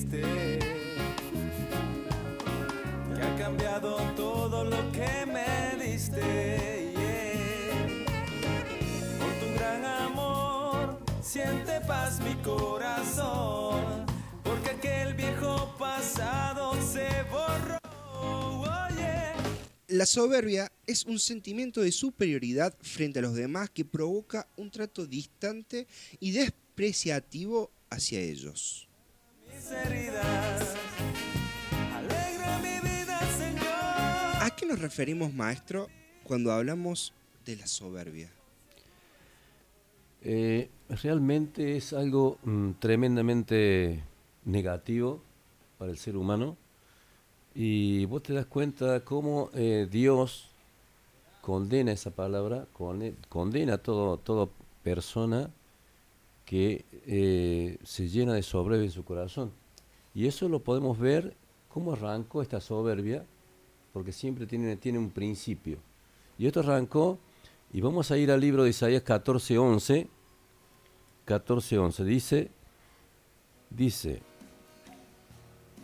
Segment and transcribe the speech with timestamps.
[0.00, 0.58] diste,
[3.14, 6.92] que ha cambiado todo lo que me diste.
[6.94, 8.06] yeah.
[9.18, 14.06] Por tu gran amor, siente paz mi corazón,
[14.42, 17.78] porque aquel viejo pasado se borró.
[19.88, 25.04] La soberbia es un sentimiento de superioridad frente a los demás que provoca un trato
[25.04, 25.88] distante
[26.20, 28.89] y despreciativo hacia ellos.
[34.40, 35.88] ¿A qué nos referimos, maestro,
[36.24, 37.12] cuando hablamos
[37.44, 38.30] de la soberbia?
[40.22, 40.70] Eh,
[41.02, 44.02] realmente es algo mm, tremendamente
[44.44, 45.22] negativo
[45.78, 46.56] para el ser humano.
[47.54, 50.46] Y vos te das cuenta cómo eh, Dios
[51.42, 54.48] condena esa palabra, conde- condena a todo, toda
[54.82, 55.50] persona
[56.50, 59.52] que eh, se llena de soberbia en su corazón.
[60.12, 61.36] Y eso lo podemos ver
[61.68, 63.24] cómo arrancó esta soberbia,
[63.92, 65.78] porque siempre tiene, tiene un principio.
[66.38, 67.20] Y esto arrancó,
[67.72, 70.08] y vamos a ir al libro de Isaías 14:11.
[71.24, 72.50] 14:11 dice,
[73.70, 74.20] dice,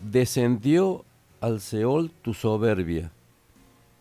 [0.02, 1.04] descendió
[1.40, 3.12] al Seol tu soberbia,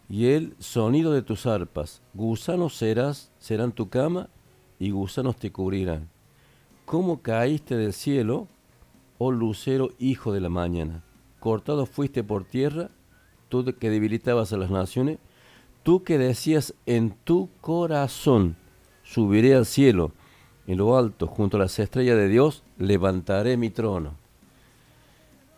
[0.09, 4.30] y el sonido de tus arpas, gusanos serás, serán tu cama,
[4.80, 6.14] y gusanos te cubrirán.
[6.86, 8.47] ¿Cómo caíste del cielo,
[9.17, 11.03] oh lucero hijo de la mañana?
[11.39, 12.92] Cortado fuiste por tierra,
[13.50, 15.17] tú que debilitabas a las naciones,
[15.81, 18.55] tú que decías en tu corazón,
[19.03, 20.11] subiré al cielo,
[20.67, 24.14] en lo alto, junto a las estrellas de Dios, levantaré mi trono.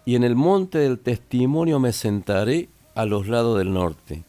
[0.05, 4.23] Y en el monte del testimonio me sentaré a los lados del norte.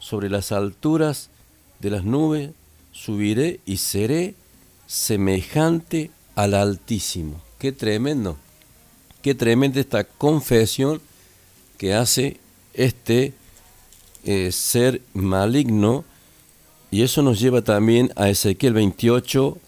[0.00, 1.30] Sobre las alturas
[1.78, 2.50] de las nubes
[2.90, 4.34] subiré y seré
[4.86, 6.10] semejante
[6.42, 7.40] al Altísimo.
[7.58, 8.36] Qué tremendo.
[9.22, 11.00] Qué tremenda esta confesión
[11.78, 12.38] que hace
[12.74, 13.34] este
[14.24, 16.04] eh, ser maligno.
[16.90, 19.58] Y eso nos lleva también a Ezequiel 28,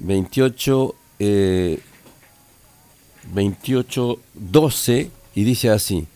[0.00, 1.80] 28, eh,
[3.32, 6.06] 28, 12, y dice así,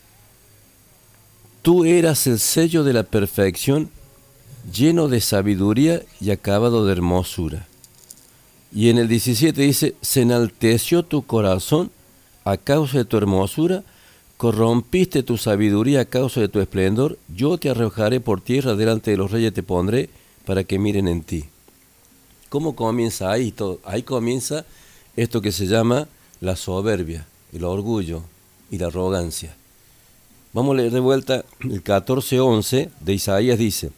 [1.62, 3.90] Tú eras el sello de la perfección,
[4.72, 7.66] lleno de sabiduría y acabado de hermosura.
[8.72, 11.90] Y en el 17 dice, se enalteció tu corazón
[12.44, 13.82] a causa de tu hermosura,
[14.36, 19.16] corrompiste tu sabiduría a causa de tu esplendor, yo te arrojaré por tierra, delante de
[19.16, 20.08] los reyes te pondré,
[20.46, 21.44] para que miren en ti.
[22.48, 23.52] ¿Cómo comienza ahí?
[23.52, 23.80] todo?
[23.84, 24.64] Ahí comienza
[25.16, 26.08] esto que se llama
[26.40, 28.22] la soberbia, el orgullo
[28.70, 29.54] y la arrogancia.
[30.52, 33.92] Vamos a leer de vuelta el 14.11 de Isaías dice,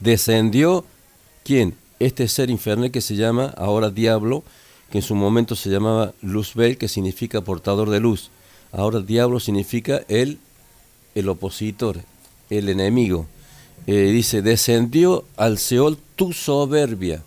[0.00, 0.84] descendió,
[1.42, 1.74] ¿quién?
[2.00, 4.42] Este ser infernal que se llama ahora diablo,
[4.90, 8.30] que en su momento se llamaba Luzbel, que significa portador de luz.
[8.72, 10.38] Ahora diablo significa el,
[11.14, 12.00] el opositor,
[12.50, 13.26] el enemigo.
[13.86, 17.22] Eh, dice, descendió al Seol tu soberbia.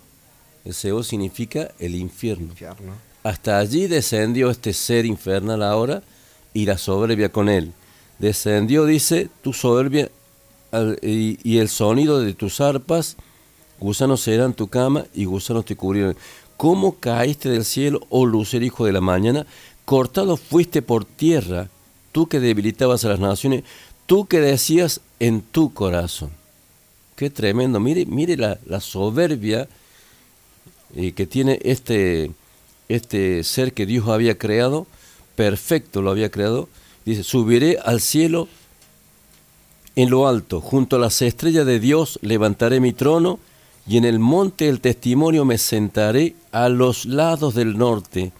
[0.64, 2.48] El Seol significa el infierno.
[2.48, 2.92] Infierno.
[3.22, 6.02] Hasta allí descendió este ser infernal ahora
[6.54, 7.72] y la soberbia con él.
[8.18, 10.10] Descendió, dice, tu soberbia
[10.72, 13.16] al- y, y el sonido de tus arpas,
[13.80, 16.16] gusanos serán tu cama y gusanos te cubrirán.
[16.56, 19.46] ¿Cómo caíste del cielo, oh lucero hijo de la mañana?
[19.84, 21.68] Cortado fuiste por tierra,
[22.12, 23.64] tú que debilitabas a las naciones,
[24.06, 26.30] tú que decías en tu corazón.
[27.16, 29.68] Qué tremendo, mire, mire la, la soberbia
[30.96, 32.30] eh, que tiene este,
[32.88, 34.86] este ser que Dios había creado,
[35.36, 36.68] perfecto lo había creado,
[37.04, 38.48] dice, subiré al cielo
[39.96, 43.38] en lo alto, junto a las estrellas de Dios levantaré mi trono,
[43.88, 48.32] y en el monte del testimonio me sentaré a los lados del norte.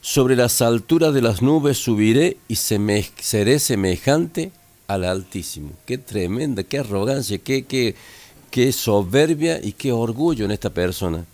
[0.00, 4.52] Sobre las alturas de las nubes subiré y seré semejante
[4.86, 5.70] al Altísimo.
[5.84, 7.96] Qué tremenda, qué arrogancia, qué, qué,
[8.52, 11.24] qué soberbia y qué orgullo en esta persona.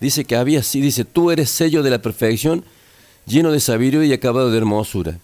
[0.00, 2.64] Dice que había así, dice, tú eres sello de la perfección,
[3.26, 5.18] lleno de sabiduría y acabado de hermosura.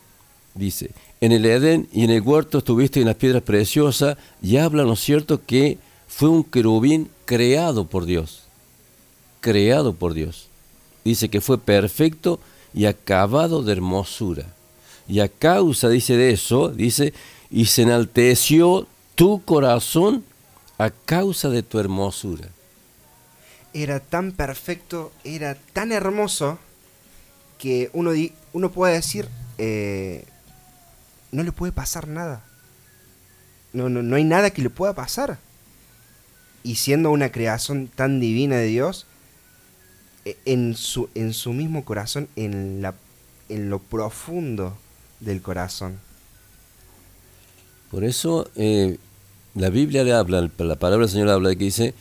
[0.55, 0.91] Dice,
[1.21, 4.95] en el Edén y en el huerto estuviste en las piedras preciosas y habla, ¿no
[4.95, 5.79] es cierto?, que
[6.09, 8.43] fue un querubín creado por Dios.
[9.41, 10.49] Creado por Dios.
[11.05, 12.41] Dice que fue perfecto
[12.75, 14.47] y acabado de hermosura.
[15.07, 17.15] Y a causa, dice de eso, dice,
[17.51, 20.25] y se enalteció tu corazón
[20.77, 22.49] a causa de tu hermosura.
[23.73, 26.59] Era tan perfecto, era tan hermoso,
[27.59, 29.29] que uno, di- uno puede decir,
[29.59, 30.25] eh,
[31.33, 32.45] no le puede pasar nada.
[33.73, 35.39] No, no, no hay nada que le pueda pasar.
[36.69, 39.07] Y siendo una creación tan divina de Dios,
[40.27, 42.95] e- en su, en su mismo corazón, en, la,
[43.49, 44.77] en lo profundo
[45.21, 45.99] del corazón.
[47.91, 48.99] Por eso eh,
[49.55, 51.95] la Biblia le habla, la palabra del Señor habla que dice,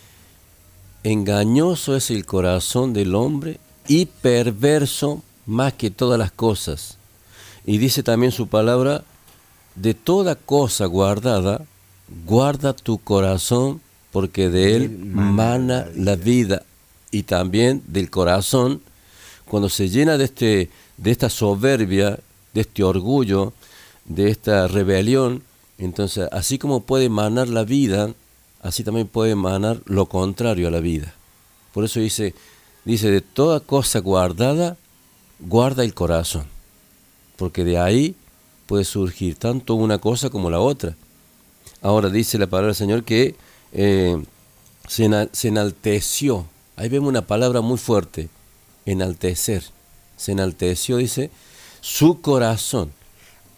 [1.04, 6.98] engañoso es el corazón del hombre y perverso más que todas las cosas.
[7.66, 9.06] Y dice también su palabra,
[9.76, 11.64] de toda cosa guardada,
[12.26, 13.82] guarda tu corazón,
[14.18, 16.64] porque de él mana la vida.
[17.12, 18.82] Y también del corazón,
[19.46, 22.18] cuando se llena de, este, de esta soberbia,
[22.52, 23.54] de este orgullo,
[24.06, 25.44] de esta rebelión,
[25.78, 28.12] entonces así como puede manar la vida,
[28.64, 31.14] así también puede manar lo contrario a la vida.
[31.72, 32.34] Por eso dice,
[32.86, 34.78] dice, de toda cosa guardada,
[35.40, 36.46] guarda el corazón,
[37.36, 38.16] porque de ahí
[38.66, 40.96] puede surgir tanto una cosa como la otra.
[41.84, 43.36] Ahora dice la palabra del Señor que
[43.74, 44.22] eh,
[44.88, 45.06] se,
[45.48, 46.46] enalteció.
[46.76, 48.30] Ahí vemos una palabra muy fuerte,
[48.86, 49.64] enaltecer.
[50.16, 51.30] Se enalteció, dice,
[51.82, 52.92] su corazón,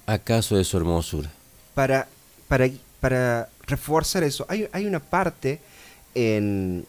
[0.05, 1.31] acaso de su hermosura.
[1.73, 2.07] Para,
[2.47, 2.69] para,
[2.99, 5.59] para reforzar eso, hay, hay una parte
[6.15, 6.85] en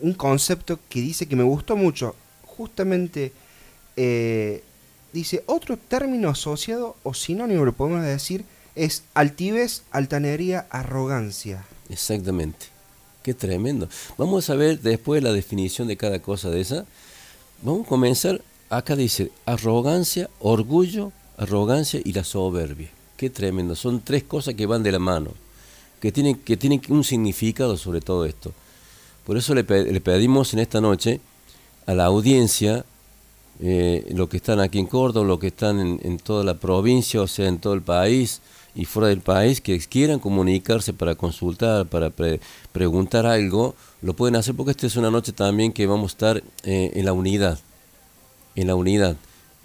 [0.00, 2.14] un concepto que dice que me gustó mucho.
[2.44, 3.32] Justamente
[3.96, 4.62] eh,
[5.12, 8.44] dice, otro término asociado o sinónimo, lo podemos decir,
[8.74, 11.64] es altivez, altanería, arrogancia.
[11.90, 12.66] Exactamente.
[13.22, 13.88] Qué tremendo.
[14.16, 16.86] Vamos a ver después la definición de cada cosa de esa.
[17.62, 18.40] Vamos a comenzar.
[18.70, 22.88] Acá dice arrogancia, orgullo, arrogancia y la soberbia.
[23.16, 23.74] Qué tremendo.
[23.74, 25.32] Son tres cosas que van de la mano,
[26.00, 28.52] que tienen, que tienen un significado sobre todo esto.
[29.26, 31.20] Por eso le, pedimos en esta noche
[31.86, 32.84] a la audiencia
[33.60, 37.26] eh, los que están aquí en Córdoba, los que están en, toda la provincia, o
[37.26, 38.40] sea, en todo el país
[38.74, 42.12] y fuera del país, que quieran comunicarse para consultar, para
[42.72, 46.42] preguntar algo, lo pueden hacer porque esta es una noche también que vamos a estar
[46.64, 47.58] eh, en la unidad,
[48.54, 49.16] en la unidad.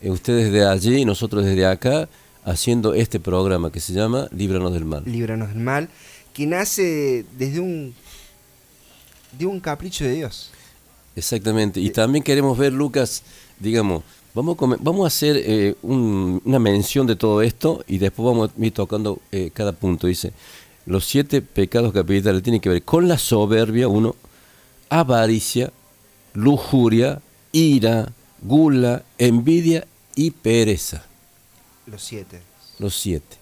[0.01, 2.09] Eh, ustedes de allí y nosotros desde acá,
[2.43, 5.03] haciendo este programa que se llama Líbranos del Mal.
[5.05, 5.89] Líbranos del Mal,
[6.33, 7.93] que nace desde un,
[9.37, 10.51] de un capricho de Dios.
[11.15, 11.79] Exactamente.
[11.79, 13.23] Y también queremos ver, Lucas,
[13.59, 14.03] digamos,
[14.35, 18.65] vamos a, vamos a hacer eh, una mención de todo esto y después vamos a
[18.65, 20.07] ir tocando eh, cada punto.
[20.07, 20.33] Dice,
[20.85, 24.15] los siete pecados capitales tienen que ver con la soberbia, uno,
[24.89, 25.71] avaricia,
[26.33, 27.21] lujuria,
[27.53, 28.11] ira,
[28.41, 31.05] gula, envidia y pereza.
[31.87, 32.41] Los siete.
[32.77, 33.37] Los siete.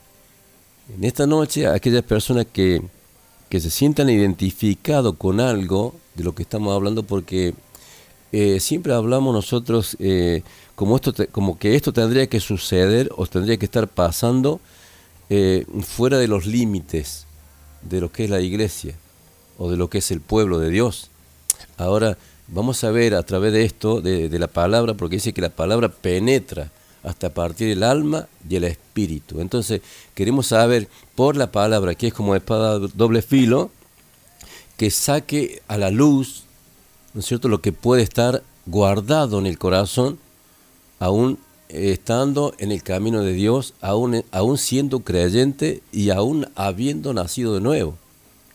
[0.95, 2.81] En esta noche, aquellas personas que,
[3.49, 7.55] que se sientan identificados con algo de lo que estamos hablando, porque
[8.35, 10.41] eh, siempre hablamos nosotros eh,
[10.73, 14.59] como, esto como que esto tendría que suceder o tendría que estar pasando
[15.29, 17.27] eh, fuera de los límites
[17.83, 18.95] de lo que es la iglesia
[19.59, 21.11] o de lo que es el pueblo de Dios.
[21.77, 25.41] Ahora vamos a ver a través de esto, de, de la palabra, porque dice que
[25.41, 26.71] la palabra penetra
[27.03, 29.41] hasta partir el alma y el espíritu.
[29.41, 29.81] Entonces
[30.15, 33.69] queremos saber por la palabra, que es como espada doble filo,
[34.75, 36.42] que saque a la luz
[37.13, 40.19] ¿no es cierto?, lo que puede estar guardado en el corazón,
[40.99, 41.39] aún
[41.69, 47.61] estando en el camino de Dios, aún, aún siendo creyente y aún habiendo nacido de
[47.61, 47.97] nuevo.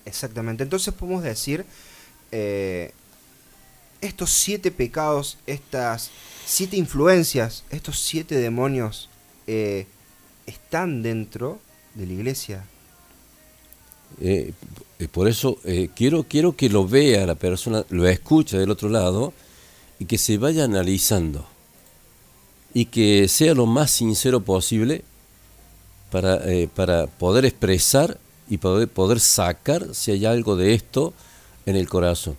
[0.05, 1.67] Exactamente, entonces podemos decir,
[2.33, 2.93] eh,
[4.01, 6.11] estos siete pecados, estas
[6.47, 9.09] siete influencias, estos siete demonios,
[9.47, 9.87] eh,
[10.47, 11.59] están dentro
[11.95, 12.65] de la iglesia.
[14.21, 14.53] Eh,
[15.13, 19.33] por eso eh, quiero, quiero que lo vea la persona, lo escuche del otro lado
[19.99, 21.47] y que se vaya analizando
[22.75, 25.05] y que sea lo más sincero posible
[26.11, 31.13] para, eh, para poder expresar y poder, poder sacar si hay algo de esto
[31.67, 32.37] en el corazón.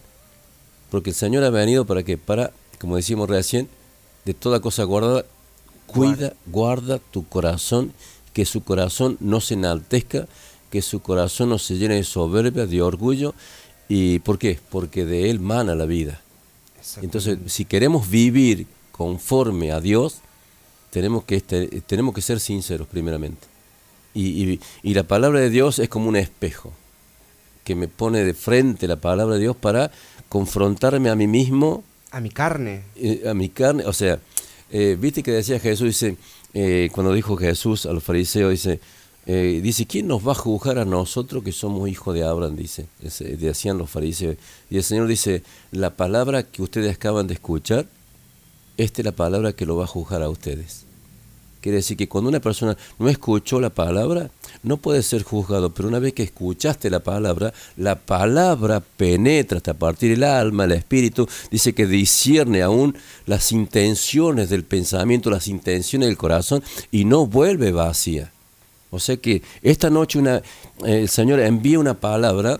[0.89, 3.69] Porque el Señor ha venido para que, para, como decíamos recién,
[4.25, 5.25] de toda cosa guardada,
[5.85, 7.93] cuida, guarda tu corazón,
[8.33, 10.27] que su corazón no se enaltezca,
[10.69, 13.33] que su corazón no se llene de soberbia, de orgullo.
[13.87, 14.59] ¿Y por qué?
[14.69, 16.21] Porque de él mana la vida.
[17.01, 20.21] Entonces, si queremos vivir conforme a Dios,
[20.91, 23.47] tenemos que, este, tenemos que ser sinceros primeramente.
[24.13, 26.73] Y, y, la palabra de Dios es como un espejo
[27.63, 29.91] que me pone de frente la palabra de Dios para
[30.29, 31.83] confrontarme a mí mismo.
[32.11, 32.83] A mi carne.
[32.95, 33.85] Eh, a mi carne.
[33.85, 34.19] O sea,
[34.71, 36.17] eh, viste que decía Jesús, dice,
[36.53, 38.79] eh, cuando dijo Jesús a los fariseos, dice,
[39.31, 42.55] eh, dice, ¿quién nos va a juzgar a nosotros que somos hijos de Abraham?
[42.55, 44.37] Dice, decían los fariseos.
[44.71, 47.85] Y el Señor dice, la palabra que ustedes acaban de escuchar,
[48.77, 50.85] esta es la palabra que lo va a juzgar a ustedes.
[51.61, 54.31] Quiere decir que cuando una persona no escuchó la palabra,
[54.63, 59.75] no puede ser juzgado, pero una vez que escuchaste la palabra, la palabra penetra hasta
[59.75, 66.09] partir el alma, el espíritu, dice que discierne aún las intenciones del pensamiento, las intenciones
[66.09, 68.31] del corazón y no vuelve vacía.
[68.91, 72.59] O sea que esta noche una, eh, el Señor envía una palabra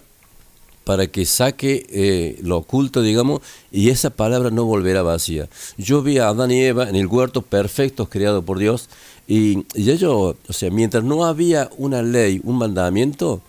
[0.83, 5.48] para que saque eh, lo oculto, digamos, y esa palabra no volverá vacía.
[5.77, 8.89] Yo vi a Adán y Eva en el huerto perfectos creados por Dios,
[9.27, 13.39] y, ellos, o sea, mientras no había una ley, un mandamiento,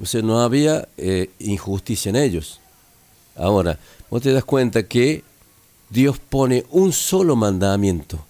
[0.00, 2.60] o sea, no había eh, injusticia en ellos.
[3.36, 5.22] Ahora, vos te das cuenta que
[5.90, 8.24] Dios pone un solo mandamiento,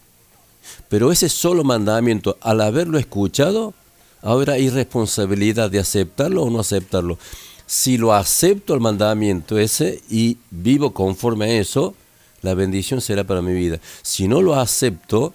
[0.88, 3.74] pero ese solo mandamiento, al haberlo escuchado,
[4.22, 7.18] ahora hay responsabilidad de aceptarlo o no aceptarlo
[7.66, 11.94] si lo acepto el mandamiento ese y vivo conforme a eso,
[12.42, 13.80] la bendición será para mi vida.
[14.02, 15.34] Si no lo acepto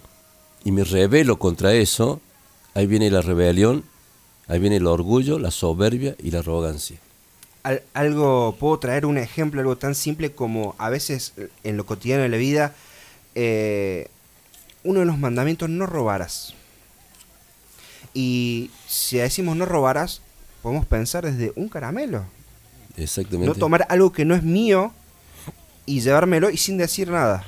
[0.64, 2.20] y me rebelo contra eso,
[2.74, 3.84] ahí viene la rebelión,
[4.48, 6.98] ahí viene el orgullo, la soberbia y la arrogancia.
[7.92, 12.28] algo, puedo traer un ejemplo, algo tan simple como a veces en lo cotidiano de
[12.30, 12.74] la vida,
[13.34, 14.08] eh,
[14.84, 16.54] uno de los mandamientos no robarás.
[18.14, 20.20] Y si decimos no robarás,
[20.62, 22.24] podemos pensar desde un caramelo.
[22.96, 23.46] Exactamente.
[23.46, 24.92] No tomar algo que no es mío
[25.86, 27.46] y llevármelo y sin decir nada.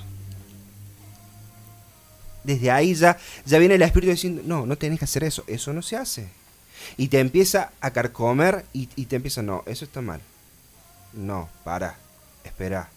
[2.43, 5.73] Desde ahí ya, ya viene el espíritu diciendo, no, no tenés que hacer eso, eso
[5.73, 6.29] no se hace.
[6.97, 10.21] Y te empieza a carcomer y, y te empieza, no, eso está mal.
[11.15, 11.97] No, para,
[12.45, 12.91] espera.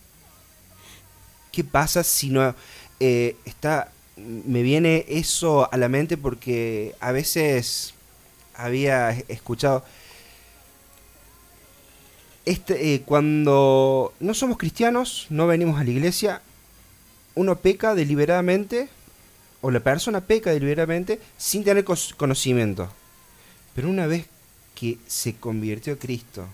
[1.52, 2.54] ¿Qué pasa si no
[3.00, 3.92] eh, está...
[4.18, 7.94] Me viene eso a la mente porque a veces
[8.56, 9.84] había escuchado
[12.48, 16.42] este, eh, cuando no somos cristianos, no venimos a la iglesia,
[17.36, 18.88] uno peca deliberadamente,
[19.60, 22.90] o la persona peca deliberadamente sin tener conocimiento.
[23.76, 24.28] Pero una vez
[24.76, 26.48] que se convirtió a Cristo,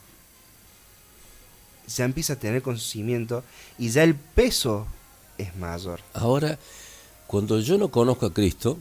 [1.88, 3.44] ya empieza a tener conocimiento
[3.78, 4.88] y ya el peso
[5.38, 6.00] es mayor.
[6.16, 6.58] Ahora,
[7.34, 8.78] cuando yo no conozco a Cristo,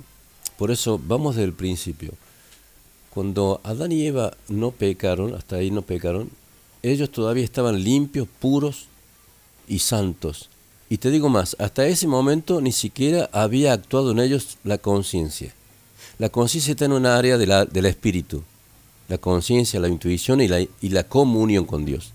[0.58, 2.12] por eso vamos del principio.
[3.08, 6.28] Cuando Adán y Eva no pecaron, hasta ahí no pecaron,
[6.82, 8.88] ellos todavía estaban limpios, puros
[9.66, 10.50] y santos.
[10.90, 15.54] Y te digo más, hasta ese momento ni siquiera había actuado en ellos la conciencia.
[16.18, 18.42] La conciencia está en un área del espíritu,
[19.08, 22.12] la conciencia, la intuición y la, y la, comunión con Dios.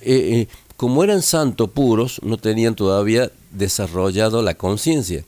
[0.00, 5.24] Eh, eh, como eran santos puros, no tenían todavía desarrollado la conciencia.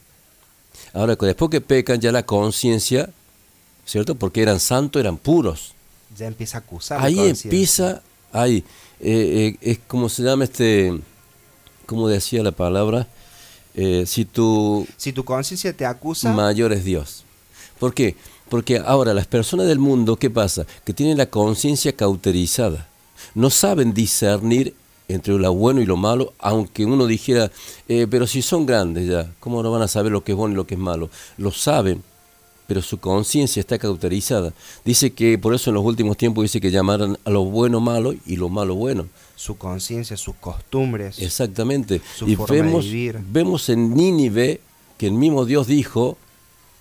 [0.93, 3.11] Ahora, después que pecan, ya la conciencia,
[3.85, 4.15] ¿cierto?
[4.15, 5.73] Porque eran santos, eran puros.
[6.17, 7.03] Ya empieza a acusar.
[7.03, 8.03] Ahí empieza
[8.37, 8.65] hay, eh,
[9.01, 10.99] eh, es como se llama este,
[11.87, 13.07] como decía la palabra,
[13.75, 14.87] eh, si tu...
[14.97, 16.33] Si tu conciencia te acusa...
[16.33, 17.25] Mayor es Dios.
[17.79, 18.17] ¿Por qué?
[18.49, 20.67] Porque ahora las personas del mundo, ¿qué pasa?
[20.85, 22.89] Que tienen la conciencia cauterizada.
[23.35, 24.75] No saben discernir
[25.09, 27.51] entre lo bueno y lo malo, aunque uno dijera,
[27.87, 30.57] pero si son grandes ya, ¿cómo no van a saber lo que es bueno y
[30.57, 31.11] lo que es malo?
[31.37, 32.03] Lo saben,
[32.67, 34.53] pero su conciencia está cauterizada.
[34.85, 38.15] Dice que por eso en los últimos tiempos dice que llamaran a lo bueno malo
[38.27, 39.07] y lo malo bueno.
[39.37, 41.21] Su conciencia, sus costumbres.
[41.21, 42.01] Exactamente.
[42.27, 42.87] y vemos,
[43.31, 44.61] vemos en Nínive
[44.99, 46.17] que el mismo Dios dijo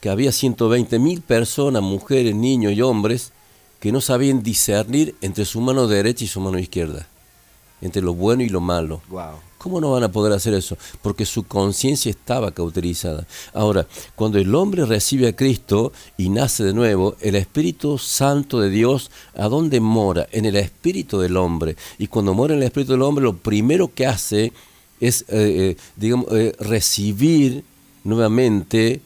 [0.01, 3.31] que había 120 mil personas, mujeres, niños y hombres,
[3.79, 7.07] que no sabían discernir entre su mano derecha y su mano izquierda,
[7.81, 9.01] entre lo bueno y lo malo.
[9.09, 9.35] Wow.
[9.65, 10.77] ¿Cómo no van a poder hacer eso?
[11.01, 13.25] Porque su conciencia estaba cauterizada.
[13.51, 18.69] Ahora, cuando el hombre recibe a Cristo y nace de nuevo, el Espíritu Santo de
[18.69, 20.27] Dios, ¿a dónde mora?
[20.31, 21.77] En el Espíritu del hombre.
[21.97, 24.53] Y cuando mora en el Espíritu del hombre, lo primero que hace
[24.99, 27.63] es, eh, eh, digamos, eh, recibir
[28.03, 29.01] nuevamente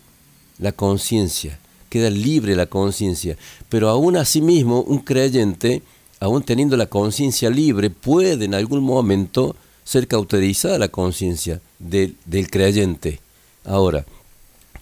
[0.57, 1.57] la conciencia.
[1.87, 3.37] Queda libre la conciencia.
[3.69, 5.83] Pero aún mismo, un creyente,
[6.19, 12.49] aún teniendo la conciencia libre, puede en algún momento ser cauterizada la conciencia del, del
[12.49, 13.19] creyente.
[13.65, 14.05] Ahora,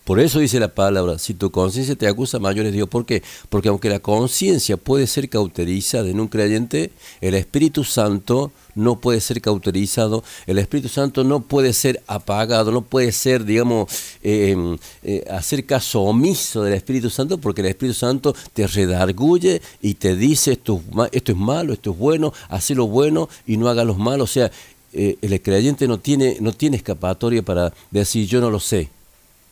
[0.08, 2.88] por eso dice la palabra, si tu conciencia te acusa, mayor es Dios.
[2.88, 3.22] ¿Por qué?
[3.50, 9.20] Porque aunque la conciencia puede ser cauterizada en un creyente, el Espíritu Santo no puede
[9.20, 13.92] ser cauterizado, el Espíritu Santo no puede ser apagado, no puede ser, digamos,
[14.24, 19.62] eh, em, eh, hacer caso omiso del Espíritu Santo, porque el Espíritu Santo te redarguye
[19.82, 23.86] y te dice esto, es malo, esto es bueno, haz lo bueno y no hagas
[23.86, 24.24] lo malo.
[24.24, 24.50] O sea,
[24.94, 28.90] eh, el creyente no tiene, no tiene escapatoria para decir yo no lo sé.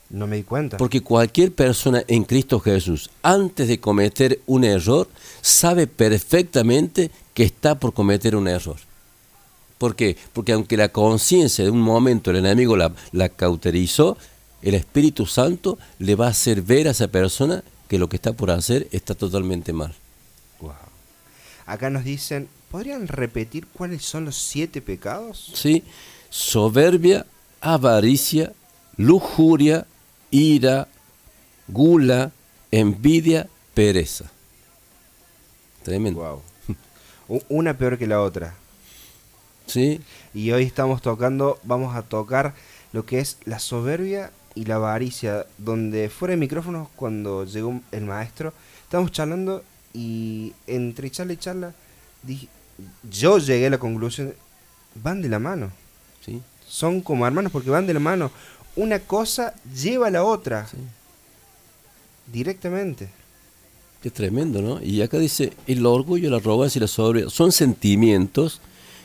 [0.09, 0.77] No me di cuenta.
[0.77, 5.09] Porque cualquier persona en Cristo Jesús, antes de cometer un error,
[5.41, 8.77] sabe perfectamente que está por cometer un error.
[9.77, 10.15] ¿Por qué?
[10.31, 14.17] Porque aunque la conciencia de un momento el enemigo la, la cauterizó,
[14.61, 18.33] el Espíritu Santo le va a hacer ver a esa persona que lo que está
[18.33, 19.93] por hacer está totalmente mal.
[20.61, 20.73] Wow.
[21.65, 25.51] Acá nos dicen, ¿podrían repetir cuáles son los siete pecados?
[25.53, 25.83] ¿Sí?
[26.29, 27.25] Soberbia,
[27.59, 28.53] avaricia,
[28.97, 29.85] lujuria,
[30.35, 30.89] ira,
[31.69, 32.31] gula,
[32.69, 34.25] envidia, pereza.
[35.83, 36.19] Tremendo.
[36.19, 37.39] Wow.
[37.47, 38.53] Una peor que la otra.
[39.65, 40.01] ¿Sí?
[40.33, 42.53] Y hoy estamos tocando, vamos a tocar
[42.91, 48.05] lo que es la soberbia y la avaricia, donde fuera de micrófonos, cuando llegó el
[48.05, 49.63] maestro, estábamos charlando
[49.93, 51.73] y entre charla y charla,
[52.23, 52.49] dije,
[53.09, 54.33] yo llegué a la conclusión,
[54.95, 55.71] van de la mano,
[56.25, 56.41] ¿Sí?
[56.67, 58.31] son como hermanos porque van de la mano.
[58.75, 60.77] Una cosa lleva a la otra, Sí.
[62.31, 63.09] directamente.
[64.01, 64.81] Qué tremendo, ¿no?
[64.83, 68.61] Y acá dice, el orgullo, la arrogancia y la soberbia son sentimientos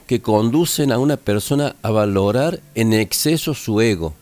[0.06, 4.12] que conducen a una persona a valorar en exceso su ego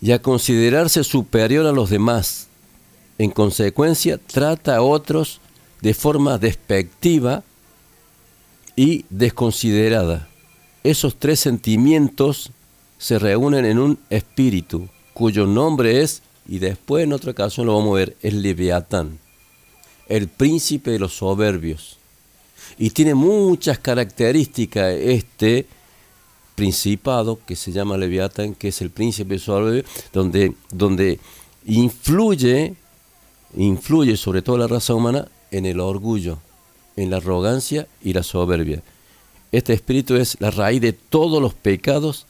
[0.00, 2.48] y a considerarse superior a los demás.
[3.18, 5.40] En consecuencia, trata a otros
[5.80, 7.42] de forma despectiva
[8.76, 10.28] y desconsiderada.
[10.84, 12.50] Esos tres sentimientos
[13.02, 17.94] se reúnen en un espíritu, cuyo nombre es, y después en otra ocasión lo vamos
[17.94, 19.18] a ver, es Leviatán,
[20.08, 21.98] el príncipe de los soberbios.
[22.78, 25.66] Y tiene muchas características este
[26.54, 31.18] principado que se llama Leviatán, que es el príncipe de los soberbios, donde, donde
[31.66, 32.76] influye,
[33.56, 36.38] influye sobre toda la raza humana en el orgullo,
[36.94, 38.80] en la arrogancia y la soberbia.
[39.50, 42.26] Este espíritu es la raíz de todos los pecados.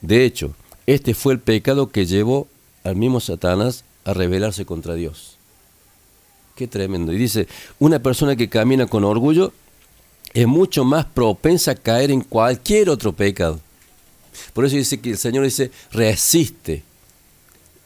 [0.00, 0.54] De hecho,
[0.86, 2.48] este fue el pecado que llevó
[2.84, 5.36] al mismo Satanás a rebelarse contra Dios.
[6.56, 7.12] Qué tremendo.
[7.12, 7.46] Y dice,
[7.78, 9.52] una persona que camina con orgullo
[10.34, 13.60] es mucho más propensa a caer en cualquier otro pecado.
[14.52, 16.82] Por eso dice que el Señor dice, resiste.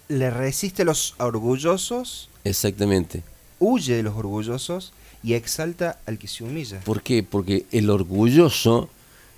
[0.09, 3.23] Le resiste a los orgullosos, Exactamente.
[3.59, 4.93] huye de los orgullosos
[5.23, 6.81] y exalta al que se humilla.
[6.81, 7.23] ¿Por qué?
[7.23, 8.91] Porque el orgulloso,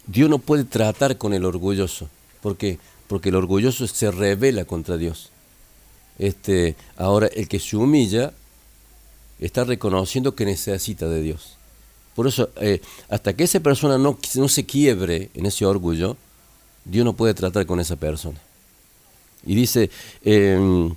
[0.06, 2.10] Dios no puede tratar con el orgulloso.
[2.46, 2.78] ¿Por qué?
[3.08, 5.30] Porque el orgulloso se revela contra Dios.
[6.16, 8.32] Este, ahora, el que se humilla
[9.40, 11.56] está reconociendo que necesita de Dios.
[12.14, 16.16] Por eso, eh, hasta que esa persona no, no se quiebre en ese orgullo,
[16.84, 18.38] Dios no puede tratar con esa persona.
[19.44, 19.90] Y dice,
[20.22, 20.94] em,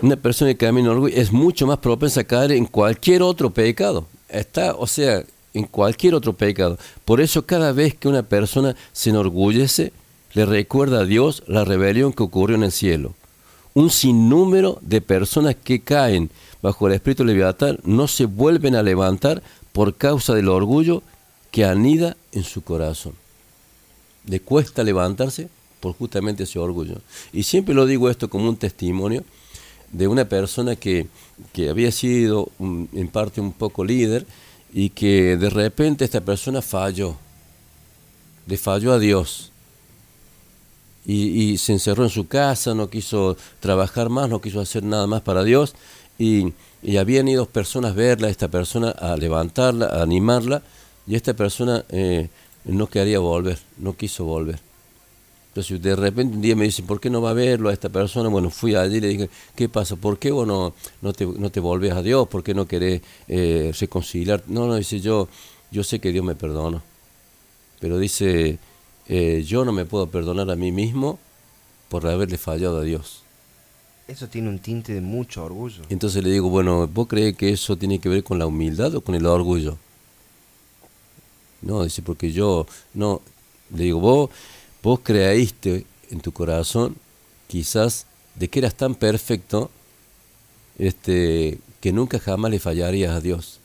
[0.00, 3.50] una persona que camina en orgullo es mucho más propensa a caer en cualquier otro
[3.50, 4.06] pecado.
[4.30, 5.22] Está, o sea,
[5.56, 6.78] en cualquier otro pecado.
[7.06, 9.92] Por eso cada vez que una persona se enorgullece,
[10.34, 13.14] le recuerda a Dios la rebelión que ocurrió en el cielo.
[13.72, 19.42] Un sinnúmero de personas que caen bajo el espíritu leviatán no se vuelven a levantar
[19.72, 21.02] por causa del orgullo
[21.50, 23.14] que anida en su corazón.
[24.26, 25.48] Le cuesta levantarse
[25.80, 26.96] por justamente ese orgullo.
[27.32, 29.24] Y siempre lo digo esto como un testimonio
[29.90, 31.06] de una persona que,
[31.54, 34.26] que había sido en parte un poco líder
[34.76, 37.16] y que de repente esta persona falló,
[38.46, 39.50] le falló a Dios.
[41.06, 45.06] Y, y se encerró en su casa, no quiso trabajar más, no quiso hacer nada
[45.06, 45.74] más para Dios.
[46.18, 50.60] Y, y habían ido personas a verla, esta persona a levantarla, a animarla,
[51.06, 52.28] y esta persona eh,
[52.66, 54.65] no quería volver, no quiso volver.
[55.56, 57.88] Entonces de repente un día me dicen, ¿por qué no va a verlo a esta
[57.88, 58.28] persona?
[58.28, 59.96] Bueno, fui allí y le dije, ¿qué pasa?
[59.96, 62.28] ¿Por qué vos no, no, te, no te volvés a Dios?
[62.28, 64.44] ¿Por qué no querés eh, reconciliar?
[64.48, 65.28] No, no, dice yo,
[65.70, 66.82] yo sé que Dios me perdona.
[67.80, 68.58] Pero dice,
[69.08, 71.18] eh, yo no me puedo perdonar a mí mismo
[71.88, 73.22] por haberle fallado a Dios.
[74.08, 75.84] Eso tiene un tinte de mucho orgullo.
[75.88, 79.00] Entonces le digo, bueno, ¿vos crees que eso tiene que ver con la humildad o
[79.00, 79.78] con el orgullo?
[81.62, 83.22] No, dice, porque yo, no,
[83.74, 84.30] le digo, vos,
[84.82, 86.96] vos creíste en tu corazón
[87.48, 89.70] quizás de que eras tan perfecto
[90.78, 93.60] este, que nunca jamás le fallarías a Dios.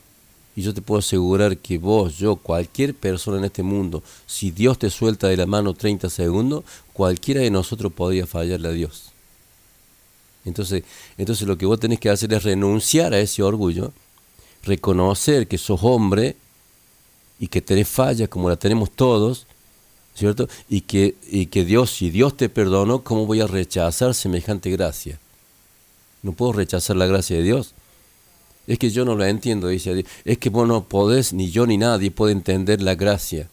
[0.55, 4.77] Y yo te puedo asegurar que vos, yo, cualquier persona en este mundo, si Dios
[4.77, 9.11] te suelta de la mano 30 segundos, cualquiera de nosotros podría fallarle a Dios.
[10.43, 10.83] Entonces,
[11.17, 13.93] entonces lo que vos tenés que hacer es renunciar a ese orgullo,
[14.63, 16.35] reconocer que sos hombre
[17.39, 19.47] y que tenés fallas como la tenemos todos,
[20.15, 20.47] ¿cierto?
[20.69, 25.19] Y que, y que Dios, si Dios te perdonó, ¿cómo voy a rechazar semejante gracia?
[26.23, 27.73] No puedo rechazar la gracia de Dios.
[28.67, 30.05] Es que yo no la entiendo, dice.
[30.23, 33.49] Es que vos no podés, ni yo ni nadie puede entender la gracia.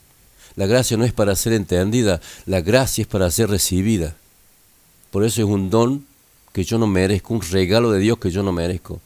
[0.55, 4.17] La gracia no es para ser entendida, la gracia es para ser recibida.
[5.11, 6.05] Por eso es un don
[6.53, 9.01] que yo no merezco, un regalo de Dios que yo no merezco.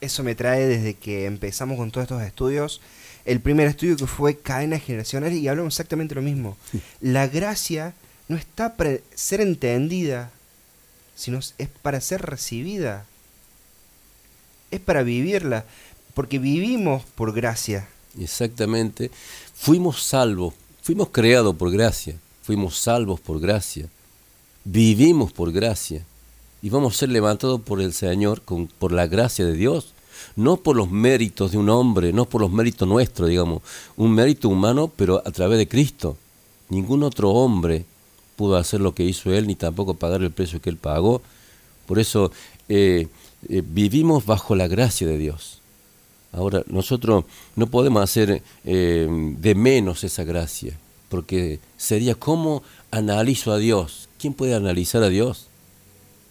[0.00, 2.80] Eso me trae desde que empezamos con todos estos estudios.
[3.24, 6.56] El primer estudio que fue cadena generacional y hablamos exactamente lo mismo.
[7.00, 7.94] La gracia
[8.28, 10.30] no está para ser entendida,
[11.14, 13.06] sino es para ser recibida.
[14.70, 15.66] Es para vivirla,
[16.14, 17.88] porque vivimos por gracia.
[18.18, 19.10] Exactamente.
[19.54, 23.88] Fuimos salvos, fuimos creados por gracia, fuimos salvos por gracia,
[24.64, 26.04] vivimos por gracia
[26.62, 29.94] y vamos a ser levantados por el Señor con, por la gracia de Dios,
[30.36, 33.62] no por los méritos de un hombre, no por los méritos nuestros, digamos,
[33.96, 36.16] un mérito humano, pero a través de Cristo.
[36.68, 37.84] Ningún otro hombre
[38.36, 41.22] pudo hacer lo que hizo Él, ni tampoco pagar el precio que Él pagó.
[41.86, 42.32] Por eso
[42.68, 43.08] eh,
[43.48, 45.60] eh, vivimos bajo la gracia de Dios.
[46.32, 47.24] Ahora, nosotros
[47.56, 49.06] no podemos hacer eh,
[49.38, 50.78] de menos esa gracia,
[51.10, 54.08] porque sería como analizo a Dios.
[54.18, 55.48] ¿Quién puede analizar a Dios?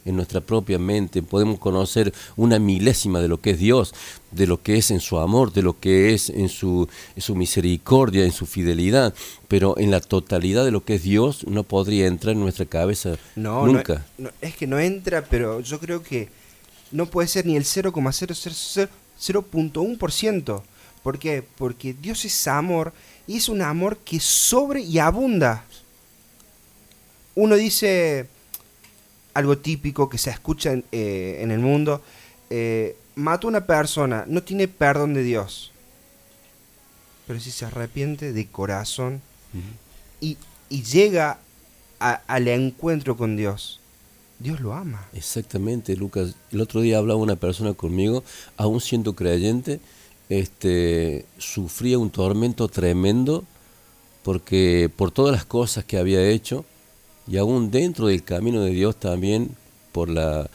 [0.04, 3.94] En nuestra propia mente podemos conocer una milésima de lo que es Dios,
[4.32, 8.26] de lo que es en su amor, de lo que es en su, su misericordia,
[8.26, 9.14] en su fidelidad,
[9.48, 13.18] pero en la totalidad de lo que es Dios no podría entrar en nuestra cabeza
[13.36, 14.08] No, nunca.
[14.18, 16.30] no- no, es que no entra, pero yo creo que
[16.92, 20.64] no puede ser ni el 0,000.1%.
[21.04, 21.44] ¿Por qué?
[21.58, 22.94] Porque Dios es amor
[23.28, 25.66] y es un amor que sobre y abunda.
[27.36, 28.28] Uno dice
[29.34, 32.02] algo típico que se escucha en, eh, en el mundo,
[32.50, 35.72] eh, mató a una persona, no tiene perdón de Dios.
[37.28, 39.22] Pero si se arrepiente de corazón
[40.20, 40.38] y,
[40.70, 41.40] y llega
[42.00, 43.80] a- al encuentro con Dios,
[44.40, 45.08] Dios lo ama.
[45.14, 46.36] Exactamente, Lucas.
[46.52, 48.24] El otro día hablaba una persona conmigo,
[48.58, 49.80] aún siendo creyente,
[50.30, 53.44] este, sufría un tormento tremendo
[54.24, 56.66] porque por todas las cosas que había hecho
[57.32, 59.56] y aún dentro del camino de Dios también
[59.94, 60.50] por la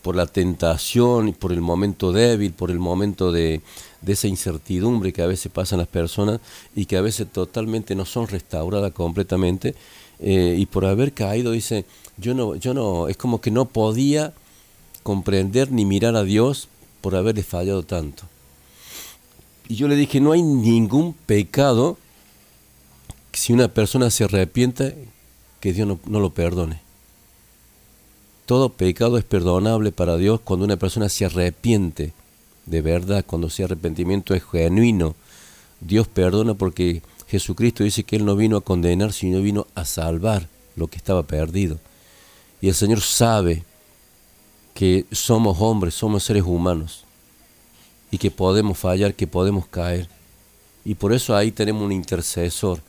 [0.00, 3.62] por la tentación, por el momento débil, por el momento de,
[4.02, 6.40] de esa incertidumbre que a veces pasan las personas
[6.76, 9.74] y que a veces totalmente no son restauradas completamente,
[10.20, 11.86] eh, y por haber caído, dice,
[12.18, 14.34] yo no, yo no, es como que no podía
[15.02, 16.68] comprender ni mirar a Dios
[17.00, 18.24] por haberle fallado tanto.
[19.68, 21.96] Y yo le dije, no hay ningún pecado
[23.32, 24.92] si una persona se arrepienta
[25.64, 26.78] que Dios no, no lo perdone.
[28.44, 32.12] Todo pecado es perdonable para Dios cuando una persona se arrepiente
[32.66, 35.14] de verdad, cuando ese arrepentimiento es genuino.
[35.80, 40.48] Dios perdona porque Jesucristo dice que Él no vino a condenar, sino vino a salvar
[40.76, 41.78] lo que estaba perdido.
[42.60, 43.62] Y el Señor sabe
[44.74, 47.06] que somos hombres, somos seres humanos
[48.10, 50.10] y que podemos fallar, que podemos caer.
[50.84, 52.82] Y por eso ahí tenemos un intercesor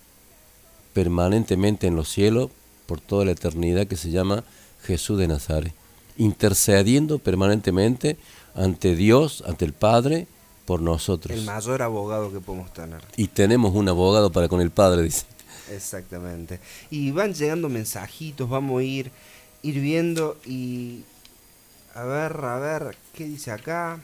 [0.92, 2.50] permanentemente en los cielos
[2.86, 4.44] por toda la eternidad que se llama
[4.84, 5.74] Jesús de Nazaret,
[6.18, 8.18] intercediendo permanentemente
[8.54, 10.28] ante Dios, ante el Padre,
[10.66, 11.38] por nosotros.
[11.38, 13.02] El mayor abogado que podemos tener.
[13.18, 15.26] Y tenemos un abogado para con el Padre, dice.
[15.72, 16.60] Exactamente.
[16.90, 19.12] Y van llegando mensajitos, vamos a ir,
[19.62, 21.04] ir viendo y...
[21.94, 24.00] A ver, a ver, ¿qué dice acá?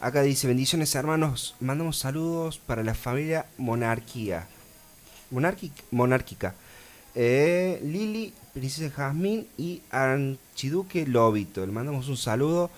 [0.00, 4.46] Acá dice, bendiciones hermanos, mandamos saludos para la familia Monarquía.
[5.32, 6.54] Monarqui- monárquica.
[7.14, 11.64] Eh, Lili, Princesa Jazmín y Archiduque Lobito.
[11.64, 12.70] Le mandamos un saludo.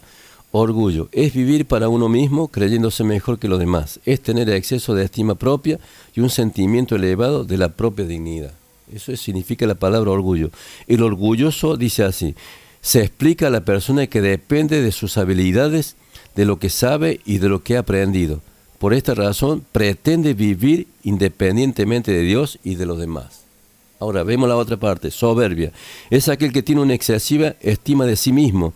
[0.50, 4.00] Orgullo es vivir para uno mismo creyéndose mejor que los demás.
[4.04, 5.78] Es tener exceso de estima propia
[6.16, 8.52] y un sentimiento elevado de la propia dignidad.
[8.92, 10.50] Eso es- significa la palabra orgullo.
[10.88, 12.34] El orgulloso dice así,
[12.82, 15.94] se explica a la persona que depende de sus habilidades,
[16.34, 18.40] de lo que sabe y de lo que ha aprendido.
[18.80, 23.42] Por esta razón pretende vivir independientemente de Dios y de los demás.
[24.00, 25.72] Ahora vemos la otra parte, soberbia.
[26.08, 28.72] Es aquel que tiene una excesiva estima de sí mismo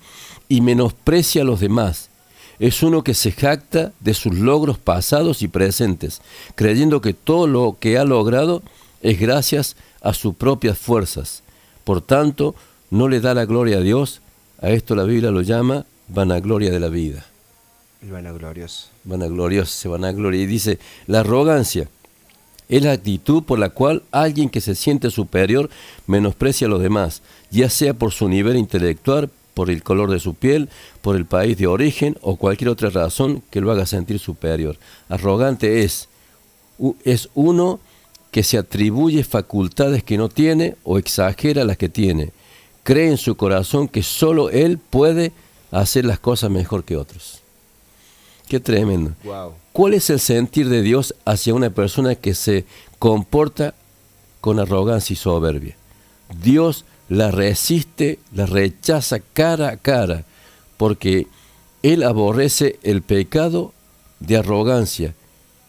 [0.48, 2.10] y menosprecia a los demás.
[2.58, 6.20] Es uno que se jacta de sus logros pasados y presentes,
[6.54, 8.62] creyendo que todo lo que ha logrado
[9.00, 11.42] es gracias a sus propias fuerzas.
[11.84, 12.54] Por tanto,
[12.90, 14.20] no le da la gloria a Dios.
[14.60, 17.26] A esto la Biblia lo llama vanagloria de la vida
[18.02, 18.88] El vanaglorioso.
[19.04, 20.42] vanaglorioso, se vanagloria.
[20.42, 21.88] Y dice, la arrogancia
[22.68, 25.70] es la actitud por la cual alguien que se siente superior
[26.06, 30.34] menosprecia a los demás, ya sea por su nivel intelectual, por el color de su
[30.34, 30.68] piel,
[31.00, 34.76] por el país de origen o cualquier otra razón que lo haga sentir superior.
[35.08, 36.08] Arrogante es,
[37.04, 37.80] es uno
[38.30, 42.32] que se atribuye facultades que no tiene o exagera las que tiene.
[42.82, 45.32] Cree en su corazón que solo él puede
[45.70, 47.40] hacer las cosas mejor que otros.
[48.48, 49.12] Qué tremendo.
[49.22, 49.54] Wow.
[49.74, 52.64] ¿Cuál es el sentir de Dios hacia una persona que se
[53.00, 53.74] comporta
[54.40, 55.76] con arrogancia y soberbia?
[56.40, 60.26] Dios la resiste, la rechaza cara a cara,
[60.76, 61.26] porque
[61.82, 63.72] Él aborrece el pecado
[64.20, 65.12] de arrogancia.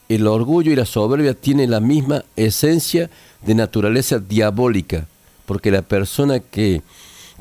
[0.07, 3.09] El orgullo y la soberbia tienen la misma esencia
[3.43, 5.07] de naturaleza diabólica,
[5.47, 6.83] porque la persona que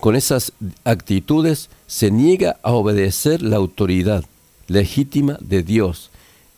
[0.00, 4.24] con esas actitudes se niega a obedecer la autoridad
[4.66, 6.10] legítima de Dios.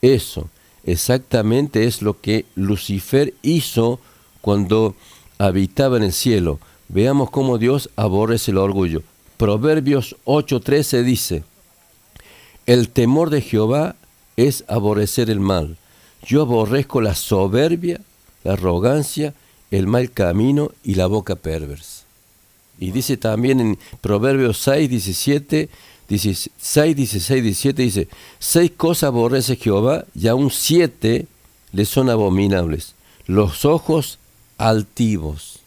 [0.07, 0.49] Eso
[0.85, 3.99] exactamente es lo que Lucifer hizo
[4.40, 4.95] cuando
[5.37, 6.61] habitaba en el cielo.
[6.88, 9.03] Veamos cómo Dios aborrece el orgullo.
[9.37, 11.42] Proverbios 8:13 dice,
[12.66, 13.97] El temor de Jehová
[14.37, 15.77] es aborrecer el mal.
[16.25, 18.01] Yo aborrezco la soberbia,
[18.45, 19.35] la arrogancia,
[19.73, 22.05] el mal camino y la boca perversa.
[22.79, 25.69] Y dice también en Proverbios 6, 17,
[26.09, 31.27] 16, 16, 17, dice, seis cosas aborrece Jehová y aún siete
[31.73, 32.95] le son abominables.
[33.27, 34.19] Los ojos
[34.57, 35.61] altivos,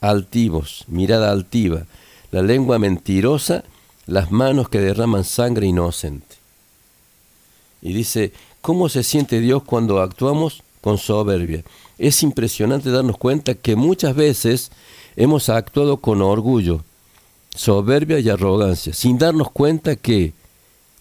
[0.00, 1.84] altivos, mirada altiva,
[2.30, 3.64] la lengua mentirosa,
[4.06, 6.36] las manos que derraman sangre inocente.
[7.82, 11.64] Y dice, ¿cómo se siente Dios cuando actuamos con soberbia?
[11.98, 14.70] Es impresionante darnos cuenta que muchas veces
[15.16, 16.82] hemos actuado con orgullo,
[17.54, 20.32] soberbia y arrogancia, sin darnos cuenta que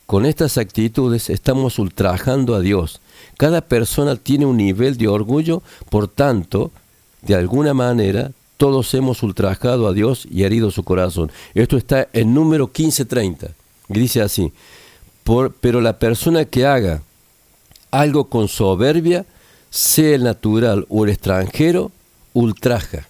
[0.05, 3.01] con estas actitudes estamos ultrajando a Dios.
[3.37, 6.71] Cada persona tiene un nivel de orgullo, por tanto,
[7.21, 11.31] de alguna manera, todos hemos ultrajado a Dios y herido su corazón.
[11.53, 13.51] Esto está en número 1530.
[13.89, 14.51] Y dice así,
[15.23, 17.03] por, pero la persona que haga
[17.91, 19.25] algo con soberbia,
[19.69, 21.91] sea el natural o el extranjero,
[22.33, 23.07] ultraja.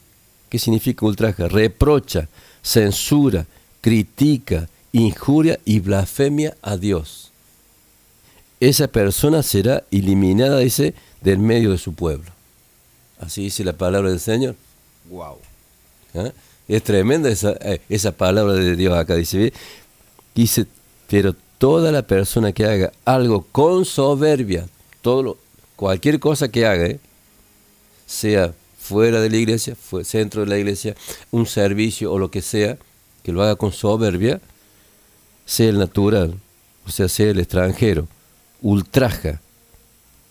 [0.50, 1.48] ¿Qué significa ultraja?
[1.48, 2.28] Reprocha,
[2.70, 3.48] censura,
[3.82, 7.32] critica, injuria y blasfemia a Dios.
[8.60, 12.32] Esa persona será eliminada, dice, del medio de su pueblo.
[13.20, 14.56] Así dice la palabra del Señor.
[15.10, 15.38] Wow.
[16.14, 16.32] ¿Ah?
[16.68, 19.16] Es tremenda esa, eh, esa, palabra de Dios acá.
[19.16, 19.52] Dice,
[20.36, 20.68] dice,
[21.10, 24.68] pero toda la persona que haga algo con soberbia,
[25.02, 25.38] todo lo,
[25.76, 27.00] cualquier cosa que haga, ¿eh?
[28.06, 28.54] sea
[28.90, 30.96] fuera de la iglesia, fue centro de la iglesia,
[31.30, 32.78] un servicio o lo que sea,
[33.22, 34.42] que lo haga con soberbia,
[35.46, 36.40] sea el natural,
[36.88, 38.08] o sea, sea el extranjero,
[38.62, 39.42] ultraja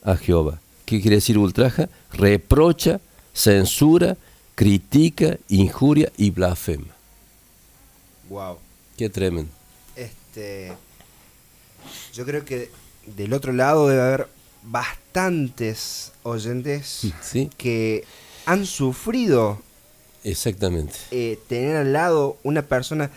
[0.03, 0.61] a Jehová.
[0.85, 1.88] ¿Qué quiere decir ultraja?
[2.12, 3.01] Reprocha,
[3.33, 4.16] censura,
[4.57, 6.92] critica, injuria y blasfema.
[8.29, 8.59] Wow.
[8.97, 9.53] Qué tremendo.
[9.94, 10.73] Este,
[12.12, 12.71] yo creo que
[13.07, 14.29] del otro lado debe haber
[14.64, 17.51] bastantes oyentes ¿Sí?
[17.57, 18.05] que
[18.48, 19.61] han sufrido
[20.24, 20.94] Exactamente.
[21.11, 23.11] eh, tener al lado una persona,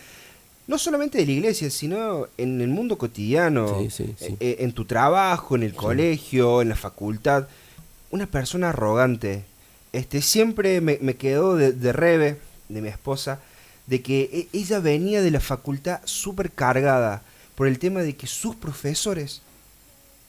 [0.67, 4.35] no solamente de la iglesia, sino en el mundo cotidiano, Sí, sí, sí.
[4.39, 7.47] eh, en tu trabajo, en el colegio, en la facultad,
[8.11, 9.43] una persona arrogante.
[9.93, 12.37] Este, siempre me, me quedó de, de Rebe,
[12.69, 13.39] de mi esposa,
[13.87, 17.23] de que e- ella venía de la facultad súper cargada
[17.55, 19.41] por el tema de que sus profesores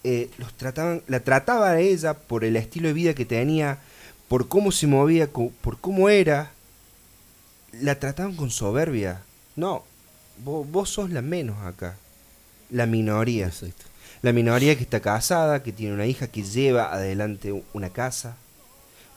[0.04, 3.78] eh, los trataban, la trataba a ella por el estilo de vida que tenía,
[4.32, 6.52] por cómo se movía, por cómo era,
[7.70, 9.20] la trataban con soberbia.
[9.56, 9.84] No,
[10.42, 11.98] vos, vos sos la menos acá,
[12.70, 13.48] la minoría.
[13.48, 13.84] Exacto.
[14.22, 18.38] La minoría que está casada, que tiene una hija que lleva adelante una casa.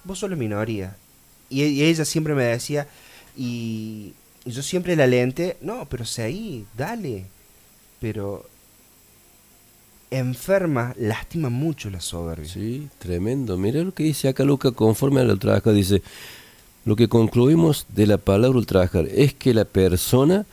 [0.03, 0.97] Vos sos la minoría.
[1.49, 2.85] Y, y ella siempre me decía,
[3.37, 7.23] y, y yo siempre la alenté, no, pero sé ahí, dale.
[8.01, 8.49] Pero
[10.11, 12.49] enferma, lastima mucho la soberbia.
[12.49, 13.57] Sí, tremendo.
[13.57, 15.73] Mira lo que dice acá Lucas conforme al ultrajar.
[15.73, 16.01] Dice,
[16.85, 20.45] lo que concluimos de la palabra ultrajar es que la persona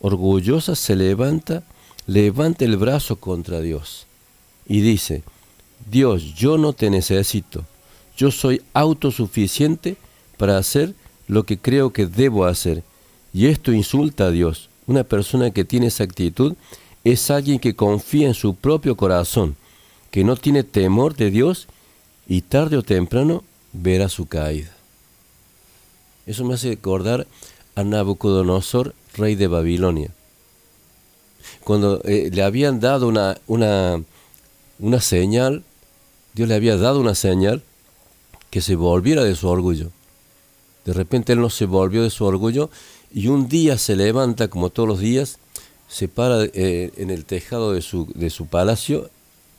[0.00, 1.62] orgullosa se levanta,
[2.06, 4.06] levanta el brazo contra Dios
[4.68, 5.22] y dice,
[5.90, 7.64] Dios, yo no te necesito,
[8.16, 9.96] yo soy autosuficiente
[10.36, 10.94] para hacer
[11.26, 12.82] lo que creo que debo hacer.
[13.32, 14.68] Y esto insulta a Dios.
[14.86, 16.54] Una persona que tiene esa actitud
[17.04, 19.56] es alguien que confía en su propio corazón,
[20.10, 21.68] que no tiene temor de Dios
[22.26, 24.72] y tarde o temprano verá su caída.
[26.26, 27.26] Eso me hace recordar
[27.74, 30.10] a Nabucodonosor, rey de Babilonia.
[31.64, 34.02] Cuando eh, le habían dado una, una,
[34.78, 35.64] una señal,
[36.34, 37.62] Dios le había dado una señal
[38.50, 39.90] que se volviera de su orgullo.
[40.84, 42.70] De repente él no se volvió de su orgullo
[43.12, 45.38] y un día se levanta, como todos los días,
[45.88, 49.10] se para eh, en el tejado de su, de su palacio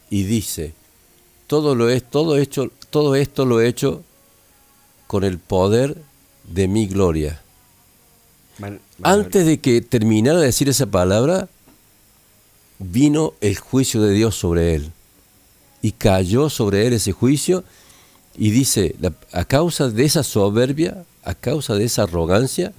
[0.09, 0.73] y dice,
[1.47, 4.03] todo, lo es, todo, hecho, todo esto lo he hecho
[5.07, 5.97] con el poder
[6.43, 7.41] de mi gloria.
[8.59, 11.47] Man- man- Antes de que terminara de decir esa palabra,
[12.77, 14.91] vino el juicio de Dios sobre él.
[15.81, 17.63] Y cayó sobre él ese juicio
[18.37, 22.73] y dice, la- a causa de esa soberbia, a causa de esa arrogancia,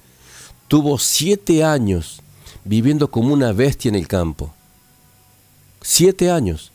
[0.67, 2.20] tuvo siete años
[2.63, 4.53] viviendo como una bestia en el campo.
[5.81, 6.71] Siete años.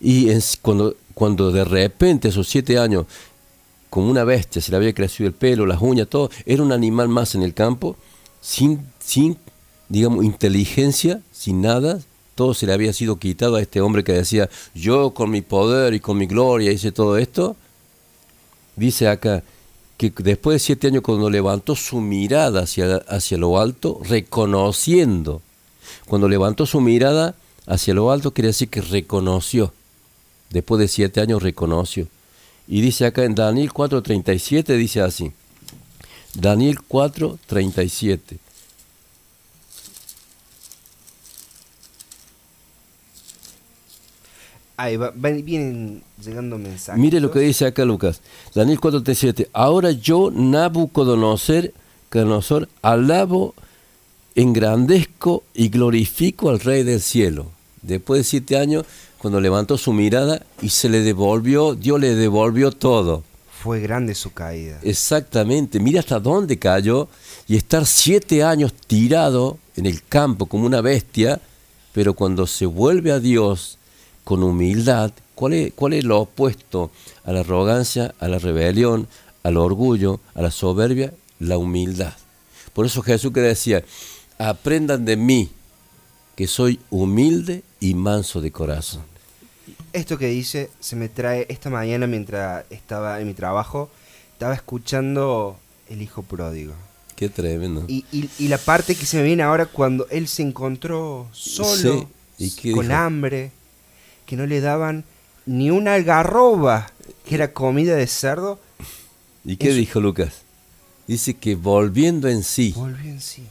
[0.00, 3.06] Y en- cuando, cuando de repente esos siete años,
[3.88, 7.08] como una bestia, se le había crecido el pelo, las uñas, todo, era un animal
[7.08, 7.96] más en el campo,
[8.40, 9.38] sin, sin
[9.88, 12.00] digamos, inteligencia, sin nada,
[12.34, 15.94] todo se le había sido quitado a este hombre que decía, yo con mi poder
[15.94, 17.56] y con mi gloria hice todo esto.
[18.76, 19.42] Dice acá
[19.96, 25.40] que después de siete años cuando levantó su mirada hacia, hacia lo alto, reconociendo,
[26.06, 27.34] cuando levantó su mirada
[27.66, 29.72] hacia lo alto, quiere decir que reconoció,
[30.50, 32.08] después de siete años reconoció.
[32.68, 35.32] Y dice acá en Daniel 4.37, dice así,
[36.34, 38.38] Daniel 4.37.
[44.78, 47.00] Ahí va- vienen llegando mensajes.
[47.00, 48.20] Mire lo que dice acá Lucas.
[48.54, 49.48] Daniel 4:37.
[49.52, 51.72] Ahora yo, Nabucodonosor,
[52.10, 53.54] Nabucodonosor, alabo,
[54.34, 57.46] engrandezco y glorifico al Rey del cielo.
[57.82, 58.84] Después de siete años,
[59.18, 63.22] cuando levantó su mirada y se le devolvió, Dios le devolvió todo.
[63.62, 64.78] Fue grande su caída.
[64.82, 67.08] Exactamente, mira hasta dónde cayó
[67.48, 71.40] y estar siete años tirado en el campo como una bestia,
[71.92, 73.78] pero cuando se vuelve a Dios
[74.26, 76.90] con humildad, ¿cuál es, cuál es lo opuesto
[77.24, 79.06] a la arrogancia, a la rebelión,
[79.44, 81.14] al orgullo, a la soberbia?
[81.38, 82.12] La humildad.
[82.72, 83.84] Por eso Jesús que decía,
[84.36, 85.48] aprendan de mí,
[86.34, 89.02] que soy humilde y manso de corazón.
[89.92, 93.90] Esto que dice se me trae esta mañana mientras estaba en mi trabajo,
[94.32, 95.56] estaba escuchando
[95.88, 96.74] El Hijo Pródigo.
[97.14, 97.84] Qué tremendo.
[97.86, 102.08] Y, y- y la parte que se me viene ahora cuando él se encontró solo,
[102.36, 102.94] Sí, ¿y con dijo?
[102.98, 103.52] hambre,
[104.26, 105.04] que no le daban
[105.46, 106.90] ni una algarroba,
[107.26, 108.58] que era comida de cerdo,
[109.44, 110.42] ¿Y qué Eso- dijo Lucas?
[111.06, 113.44] Dice que volviendo en sí, volvió en sí.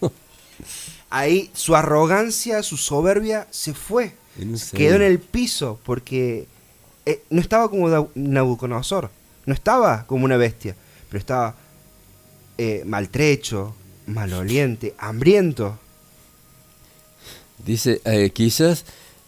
[1.09, 4.13] Ahí su arrogancia, su soberbia se fue.
[4.73, 6.47] Quedó en el piso porque
[7.05, 9.09] eh, no estaba como Nabucodonosor,
[9.45, 10.75] no estaba como una bestia,
[11.07, 11.55] pero estaba
[12.57, 13.73] eh, maltrecho,
[14.07, 15.79] maloliente, hambriento.
[17.65, 18.83] Dice, eh, quizás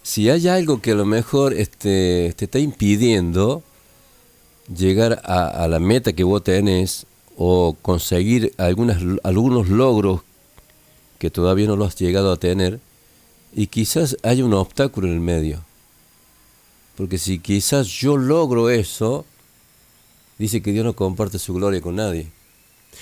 [0.08, 3.62] si hay algo que a lo mejor este, te está impidiendo
[4.74, 10.22] llegar a, la meta que vos tenés o conseguir algunos logros
[11.20, 12.80] que todavía no lo has llegado a tener,
[13.54, 15.62] y quizás haya un obstáculo en el medio.
[16.96, 19.26] Porque si quizás yo logro eso,
[20.38, 22.28] dice que Dios no comparte su gloria con nadie.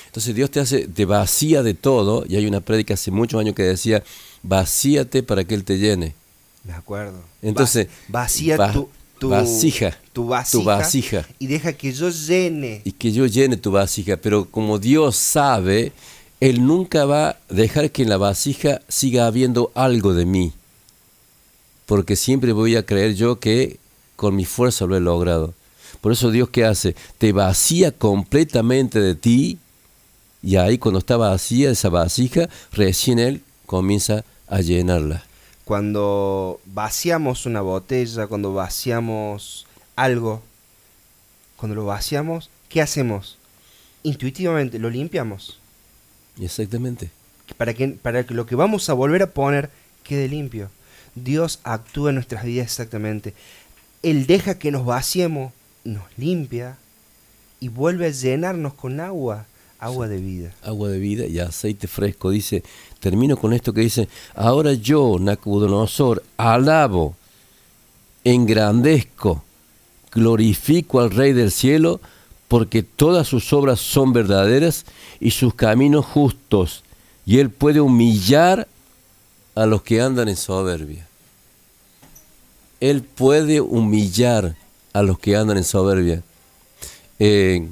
[0.07, 3.53] Entonces Dios te hace, te vacía de todo, y hay una prédica hace muchos años
[3.53, 4.03] que decía,
[4.41, 6.15] vacíate para que Él te llene.
[6.65, 7.19] Me acuerdo.
[7.41, 11.25] Entonces, Va- vacía va- tu, tu vasija, tu vasija, tu vasija.
[11.39, 12.81] y deja que yo llene.
[12.83, 15.91] Y que yo llene tu vasija, pero como Dios sabe,
[16.39, 20.53] Él nunca va a dejar que en la vasija siga habiendo algo de mí.
[21.85, 23.77] Porque siempre voy a creer yo que
[24.15, 25.53] con mi fuerza lo he logrado.
[26.01, 26.95] Por eso Dios qué hace?
[27.19, 29.59] Te vacía completamente de ti
[30.43, 35.23] y ahí cuando está vacía esa vasija, recién Él comienza a llenarla.
[35.65, 40.41] Cuando vaciamos una botella, cuando vaciamos algo,
[41.57, 43.37] cuando lo vaciamos, ¿qué hacemos?
[44.03, 45.59] Intuitivamente lo limpiamos.
[46.39, 47.09] Exactamente.
[47.57, 49.69] Para que, para que lo que vamos a volver a poner
[50.03, 50.69] quede limpio.
[51.15, 53.33] Dios actúa en nuestras vidas exactamente.
[54.03, 56.77] Él deja que nos vaciemos, nos limpia
[57.59, 59.47] y vuelve a llenarnos con agua,
[59.79, 60.53] agua de vida.
[60.61, 62.29] agua de vida y aceite fresco.
[62.29, 62.63] Dice,
[63.05, 67.15] termino con esto que dice, ahora yo, Nabucodonosor, alabo,
[68.23, 69.43] engrandezco,
[70.11, 72.01] glorifico al Rey del cielo,
[72.47, 74.85] porque todas sus obras son verdaderas
[75.19, 76.83] y sus caminos justos,
[77.27, 78.67] y él puede humillar
[79.53, 81.07] a los que andan en soberbia.
[82.79, 84.55] Él puede humillar
[84.93, 86.23] a los que andan en soberbia.
[87.19, 87.67] Eh,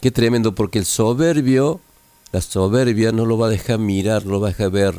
[0.00, 1.80] qué tremendo, porque el soberbio,
[2.34, 4.94] la soberbia no lo va a dejar mirar, no lo va a dejar ver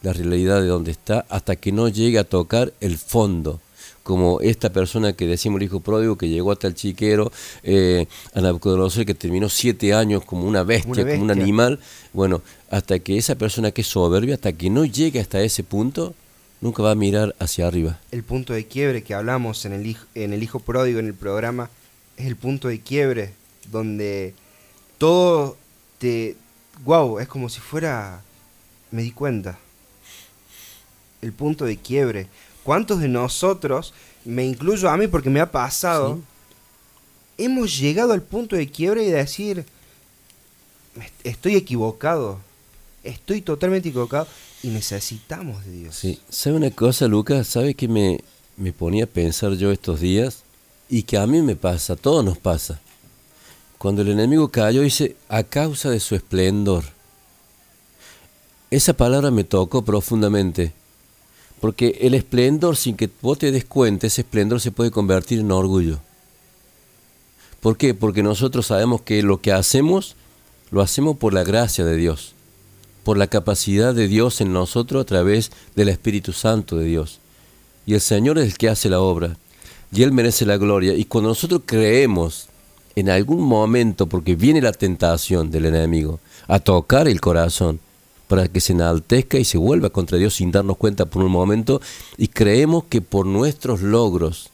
[0.00, 3.60] la realidad de donde está hasta que no llegue a tocar el fondo.
[4.02, 7.30] Como esta persona que decimos el hijo pródigo, que llegó hasta el chiquero,
[7.62, 11.78] eh, a Nabucodonosor, que terminó siete años como una bestia, como un animal.
[12.14, 16.14] Bueno, hasta que esa persona que es soberbia, hasta que no llegue hasta ese punto,
[16.62, 18.00] nunca va a mirar hacia arriba.
[18.12, 21.14] El punto de quiebre que hablamos en el, hijo, en el Hijo Pródigo, en el
[21.14, 21.68] programa,
[22.16, 23.34] es el punto de quiebre
[23.70, 24.32] donde
[24.96, 25.58] todo
[25.98, 26.36] te...
[26.84, 28.22] Wow, es como si fuera...
[28.90, 29.58] Me di cuenta.
[31.20, 32.28] El punto de quiebre.
[32.62, 33.92] ¿Cuántos de nosotros,
[34.24, 36.20] me incluyo a mí porque me ha pasado,
[37.38, 39.64] hemos llegado al punto de quiebre y de decir,
[41.00, 42.38] "Est- estoy equivocado,
[43.04, 44.26] estoy totalmente equivocado
[44.62, 45.96] y necesitamos de Dios?
[45.96, 47.46] Sí, ¿sabe una cosa, Lucas?
[47.46, 48.20] ¿Sabe que me,
[48.56, 50.42] me ponía a pensar yo estos días?
[50.88, 52.80] Y que a mí me pasa, a todos nos pasa.
[53.78, 56.84] Cuando el enemigo cayó, dice, a causa de su esplendor.
[58.70, 60.72] Esa palabra me tocó profundamente.
[61.60, 65.50] Porque el esplendor, sin que vos te des cuenta, ese esplendor se puede convertir en
[65.50, 66.00] orgullo.
[67.60, 67.94] ¿Por qué?
[67.94, 70.16] Porque nosotros sabemos que lo que hacemos,
[70.70, 72.36] lo hacemos por la gracia de Dios
[73.06, 77.20] por la capacidad de Dios en nosotros a través del Espíritu Santo de Dios.
[77.86, 79.36] Y el Señor es el que hace la obra.
[79.92, 80.92] Y Él merece la gloria.
[80.92, 82.48] Y cuando nosotros creemos
[82.96, 86.18] en algún momento, porque viene la tentación del enemigo,
[86.48, 87.78] a tocar el corazón,
[88.26, 91.80] para que se enaltezca y se vuelva contra Dios sin darnos cuenta por un momento,
[92.16, 94.50] y creemos que por nuestros logros,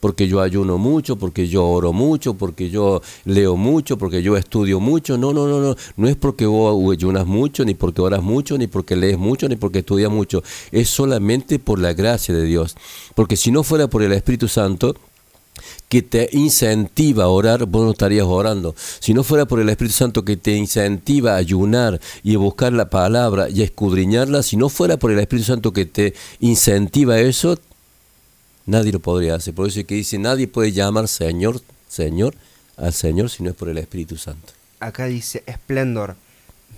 [0.00, 4.80] porque yo ayuno mucho, porque yo oro mucho, porque yo leo mucho, porque yo estudio
[4.80, 5.16] mucho.
[5.16, 5.76] No, no, no, no.
[5.96, 9.54] No es porque vos ayunas mucho, ni porque oras mucho, ni porque lees mucho, ni
[9.54, 10.42] porque estudias mucho.
[10.72, 12.76] Es solamente por la gracia de Dios.
[13.14, 14.96] Porque si no fuera por el Espíritu Santo,
[15.88, 18.74] que te incentiva a orar, vos no estarías orando.
[19.00, 22.72] Si no fuera por el Espíritu Santo que te incentiva a ayunar y a buscar
[22.72, 27.14] la palabra y a escudriñarla, si no fuera por el Espíritu Santo que te incentiva
[27.14, 27.58] a eso,
[28.68, 29.54] Nadie lo podría hacer.
[29.54, 32.34] Por eso es que dice, nadie puede llamar Señor, Señor,
[32.76, 34.52] al Señor si no es por el Espíritu Santo.
[34.78, 36.16] Acá dice esplendor,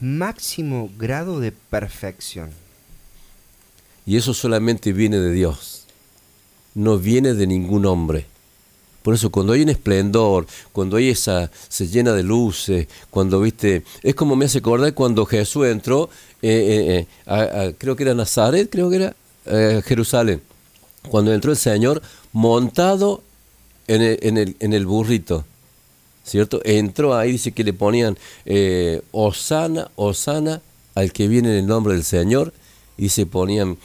[0.01, 2.51] máximo grado de perfección.
[4.07, 5.87] Y eso solamente viene de Dios.
[6.77, 8.27] No viene de ningún hombre.
[9.03, 13.85] Por eso cuando hay un esplendor, cuando hay esa, se llena de luces, cuando viste,
[14.03, 16.11] es como me hace acordar cuando Jesús entró,
[16.43, 19.15] eh, eh, eh, creo que era Nazaret, creo que era
[19.83, 20.43] Jerusalén,
[21.09, 23.23] cuando entró el Señor montado
[23.89, 25.45] en el, en el, burrito,
[26.25, 26.61] ¿cierto?
[26.65, 28.17] Entró ahí, dice que le ponían
[29.11, 30.61] Osana, Osana
[30.95, 32.53] al que viene en el nombre del Señor,
[32.97, 33.79] y se ponían,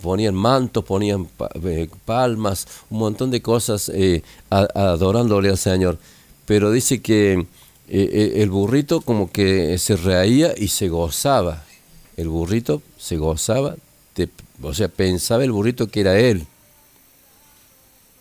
[0.00, 1.28] ponían mantos, ponían
[1.64, 5.98] eh, palmas, un montón de cosas eh, adorándole al Señor.
[6.46, 7.46] Pero dice que eh,
[7.88, 11.64] eh, el burrito como que se reía y se gozaba.
[12.16, 13.76] El burrito se gozaba,
[14.16, 14.28] de-
[14.62, 16.46] o sea, pensaba el burrito que era él,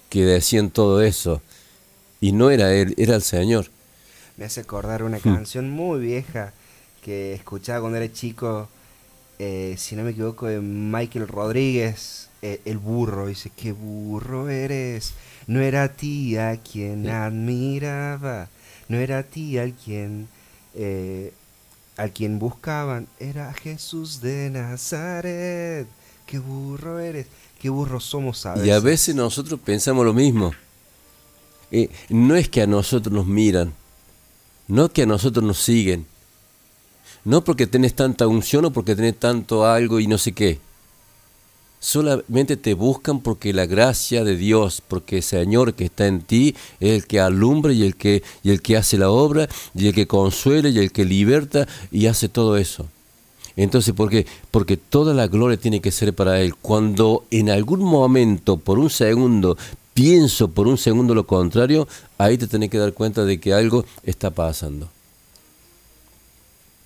[0.09, 1.41] que decían todo eso.
[2.21, 3.67] Y no era él, era el Señor.
[4.37, 6.53] Me hace acordar una canción muy vieja
[7.03, 8.69] que escuchaba cuando era chico,
[9.39, 13.27] eh, si no me equivoco, de Michael Rodríguez, eh, El burro.
[13.27, 15.13] Dice, qué burro eres.
[15.47, 17.09] No era a ti a quien Sí.
[17.09, 18.49] admiraba,
[18.87, 20.27] no era a ti al quien,
[20.75, 21.33] eh,
[21.97, 25.87] al quien buscaban, era Jesús de Nazaret.
[26.25, 27.25] Qué burro eres,
[27.59, 28.67] qué burro somos a veces.
[28.67, 30.53] Y a veces nosotros pensamos lo mismo.
[32.09, 33.73] No es que a nosotros nos miran,
[34.67, 36.05] no que a nosotros nos siguen,
[37.25, 40.59] no porque tenés tanta unción o porque tenés tanto algo y no sé qué.
[41.81, 46.55] Solamente te buscan porque la gracia de Dios, porque el Señor que está en ti
[46.81, 49.93] es el que alumbra y el que, y el que hace la obra, y el
[49.93, 52.87] que consuela y el que liberta y hace todo eso.
[53.55, 54.25] Entonces, ¿por qué?
[54.51, 56.55] Porque toda la gloria tiene que ser para Él.
[56.55, 59.57] Cuando en algún momento, por un segundo,
[59.93, 63.85] pienso por un segundo lo contrario, ahí te tenés que dar cuenta de que algo
[64.03, 64.89] está pasando.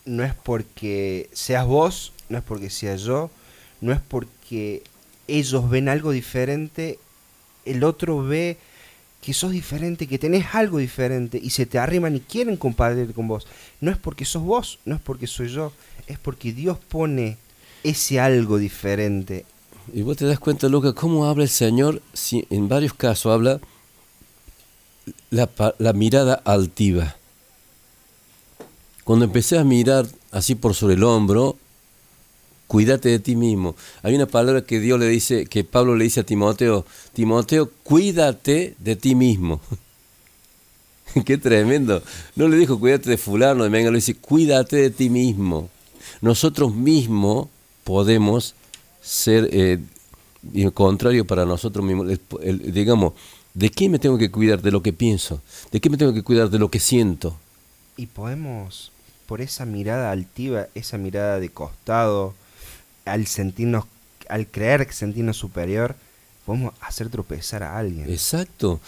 [0.06, 3.30] No es porque seas vos, no es porque sea yo,
[3.82, 4.84] no es porque
[5.28, 7.00] ellos ven algo diferente,
[7.66, 8.58] el otro ve
[9.22, 13.28] que sos diferente, que tenés algo diferente y se te arriman y quieren compartir con
[13.28, 13.48] vos.
[13.80, 15.72] No es porque sos vos, no es porque soy yo,
[16.08, 17.38] es porque Dios pone
[17.84, 19.46] ese algo diferente.
[19.94, 23.60] Y vos te das cuenta, Lucas, cómo habla el Señor, si en varios casos habla
[25.30, 27.16] la, la mirada altiva.
[29.04, 31.58] Cuando empecé a mirar así por sobre el hombro,
[32.68, 33.76] cuídate de ti mismo.
[34.02, 38.76] Hay una palabra que Dios le dice, que Pablo le dice a Timoteo, Timoteo, cuídate
[38.80, 39.62] de ti mismo.
[41.26, 42.02] Qué tremendo.
[42.36, 45.70] No le dijo cuídate de fulano, de venga, le dice cuídate de ti mismo.
[46.22, 47.48] Nosotros mismos
[47.84, 48.56] podemos
[49.02, 49.80] ser eh,
[50.74, 52.08] contrario para nosotros mismos.
[52.42, 53.14] Digamos,
[53.54, 54.62] ¿de qué me tengo que cuidar?
[54.62, 55.42] De lo que pienso.
[55.72, 56.50] ¿De qué me tengo que cuidar?
[56.50, 57.38] De lo que siento.
[57.98, 58.92] Y podemos,
[59.26, 62.34] por esa mirada altiva, esa mirada de costado,
[63.06, 63.86] al sentirnos,
[64.30, 65.96] al creer sentirnos superior,
[66.46, 68.10] podemos hacer tropezar a alguien.
[68.10, 68.80] Exacto.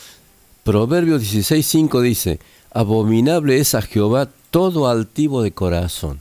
[0.63, 2.39] Proverbios 16.5 dice,
[2.71, 6.19] abominable es a Jehová todo altivo de corazón.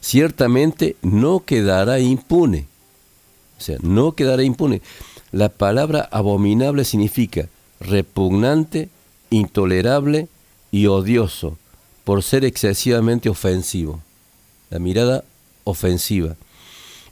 [0.00, 2.66] Ciertamente no quedará impune.
[3.58, 4.82] O sea, no quedará impune.
[5.30, 8.88] La palabra abominable significa repugnante,
[9.30, 10.28] intolerable
[10.70, 11.58] y odioso,
[12.04, 14.00] por ser excesivamente ofensivo.
[14.70, 15.24] La mirada
[15.64, 16.36] ofensiva.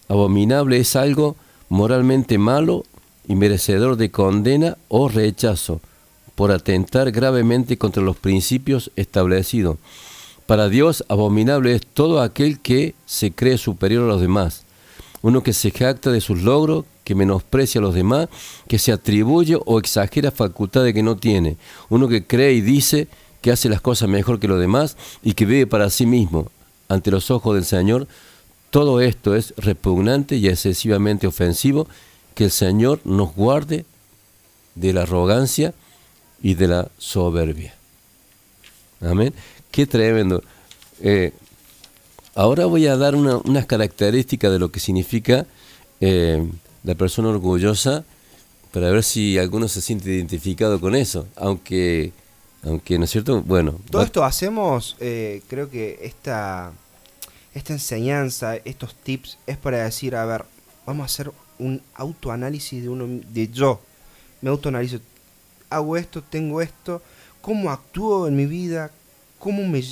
[0.09, 1.36] Abominable es algo
[1.68, 2.84] moralmente malo
[3.28, 5.80] y merecedor de condena o rechazo,
[6.34, 9.76] por atentar gravemente contra los principios establecidos.
[10.47, 14.64] Para Dios, abominable es todo aquel que se cree superior a los demás,
[15.22, 18.28] uno que se jacta de sus logros, que menosprecia a los demás,
[18.66, 21.57] que se atribuye o exagera facultades que no tiene,
[21.88, 23.07] uno que cree y dice
[23.41, 26.51] que hace las cosas mejor que los demás y que vive para sí mismo
[26.88, 28.09] ante los ojos del Señor,
[28.70, 31.88] todo esto es repugnante y excesivamente ofensivo,
[32.34, 33.84] que el Señor nos guarde
[34.74, 35.74] de la arrogancia
[36.43, 37.74] y de la soberbia.
[39.01, 39.34] Amén.
[39.70, 40.43] Qué tremendo.
[41.01, 41.32] Eh,
[42.34, 45.47] ahora voy a dar unas características de lo que significa
[46.01, 46.47] eh,
[46.84, 48.05] la persona orgullosa
[48.72, 51.26] para ver si alguno se siente identificado con eso.
[51.36, 52.12] Aunque,
[52.65, 53.43] aunque ¿no es cierto?
[53.43, 53.79] Bueno.
[53.91, 56.73] Todo esto hacemos, eh, creo que esta,
[57.55, 60.45] esta enseñanza, estos tips, es para decir, a ver,
[60.87, 63.81] vamos a hacer un autoanálisis de uno, de yo.
[64.43, 64.99] Me autoanalizo,
[65.69, 67.03] hago esto, tengo esto,
[67.41, 68.91] cómo actúo en mi vida,
[69.39, 69.83] cómo me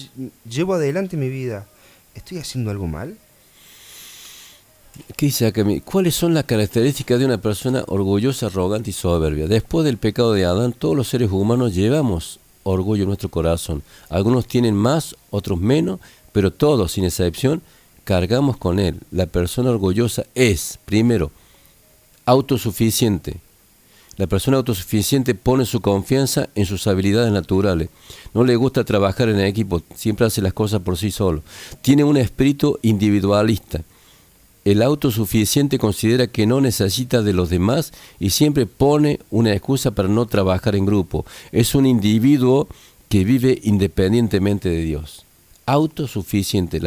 [0.48, 1.66] llevo adelante mi vida.
[2.14, 3.16] ¿Estoy haciendo algo mal?
[5.16, 5.64] ¿Qué dice acá?
[5.84, 9.46] ¿Cuáles son las características de una persona orgullosa, arrogante y soberbia?
[9.46, 12.40] Después del pecado de Adán, todos los seres humanos llevamos
[12.70, 13.82] orgullo en nuestro corazón.
[14.08, 16.00] Algunos tienen más, otros menos,
[16.32, 17.62] pero todos, sin excepción,
[18.04, 19.00] cargamos con él.
[19.10, 21.30] La persona orgullosa es, primero,
[22.24, 23.40] autosuficiente,
[24.18, 27.88] la persona autosuficiente pone su confianza en sus habilidades naturales.
[28.34, 31.42] No le gusta trabajar en equipo, siempre hace las cosas por sí solo.
[31.82, 33.82] Tiene un espíritu individualista.
[34.64, 40.08] El autosuficiente considera que no necesita de los demás y siempre pone una excusa para
[40.08, 41.24] no trabajar en grupo.
[41.52, 42.68] Es un individuo
[43.08, 45.24] que vive independientemente de Dios.
[45.66, 46.80] Autosuficiente.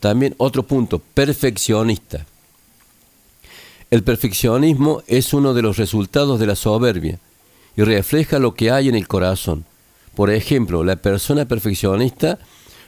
[0.00, 2.26] también otro punto, perfeccionista.
[3.90, 7.18] El perfeccionismo es uno de los resultados de la soberbia
[7.76, 9.64] y refleja lo que hay en el corazón.
[10.14, 12.38] Por ejemplo, la persona perfeccionista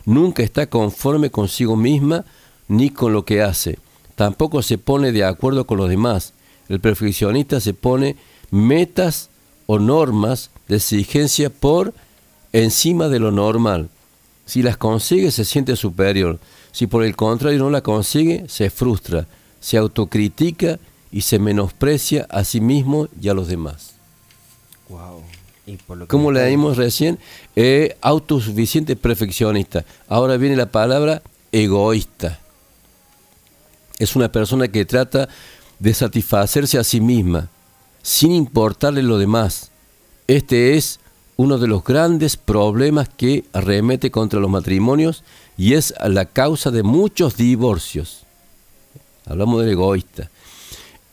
[0.05, 2.25] nunca está conforme consigo misma
[2.69, 3.79] ni con lo que hace.
[4.21, 6.35] Tampoco se pone de acuerdo con los demás.
[6.69, 8.17] El perfeccionista se pone
[8.51, 9.31] metas
[9.65, 11.95] o normas de exigencia por
[12.53, 13.89] encima de lo normal.
[14.45, 16.39] Si las consigue se siente superior.
[16.71, 19.27] Si por el contrario no la consigue, se frustra,
[19.59, 20.79] se autocritica
[21.11, 23.95] y se menosprecia a sí mismo y a los demás.
[24.91, 25.23] Wow.
[26.09, 27.19] Como leímos recién,
[27.57, 29.87] eh, autosuficiente perfeccionista.
[30.09, 32.39] Ahora viene la palabra egoísta.
[34.01, 35.29] Es una persona que trata
[35.79, 37.51] de satisfacerse a sí misma,
[38.03, 39.71] sin importarle lo demás.
[40.27, 41.01] Este es
[41.37, 45.23] uno de los grandes problemas que arremete contra los matrimonios
[45.59, 48.25] y es la causa de muchos divorcios.
[49.27, 50.31] Hablamos del egoísta.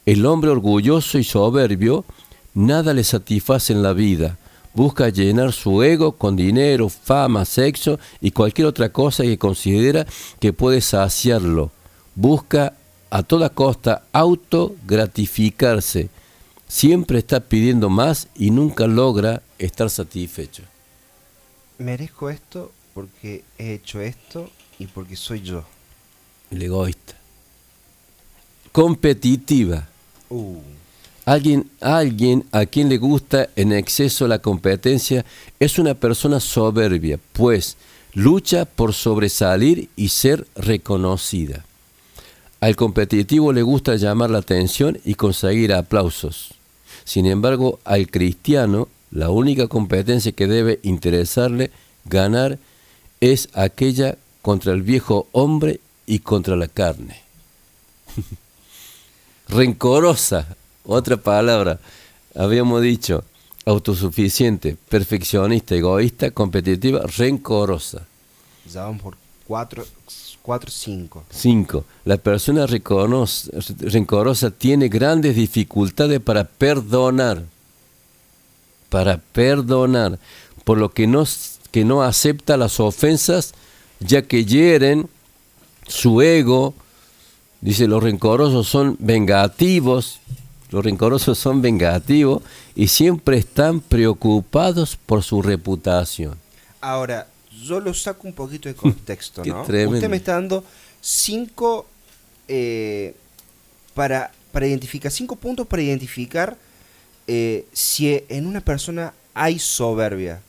[0.05, 2.05] El hombre orgulloso y soberbio
[2.53, 4.37] nada le satisface en la vida.
[4.73, 10.05] Busca llenar su ego con dinero, fama, sexo y cualquier otra cosa que considera
[10.39, 11.71] que puede saciarlo.
[12.17, 12.73] Busca
[13.11, 16.09] a toda costa autogratificarse.
[16.67, 20.63] Siempre está pidiendo más y nunca logra estar satisfecho.
[21.77, 24.49] Merezco esto porque he hecho esto
[24.79, 25.63] y porque soy yo.
[26.49, 27.13] El egoísta.
[28.71, 29.87] Competitiva
[30.29, 30.59] Uh.
[31.25, 35.25] Alguien, alguien a quien le gusta en exceso la competencia
[35.59, 37.75] es una persona soberbia, pues
[38.13, 41.65] lucha por sobresalir y ser reconocida.
[42.59, 46.53] Al competitivo le gusta llamar la atención y conseguir aplausos.
[47.03, 51.71] Sin embargo, al cristiano, la única competencia que debe interesarle
[52.05, 52.57] ganar
[53.21, 57.21] es aquella contra el viejo hombre y contra la carne.
[59.47, 61.79] rencorosa, otra palabra,
[62.35, 63.23] habíamos dicho,
[63.65, 68.05] autosuficiente, perfeccionista, egoísta, competitiva, rencorosa.
[68.71, 69.85] Ya vamos por 4,
[70.47, 71.25] 4, 5.
[71.29, 71.85] 5.
[72.05, 77.43] La persona rencorosa tiene grandes dificultades para perdonar,
[78.87, 80.17] para perdonar,
[80.63, 81.25] por lo que no,
[81.71, 83.53] que no acepta las ofensas,
[83.99, 85.09] ya que hieren
[85.85, 86.73] su ego,
[87.59, 90.19] Dice, los rencorosos son vengativos,
[90.69, 92.43] los rencorosos son vengativos
[92.75, 96.37] y siempre están preocupados por su reputación.
[96.79, 97.27] Ahora,
[97.67, 99.63] yo lo saco un poquito de contexto, ¿no?
[99.97, 100.63] Usted me está dando
[101.01, 101.85] cinco
[102.47, 103.13] eh,
[103.93, 106.57] para, para identificar, cinco puntos para identificar
[107.27, 110.41] eh, si en una persona hay soberbia,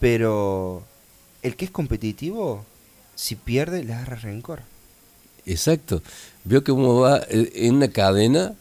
[0.00, 0.82] pero
[1.42, 2.64] el que es competitivo,
[3.14, 4.62] si pierde, le agarra rencor.
[5.46, 6.02] Exacto.
[6.44, 8.54] Veo que uno va eh, en una cadena.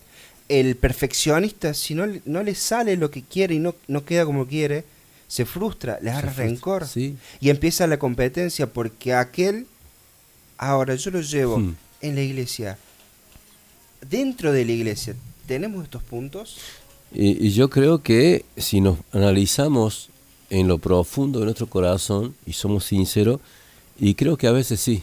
[0.50, 4.26] El perfeccionista, si no, le- no le sale lo que quiere y no, no queda
[4.26, 4.84] como quiere,
[5.32, 6.86] se frustra, le frustra, rencor.
[6.88, 7.16] sí.
[7.40, 9.66] Y empieza la competencia porque aquel,
[10.58, 11.76] ahora yo lo llevo Hmm.
[12.02, 12.78] en la iglesia.
[14.10, 15.16] Dentro de la iglesia,
[15.48, 16.58] ¿tenemos estos puntos?
[17.14, 20.10] Y, y yo creo que si nos analizamos
[20.50, 23.40] en lo profundo de nuestro corazón y somos sinceros,
[23.98, 25.02] y creo que a veces sí.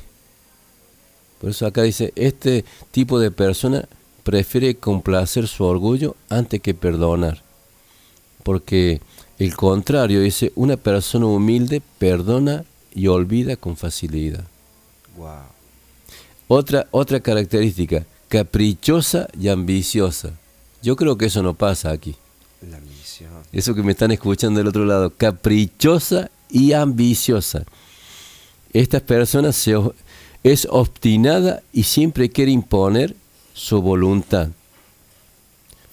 [1.40, 3.88] Por eso acá dice, este tipo de persona
[4.24, 7.42] prefiere complacer su orgullo antes que perdonar.
[8.42, 9.00] Porque
[9.38, 12.64] el contrario dice, una persona humilde perdona
[12.94, 14.44] y olvida con facilidad.
[15.16, 15.42] Wow.
[16.48, 20.32] Otra, otra característica, caprichosa y ambiciosa.
[20.82, 22.16] Yo creo que eso no pasa aquí.
[22.68, 23.30] La misión.
[23.52, 27.64] Eso que me están escuchando del otro lado, caprichosa y ambiciosa.
[28.72, 29.74] Estas personas se,
[30.42, 33.14] es obstinada y siempre quiere imponer
[33.54, 34.48] su voluntad.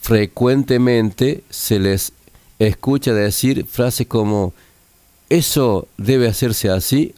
[0.02, 2.14] Frecuentemente se les
[2.60, 4.54] escucha decir frases como
[5.30, 7.14] eso debe hacerse así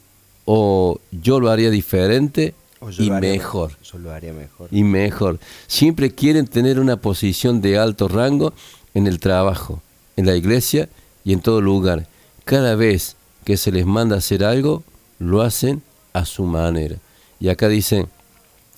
[0.46, 2.56] o yo lo haría diferente
[2.98, 4.70] y haría mejor Yo lo haría mejor.
[4.72, 5.40] y mejor.
[5.68, 8.54] Siempre quieren tener una posición de alto rango
[8.94, 9.82] en el trabajo,
[10.16, 10.90] en la iglesia
[11.26, 12.08] y en todo lugar.
[12.46, 14.84] Cada vez que se les manda hacer algo,
[15.20, 15.82] lo hacen
[16.14, 16.98] a su manera.
[17.40, 18.08] Y acá dice,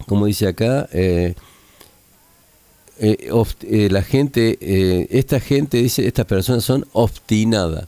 [0.08, 1.36] como dice acá, eh,
[3.02, 3.32] eh,
[3.62, 7.88] eh, la gente, eh, esta gente dice, estas personas son obstinadas.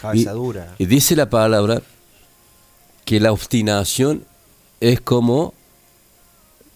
[0.00, 0.74] Cabeza dura.
[0.78, 1.82] Y dice la palabra
[3.06, 4.24] que la obstinación
[4.80, 5.54] es como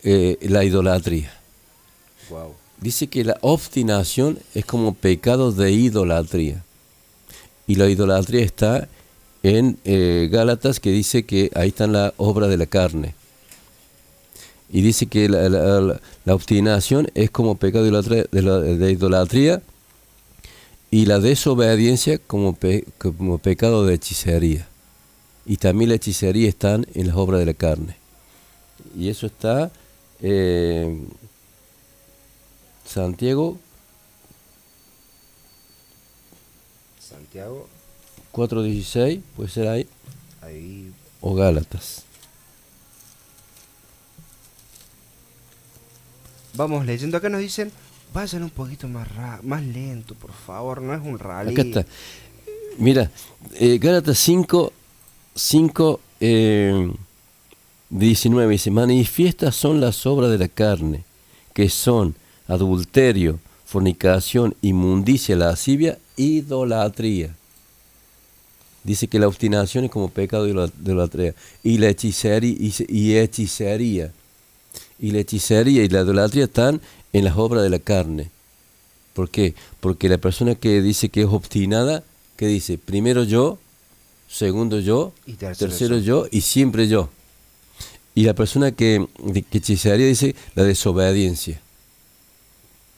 [0.02, 1.32] la idolatría.
[2.30, 2.54] Wow.
[2.80, 6.62] Dice que la obstinación es como pecado de idolatría.
[7.66, 8.88] Y la idolatría está
[9.42, 9.78] en
[10.30, 13.14] Gálatas que dice que ahí están la obra de la carne.
[14.70, 19.62] Y dice que la, la- la- la obstinación es como pecado de idolatría
[20.90, 24.66] y la desobediencia como, pe- como pecado de hechicería.
[25.44, 27.96] Y también la hechicería están en las obras de la carne.
[28.96, 29.70] Y eso está
[30.20, 30.98] eh,
[32.84, 33.58] Santiago
[37.00, 37.68] Santiago,
[38.32, 39.86] 4.16, puede ser ahí,
[40.42, 40.90] ahí.
[41.20, 42.02] o Gálatas.
[46.56, 47.16] Vamos leyendo.
[47.16, 47.70] Acá nos dicen,
[48.14, 49.06] vayan un poquito más
[49.42, 50.80] más lento, por favor.
[50.82, 51.52] No es un rally.
[51.52, 51.86] Acá está.
[52.78, 53.10] Mira,
[53.80, 54.72] Gálatas 5,
[55.34, 56.92] 5 eh,
[57.90, 61.04] 19 dice, manifiestas son las obras de la carne,
[61.54, 62.14] que son
[62.48, 67.34] adulterio, fornicación, inmundicia, lascivia, idolatría.
[68.84, 71.34] Dice que la obstinación es como pecado de idola- de idolatría.
[71.64, 72.56] Y la hechicería,
[72.88, 74.12] y hechicería.
[74.98, 76.80] Y la hechicería y la idolatría están
[77.12, 78.30] en las obras de la carne.
[79.14, 79.54] ¿Por qué?
[79.80, 82.02] Porque la persona que dice que es obstinada,
[82.36, 83.58] que dice primero yo,
[84.28, 86.26] segundo yo, Y tercero tercero yo.
[86.30, 87.08] y siempre yo.
[88.14, 89.06] Y la persona que,
[89.50, 91.60] que hechizaría dice la desobediencia.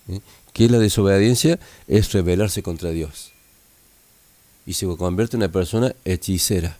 [0.08, 0.20] ¿Eh?
[0.52, 1.58] ¿Qué es la desobediencia?
[1.88, 3.32] Es rebelarse contra Dios.
[4.66, 6.78] Y se convierte en una persona hechicera.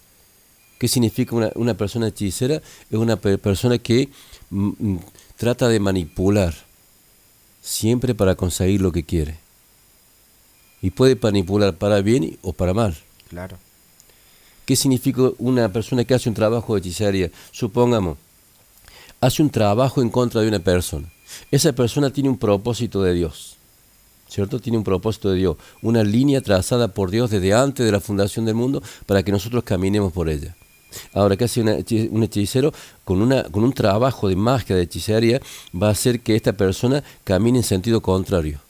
[0.79, 2.57] ¿Qué significa una, una persona hechicera?
[2.57, 4.09] Es una pe- persona que
[5.37, 6.55] trata de manipular
[7.63, 9.39] siempre para conseguir lo que quiere.
[10.81, 12.97] Y puede manipular para bien o para mal.
[13.29, 13.59] Claro.
[14.65, 17.31] ¿Qué significa una persona que hace un trabajo de hechicería?
[17.53, 18.19] Supongamos,
[19.21, 21.09] hace un trabajo en contra de una persona.
[21.51, 23.57] Esa persona tiene un propósito de Dios,
[24.29, 24.61] ¿cierto?
[24.61, 28.45] Tiene un propósito de Dios, una línea trazada por Dios desde antes de la fundación
[28.45, 30.55] del mundo para que nosotros caminemos por ella.
[31.13, 32.73] Ahora, ¿qué hace un hechicero?
[33.05, 35.41] Con, una, con un trabajo de magia, de hechicería,
[35.75, 38.61] va a hacer que esta persona camine en sentido contrario.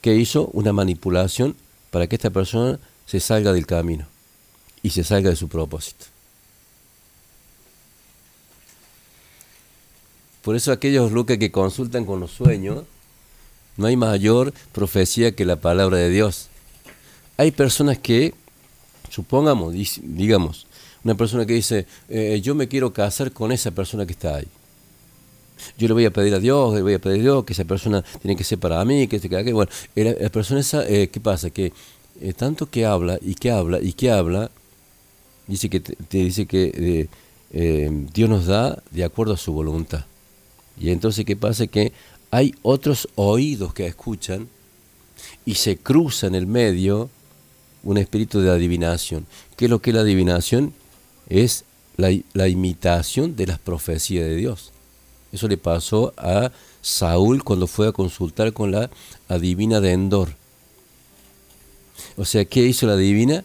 [0.00, 0.48] ¿Qué hizo?
[0.52, 1.56] Una manipulación
[1.90, 4.06] para que esta persona se salga del camino
[4.82, 6.06] y se salga de su propósito.
[10.42, 12.84] Por eso aquellos, Lucas, que consultan con los sueños,
[13.76, 16.48] no hay mayor profecía que la palabra de Dios.
[17.36, 18.34] Hay personas que,
[19.10, 20.66] supongamos, digamos,
[21.08, 24.48] una persona que dice, eh, yo me quiero casar con esa persona que está ahí.
[25.78, 27.64] Yo le voy a pedir a Dios, le voy a pedir a Dios que esa
[27.64, 29.54] persona tiene que ser para mí, que este, que aquel.
[29.54, 31.48] Bueno, la, persona esa, eh, ¿qué pasa?
[31.48, 31.72] Que
[32.20, 34.50] eh, tanto que habla y que habla y que habla,
[35.46, 37.08] dice que te, dice que
[38.12, 40.04] Dios nos da de acuerdo a su voluntad.
[40.78, 41.66] Y entonces, ¿qué pasa?
[41.66, 41.92] Que
[42.30, 44.46] hay otros oídos que escuchan
[45.46, 47.08] y se cruza en el medio
[47.82, 49.26] un espíritu de adivinación.
[49.56, 50.74] ¿Qué es lo que es la adivinación?
[51.28, 51.64] Es
[51.96, 54.72] la, la imitación de las profecías de Dios.
[55.32, 56.50] Eso le pasó a
[56.80, 58.90] Saúl cuando fue a consultar con la
[59.28, 60.30] adivina de Endor.
[62.16, 63.44] O sea, ¿qué hizo la adivina?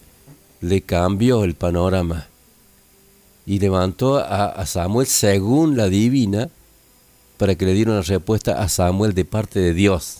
[0.61, 2.27] Le cambió el panorama
[3.45, 6.49] y levantó a, a Samuel según la divina
[7.37, 10.19] para que le diera una respuesta a Samuel de parte de Dios.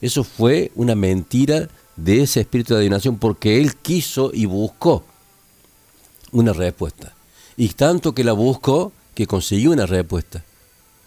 [0.00, 5.04] Eso fue una mentira de ese espíritu de adivinación porque él quiso y buscó
[6.32, 7.14] una respuesta.
[7.56, 10.44] Y tanto que la buscó que consiguió una respuesta.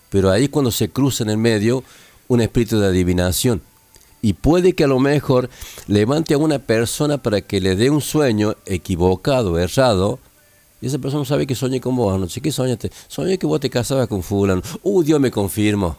[0.10, 1.84] Pero ahí es cuando se cruza en el medio
[2.28, 3.62] un espíritu de adivinación.
[4.22, 5.50] Y puede que a lo mejor
[5.88, 10.20] levante a una persona para que le dé un sueño equivocado, errado,
[10.82, 12.42] y esa persona sabe que soñé con vos anoche.
[12.42, 12.92] ¿Qué soñaste?
[13.08, 14.62] Soñé que vos te casabas con fulano.
[14.82, 15.96] Uh, Dios me confirmó.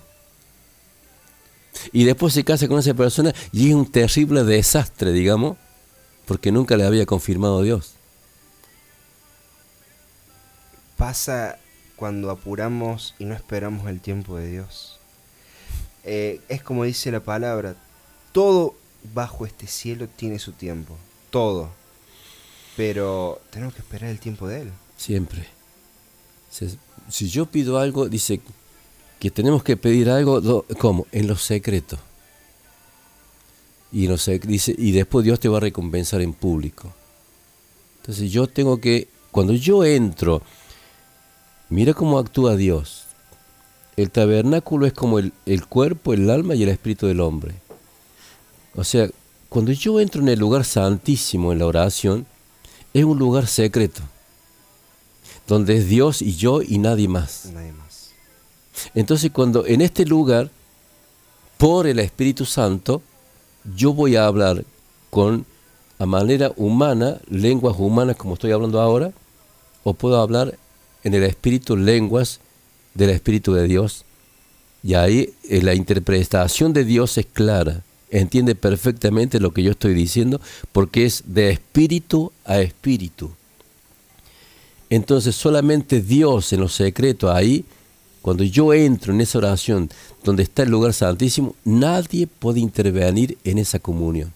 [1.93, 5.57] Y después se casa con esa persona y es un terrible desastre, digamos,
[6.27, 7.93] porque nunca le había confirmado Dios.
[11.03, 11.59] Pasa
[11.97, 15.01] cuando apuramos y no esperamos el tiempo de Dios.
[16.05, 17.75] Eh, es como dice la palabra,
[18.31, 18.77] todo
[19.13, 20.97] bajo este cielo tiene su tiempo,
[21.31, 21.71] todo.
[22.77, 24.71] Pero tenemos que esperar el tiempo de Él.
[24.97, 25.45] Siempre.
[27.09, 28.41] Si, yo pido algo, dice
[29.19, 31.09] que tenemos que pedir algo, ¿cómo?
[31.11, 31.99] En lo secreto.
[33.91, 36.95] Y, lo sec- dice, y después Dios te va a recompensar en público.
[37.97, 40.43] Entonces yo tengo que, cuando yo entro,
[41.73, 43.05] mira cómo actúa Dios.
[43.97, 47.55] El tabernáculo es como el, el cuerpo, el alma y el espíritu del hombre.
[48.75, 49.09] O sea,
[49.49, 52.27] cuando yo entro en el lugar santísimo en la oración,
[52.93, 54.03] es un lugar secreto,
[55.47, 57.47] donde es Dios y yo y nadie más.
[57.53, 58.11] Nadie más.
[58.95, 60.51] Entonces cuando en este lugar,
[61.57, 63.03] por el Espíritu Santo,
[63.77, 64.65] yo voy a hablar
[65.11, 65.47] con,
[65.99, 69.13] a manera humana, lenguas humanas como estoy hablando ahora,
[69.85, 70.59] o puedo hablar
[71.05, 72.41] en el Espíritu lenguas
[72.95, 74.05] del Espíritu de Dios.
[74.83, 79.95] Y ahí eh, la interpretación de Dios es clara, entiende perfectamente lo que yo estoy
[79.95, 80.41] diciendo,
[80.73, 83.31] porque es de espíritu a espíritu.
[84.91, 87.65] Entonces solamente Dios en lo secreto ahí,
[88.21, 89.91] cuando yo entro en esa oración
[90.23, 94.33] donde está el lugar santísimo, nadie puede intervenir en esa comunión.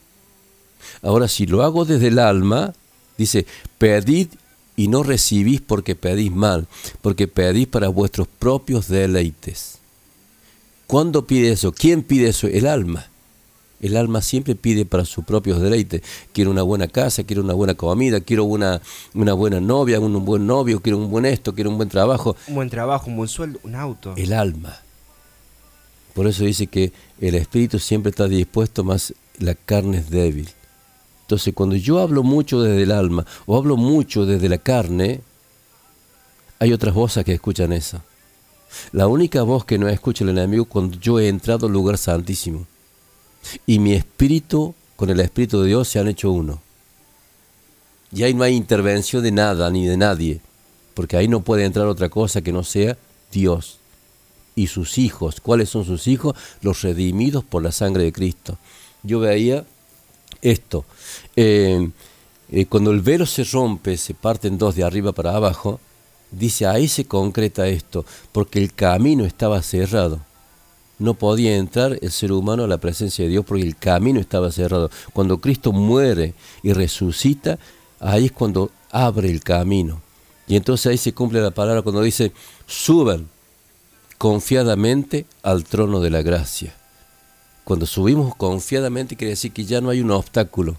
[1.03, 2.75] Ahora, si lo hago desde el alma,
[3.17, 3.47] dice,
[3.79, 4.29] pedid
[4.77, 6.69] y no recibís porque pedís mal,
[7.01, 9.79] porque pedís para vuestros propios deleites.
[10.87, 11.73] ¿Cuándo pide eso?
[11.73, 12.47] ¿Quién pide eso?
[12.47, 13.07] El alma.
[13.81, 16.03] El alma siempre pide para sus propios deleites.
[16.33, 18.81] Quiero una buena casa, quiero una buena comida, quiero una,
[19.15, 22.37] una buena novia, un, un buen novio, quiero un buen esto, quiero un buen trabajo.
[22.49, 24.15] Un buen trabajo, un buen sueldo, un auto.
[24.17, 24.81] El alma.
[26.15, 30.49] Por eso dice que el espíritu siempre está dispuesto, más la carne es débil.
[31.27, 35.23] Entonces, cuando yo hablo mucho desde el alma o hablo mucho desde la carne,
[36.61, 38.01] hay otras voces que escuchan eso.
[38.93, 42.67] La única voz que no escucha el enemigo cuando yo he entrado al lugar santísimo
[43.67, 46.61] y mi espíritu con el espíritu de Dios se han hecho uno.
[48.13, 50.41] Y ahí no hay intervención de nada ni de nadie,
[50.95, 52.97] porque ahí no puede entrar otra cosa que no sea
[53.33, 53.79] Dios
[54.55, 55.41] y sus hijos.
[55.41, 56.37] ¿Cuáles son sus hijos?
[56.63, 58.59] Los redimidos por la sangre de Cristo.
[59.03, 59.65] Yo veía
[60.41, 60.85] esto.
[61.37, 61.91] Eh,
[62.51, 65.81] eh, cuando el velo se rompe, se parte en dos de arriba para abajo,
[66.31, 70.21] dice, ahí se concreta esto, porque el camino estaba cerrado.
[70.99, 74.51] No podía entrar el ser humano a la presencia de Dios porque el camino estaba
[74.51, 74.91] cerrado.
[75.13, 77.59] Cuando Cristo muere y resucita,
[78.01, 80.01] ahí es cuando abre el camino.
[80.49, 82.33] Y entonces ahí se cumple la palabra cuando dice,
[82.67, 83.29] suban
[84.17, 86.75] confiadamente al trono de la gracia.
[87.65, 90.77] Cuando subimos confiadamente quiere decir que ya no hay un obstáculo.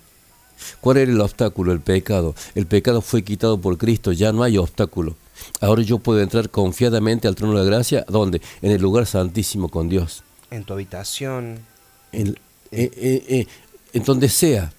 [0.81, 1.71] ¿Cuál era el obstáculo?
[1.71, 2.35] El pecado.
[2.55, 5.15] El pecado fue quitado por Cristo, ya no hay obstáculo.
[5.61, 8.41] Ahora yo puedo entrar confiadamente al trono de la gracia, ¿dónde?
[8.61, 10.23] En el lugar santísimo con Dios.
[10.51, 11.59] En tu habitación.
[12.11, 12.37] En,
[12.71, 13.47] eh, eh, eh,
[13.93, 14.71] en donde sea.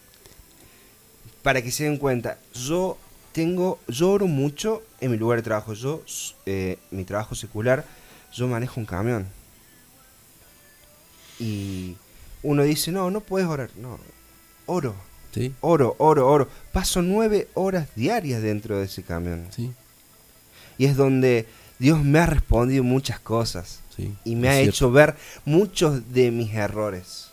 [1.42, 2.98] Para que se den cuenta, yo
[3.32, 5.72] tengo, yo oro mucho en mi lugar de trabajo.
[5.72, 6.02] Yo,
[6.90, 7.84] mi trabajo secular,
[8.32, 9.26] yo manejo un camión.
[11.38, 11.96] Y
[12.42, 13.70] uno dice, no, no puedes orar.
[13.76, 13.98] No,
[14.66, 14.94] oro,
[15.32, 15.54] ¿Sí?
[15.60, 16.48] oro, oro, oro.
[16.72, 19.46] Paso nueve horas diarias dentro de ese camión.
[19.50, 19.72] ¿Sí?
[20.78, 21.46] Y es donde
[21.78, 23.80] Dios me ha respondido muchas cosas.
[23.96, 24.70] Sí, y me ha cierto.
[24.70, 27.30] hecho ver muchos de mis errores.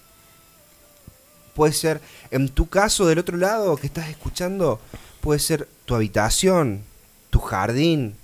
[1.54, 4.80] Puede ser, en tu caso, del otro lado que estás escuchando,
[5.22, 6.84] puede ser tu habitación,
[7.30, 8.16] tu jardín,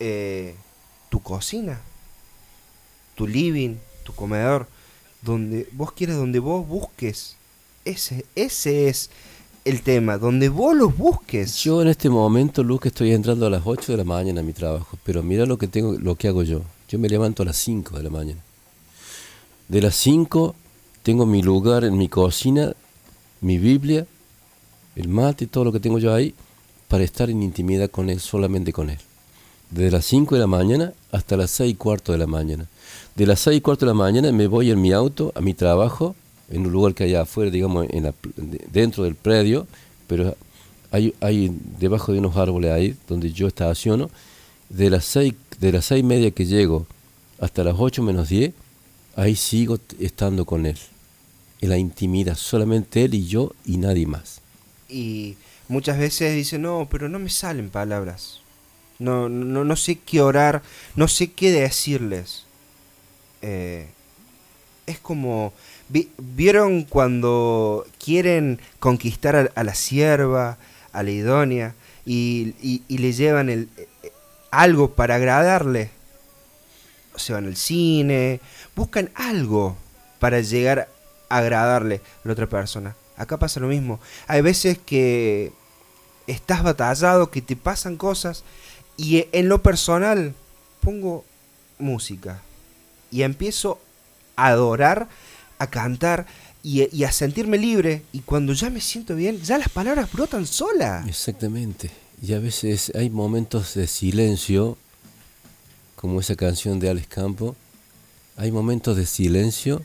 [0.00, 0.54] eh,
[1.10, 1.80] tu cocina,
[3.14, 4.66] tu living, tu comedor,
[5.22, 7.36] donde vos quieres, donde vos busques
[7.84, 9.10] Ese, ese es
[9.64, 11.56] el tema, donde vos los busques.
[11.56, 14.52] Yo en este momento, Luke, estoy entrando a las 8 de la mañana a mi
[14.52, 16.62] trabajo, pero mira lo que tengo, lo que hago yo.
[16.88, 18.40] Yo me levanto a las 5 de la mañana.
[19.68, 20.54] De las 5
[21.02, 22.74] tengo mi lugar en mi cocina,
[23.40, 24.06] mi Biblia,
[24.96, 26.34] el mate, todo lo que tengo yo ahí,
[26.88, 28.98] para estar en intimidad con Él, solamente con Él.
[29.70, 32.68] Desde las 5 de la mañana hasta las 6 y cuarto de la mañana.
[33.14, 35.54] De las 6 y cuarto de la mañana me voy en mi auto a mi
[35.54, 36.14] trabajo,
[36.50, 38.14] en un lugar que hay afuera, digamos, en la
[38.70, 39.66] dentro del predio,
[40.06, 40.36] pero
[40.90, 44.10] hay, hay debajo de unos árboles ahí donde yo estaciono.
[44.68, 46.86] De las 6 de las seis y media que llego
[47.38, 48.52] hasta las 8 menos 10,
[49.16, 50.78] ahí sigo estando con Él.
[51.60, 54.40] En la intimidad, solamente Él y yo y nadie más.
[54.88, 55.36] Y
[55.68, 58.40] muchas veces dicen, no, pero no me salen palabras.
[58.98, 60.62] No, no, no sé qué orar,
[60.94, 62.44] no sé qué decirles.
[63.42, 63.88] Eh,
[64.86, 65.52] es como,
[65.88, 70.58] vi- ¿vieron cuando quieren conquistar a, la sierva,
[70.92, 71.74] a la idónea,
[72.06, 74.12] y, y- le llevan el, eh,
[74.50, 75.90] algo para agradarle?
[77.16, 78.40] Se van al cine,
[78.74, 79.76] buscan algo
[80.18, 80.88] para llegar
[81.28, 82.96] a agradarle a la otra persona.
[83.16, 84.00] Acá pasa lo mismo.
[84.26, 85.52] Hay veces que
[86.26, 88.42] estás batallado, que te pasan cosas
[88.96, 90.34] y e- en lo personal
[90.80, 91.24] pongo
[91.78, 92.42] música
[93.10, 93.80] y empiezo
[94.36, 95.08] a adorar,
[95.58, 96.26] a cantar
[96.62, 101.06] y, a sentirme libre y cuando ya me siento bien, ya las palabras brotan solas.
[101.06, 101.90] Exactamente.
[102.22, 104.78] Y a veces hay momentos de silencio,
[105.96, 107.54] como esa canción de Alex Campo.
[108.36, 109.84] Hay momentos de silencio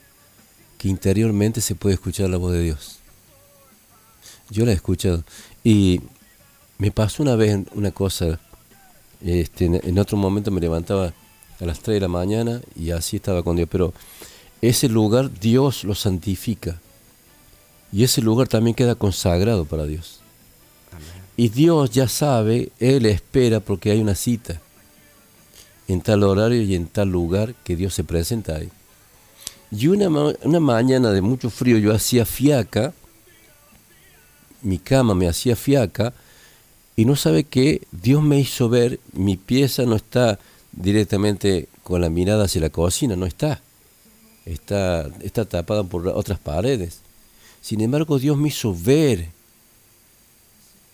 [0.77, 2.99] que interiormente se puede escuchar la voz de Dios.
[4.49, 5.23] Yo la he escuchado.
[5.63, 5.99] Y
[6.77, 8.39] me pasó una vez una cosa,
[9.21, 11.13] este, en, en otro momento me levantaba
[11.59, 13.93] a las 3 de la mañana y así estaba con Dios, pero
[14.61, 16.79] ese lugar Dios lo santifica.
[17.91, 20.19] Y ese lugar también queda consagrado para Dios.
[21.37, 24.61] Y Dios ya sabe, Él espera porque hay una cita
[25.87, 28.69] en tal horario y en tal lugar que Dios se presenta ahí.
[29.71, 32.93] Y una, ma- una mañana de mucho frío yo hacía fiaca,
[34.61, 36.13] mi cama me hacía fiaca,
[36.95, 40.37] y no sabe qué, Dios me hizo ver, mi pieza no está
[40.73, 43.61] directamente con la mirada hacia la cocina, no está.
[44.49, 47.01] Está, está tapada por otras paredes.
[47.61, 49.27] Sin embargo, Dios me hizo ver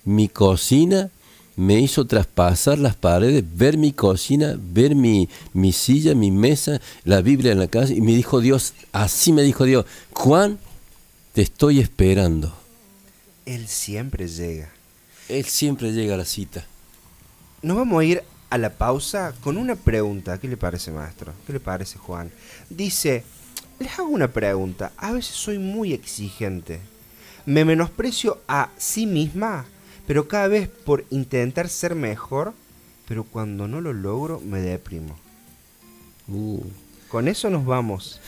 [0.03, 1.09] mi cocina,
[1.55, 7.21] me hizo traspasar las paredes, ver mi cocina, ver mi, mi silla, mi mesa, la
[7.21, 10.59] Biblia en la casa, y me dijo Dios, así me dijo Dios, Juan,
[11.31, 12.53] te estoy esperando.
[13.45, 14.69] Él siempre llega.
[15.29, 16.65] Él siempre llega a la cita.
[17.61, 20.37] Nos vamos a ir a la pausa con una pregunta.
[20.39, 21.33] ¿Qué le parece, maestro?
[21.47, 22.31] ¿Qué le parece, Juan?
[22.69, 23.23] Dice,
[23.79, 24.91] les hago una pregunta.
[24.97, 26.79] A veces soy muy exigente.
[27.45, 29.65] Me menosprecio a sí misma,
[30.07, 32.53] pero cada vez por intentar ser mejor,
[33.07, 35.15] pero cuando no lo logro me deprimo.
[36.27, 36.61] Uh,
[37.09, 38.19] Con eso nos vamos.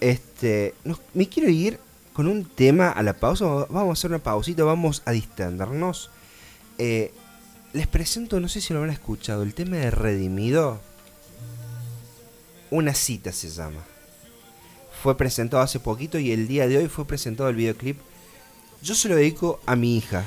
[0.00, 1.80] Este, nos- me quiero ir
[2.12, 3.44] con un tema a la pausa.
[3.44, 6.10] Vamos a hacer una pausita, vamos a distendernos.
[6.78, 7.12] Eh,
[7.72, 10.80] les presento, no sé si lo habrán escuchado, el tema de Redimido.
[12.70, 13.80] Una cita se llama.
[15.06, 17.96] Fue presentado hace poquito y el día de hoy fue presentado el videoclip.
[18.82, 20.24] Yo se lo dedico a mi hija.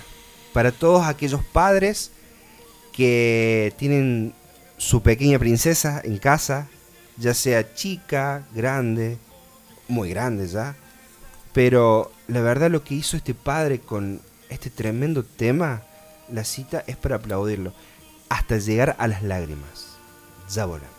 [0.53, 2.11] Para todos aquellos padres
[2.93, 4.33] que tienen
[4.77, 6.69] su pequeña princesa en casa,
[7.17, 9.17] ya sea chica, grande,
[9.89, 10.77] muy grande ya.
[11.51, 15.83] Pero la verdad lo que hizo este padre con este tremendo tema,
[16.31, 17.73] la cita es para aplaudirlo,
[18.29, 19.97] hasta llegar a las lágrimas.
[20.49, 20.98] Ya volvemos.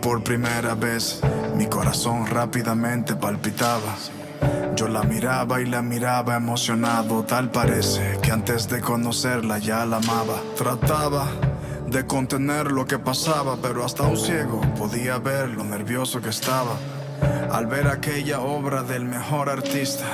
[0.00, 1.20] Por primera vez,
[1.56, 3.96] mi corazón rápidamente palpitaba.
[4.74, 9.98] Yo la miraba y la miraba emocionado, tal parece que antes de conocerla ya la
[9.98, 10.40] amaba.
[10.56, 11.26] Trataba
[11.86, 16.76] de contener lo que pasaba, pero hasta un ciego podía ver lo nervioso que estaba
[17.50, 20.06] al ver aquella obra del mejor artista.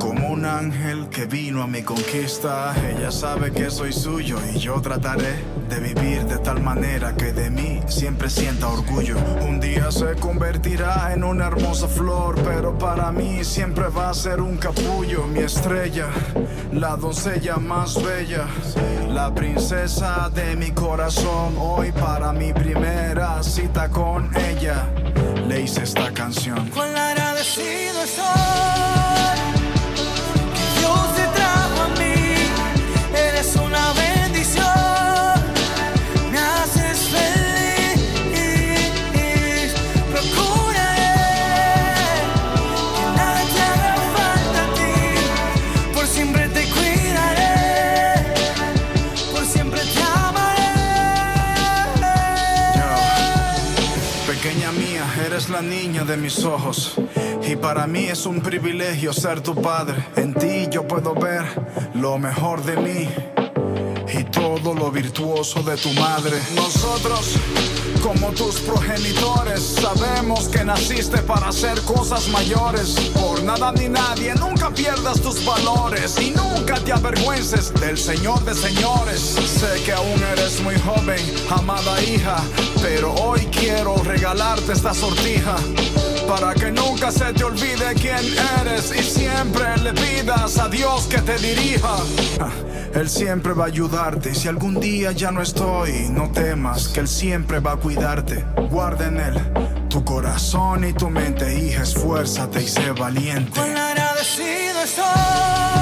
[0.00, 2.74] Como un ángel que vino a mi conquista.
[2.90, 7.50] Ella sabe que soy suyo y yo trataré de vivir de tal manera que de
[7.50, 9.16] mí siempre sienta orgullo.
[9.40, 14.40] Un día se convertirá en una hermosa flor, pero para mí siempre va a ser
[14.40, 15.26] un capullo.
[15.26, 16.06] Mi estrella,
[16.72, 18.46] la doncella más bella,
[19.08, 21.56] la princesa de mi corazón.
[21.58, 24.88] Hoy para mi primera cita con ella,
[25.48, 26.70] le hice esta canción.
[26.76, 28.73] Agradecido estoy
[55.64, 56.94] niña de mis ojos.
[57.46, 59.96] Y para mí es un privilegio ser tu padre.
[60.16, 61.44] En ti yo puedo ver
[61.94, 63.08] lo mejor de mí
[64.18, 66.38] y todo lo virtuoso de tu madre.
[66.54, 67.34] Nosotros,
[68.04, 72.96] como tus progenitores, sabemos que naciste para hacer cosas mayores.
[73.14, 78.54] Por nada ni nadie, nunca pierdas tus valores y nunca te avergüences del Señor de
[78.54, 79.20] señores.
[79.20, 82.36] Sé que aún eres muy joven, amada hija,
[82.82, 85.56] pero hoy quiero regalarte esta sortija.
[86.28, 88.22] Para que nunca se te olvide quién
[88.60, 91.96] eres y siempre le pidas a Dios que te dirija.
[92.94, 94.34] Él siempre va a ayudarte.
[94.34, 98.44] Si algún día ya no estoy, no temas que Él siempre va a cuidarte.
[98.70, 99.40] Guarda en Él
[99.94, 103.52] tu corazón y tu mente, hija, esfuérzate y sé valiente.
[103.54, 105.73] Cuán agradecido estoy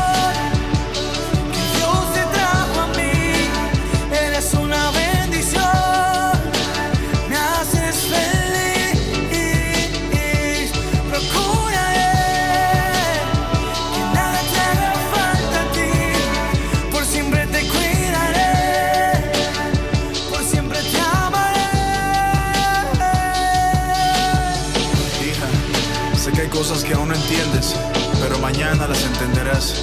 [26.92, 27.74] que aún no entiendes,
[28.20, 29.82] pero mañana las entenderás.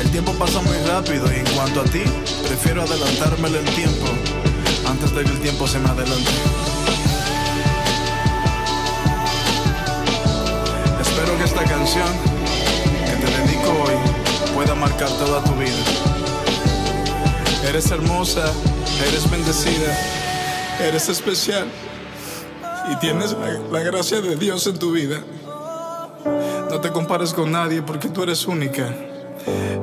[0.00, 2.02] El tiempo pasa muy rápido y en cuanto a ti,
[2.48, 4.06] prefiero adelantármele el tiempo
[4.88, 6.30] antes de que el tiempo se me adelante.
[10.98, 12.08] Espero que esta canción
[13.04, 15.84] que te dedico hoy pueda marcar toda tu vida.
[17.68, 18.50] Eres hermosa,
[19.06, 19.94] eres bendecida,
[20.80, 21.66] eres especial
[22.90, 25.22] y tienes la, la gracia de Dios en tu vida.
[26.74, 28.92] No te compares con nadie porque tú eres única.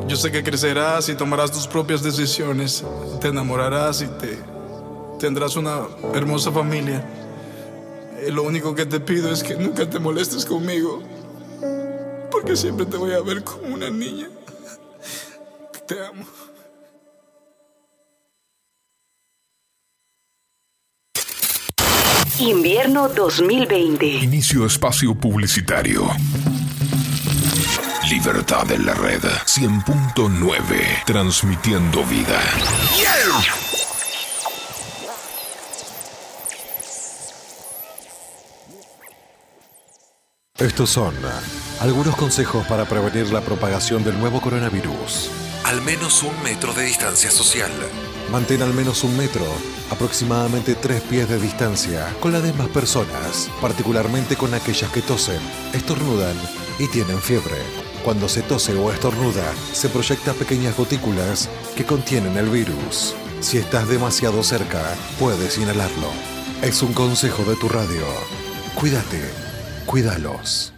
[0.10, 2.84] Yo sé que crecerás y tomarás tus propias decisiones,
[3.22, 4.38] te enamorarás y te
[5.18, 5.84] tendrás una
[6.14, 7.02] hermosa familia.
[8.28, 11.02] Y lo único que te pido es que nunca te molestes conmigo,
[12.30, 14.28] porque siempre te voy a ver como una niña.
[15.88, 16.26] Te amo.
[22.38, 24.06] Invierno 2020.
[24.06, 26.10] Inicio espacio publicitario.
[28.12, 31.06] Libertad en la red 100.9.
[31.06, 32.42] Transmitiendo vida.
[40.58, 41.16] Estos son
[41.80, 45.32] algunos consejos para prevenir la propagación del nuevo coronavirus.
[45.64, 47.72] Al menos un metro de distancia social.
[48.30, 49.46] Mantén al menos un metro,
[49.90, 55.40] aproximadamente tres pies de distancia, con las demás personas, particularmente con aquellas que tosen,
[55.72, 56.36] estornudan
[56.78, 57.81] y tienen fiebre.
[58.04, 63.14] Cuando se tose o estornuda, se proyectan pequeñas gotículas que contienen el virus.
[63.42, 64.82] Si estás demasiado cerca,
[65.20, 66.08] puedes inhalarlo.
[66.64, 68.04] Es un consejo de tu radio.
[68.74, 69.22] Cuídate,
[69.86, 70.74] cuídalos.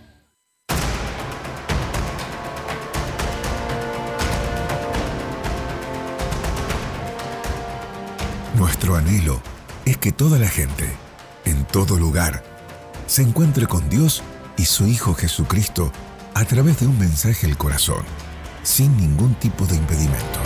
[8.57, 9.41] Nuestro anhelo
[9.85, 10.89] es que toda la gente,
[11.45, 12.43] en todo lugar,
[13.07, 14.23] se encuentre con Dios
[14.57, 15.91] y su Hijo Jesucristo
[16.35, 18.03] a través de un mensaje al corazón,
[18.63, 20.39] sin ningún tipo de impedimento.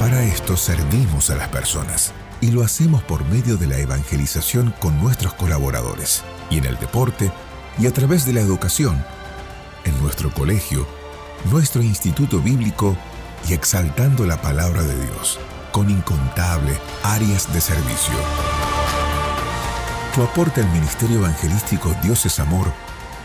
[0.00, 5.00] Para esto servimos a las personas y lo hacemos por medio de la evangelización con
[5.00, 7.30] nuestros colaboradores y en el deporte
[7.78, 9.04] y a través de la educación,
[9.84, 10.86] en nuestro colegio,
[11.50, 12.96] nuestro instituto bíblico
[13.48, 15.38] y exaltando la palabra de Dios
[15.70, 18.14] con incontables áreas de servicio.
[20.14, 22.72] Tu aporte al Ministerio Evangelístico Dios es Amor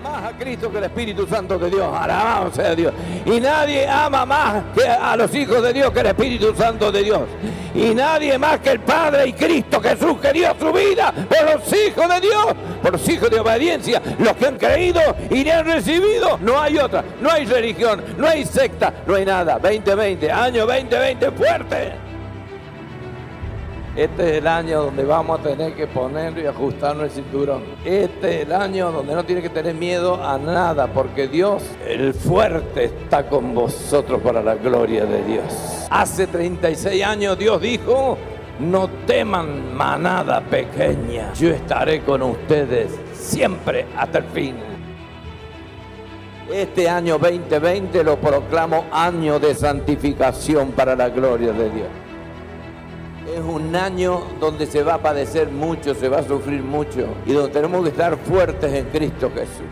[0.00, 1.94] Más a Cristo que el Espíritu Santo de Dios.
[1.94, 2.92] Alabado sea Dios.
[3.24, 7.02] Y nadie ama más que a los hijos de Dios que el Espíritu Santo de
[7.02, 7.22] Dios.
[7.74, 11.72] Y nadie más que el Padre y Cristo Jesús que dio su vida por los
[11.72, 12.46] hijos de Dios,
[12.82, 16.38] por los hijos de obediencia, los que han creído y le han recibido.
[16.38, 19.58] No hay otra, no hay religión, no hay secta, no hay nada.
[19.58, 22.09] 2020, año 2020 fuerte.
[23.96, 27.64] Este es el año donde vamos a tener que poner y ajustarnos el cinturón.
[27.84, 32.14] Este es el año donde no tiene que tener miedo a nada, porque Dios, el
[32.14, 35.88] fuerte, está con vosotros para la gloria de Dios.
[35.90, 38.16] Hace 36 años Dios dijo,
[38.60, 44.54] no teman manada pequeña, yo estaré con ustedes siempre hasta el fin.
[46.52, 51.88] Este año 2020 lo proclamo año de santificación para la gloria de Dios.
[53.32, 57.32] Es un año donde se va a padecer mucho, se va a sufrir mucho y
[57.32, 59.66] donde tenemos que estar fuertes en Cristo Jesús.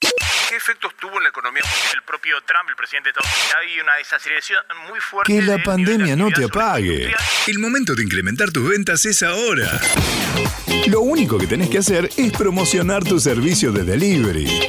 [0.00, 1.62] ¿Qué efectos tuvo en la economía?
[1.94, 5.32] El propio Trump, el presidente de Estados Unidos, hay una desaceleración muy fuerte.
[5.32, 7.12] Que la de- pandemia no te apague.
[7.48, 9.68] El momento de incrementar tus ventas es ahora.
[10.86, 14.68] Lo único que tenés que hacer es promocionar tu servicio de delivery.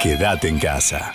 [0.00, 1.14] Quédate en casa.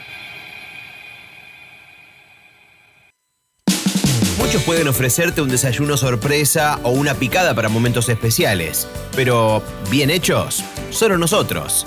[4.38, 10.64] Muchos pueden ofrecerte un desayuno sorpresa o una picada para momentos especiales, pero bien hechos,
[10.92, 11.84] solo nosotros.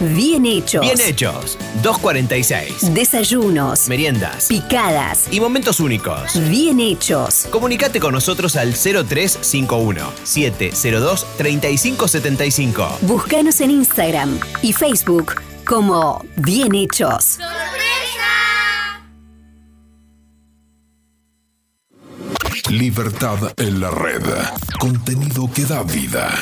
[0.00, 0.80] Bien hechos.
[0.80, 2.94] Bien hechos, 246.
[2.94, 3.88] Desayunos.
[3.88, 4.46] Meriendas.
[4.48, 5.26] Picadas.
[5.30, 6.32] Y momentos únicos.
[6.48, 7.46] Bien hechos.
[7.50, 12.98] Comunicate con nosotros al 0351 702 3575.
[13.02, 15.34] Búscanos en Instagram y Facebook
[15.64, 17.38] como Bien hechos.
[22.70, 24.22] Libertad en la red.
[24.78, 26.34] Contenido que da vida.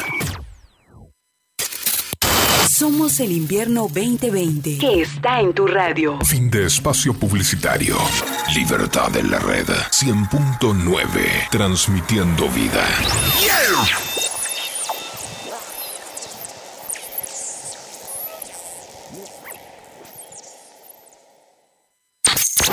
[2.73, 4.79] Somos el invierno 2020.
[4.79, 6.19] Que está en tu radio.
[6.25, 7.99] Fin de espacio publicitario.
[8.55, 9.67] Libertad en la red.
[9.69, 11.51] 100.9.
[11.51, 12.83] Transmitiendo vida.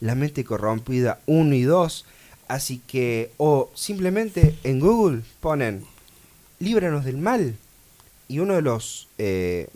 [0.00, 2.06] La mente corrompida 1 y 2.
[2.48, 5.84] Así que, o simplemente en Google ponen
[6.58, 7.54] Líbranos del mal.
[8.28, 9.68] Y uno de los eh,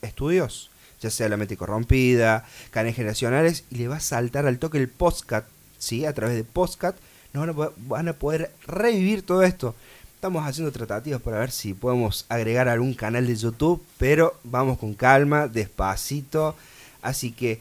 [0.00, 0.70] estudios,
[1.02, 4.88] ya sea la mente corrompida, cadenas generacionales, y le va a saltar al toque el
[4.88, 5.44] postcat,
[5.80, 6.06] ¿sí?
[6.06, 6.94] A través de postcat,
[7.32, 9.74] nos van a, poder, van a poder revivir todo esto.
[10.14, 14.92] Estamos haciendo tratativas para ver si podemos agregar algún canal de YouTube, pero vamos con
[14.92, 16.54] calma, despacito.
[17.00, 17.60] Así que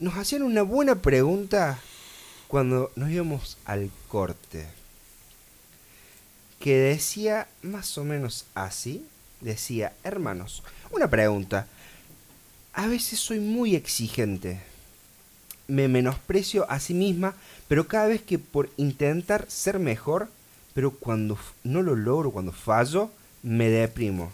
[0.00, 1.78] nos hacían una buena pregunta
[2.48, 4.66] cuando nos íbamos al corte.
[6.60, 9.06] Que decía más o menos así.
[9.40, 11.66] Decía, hermanos, una pregunta.
[12.74, 14.60] A veces soy muy exigente.
[15.68, 17.34] Me menosprecio a sí misma,
[17.68, 20.28] pero cada vez que por intentar ser mejor,
[20.74, 23.10] pero cuando no lo logro, cuando fallo,
[23.42, 24.32] me deprimo.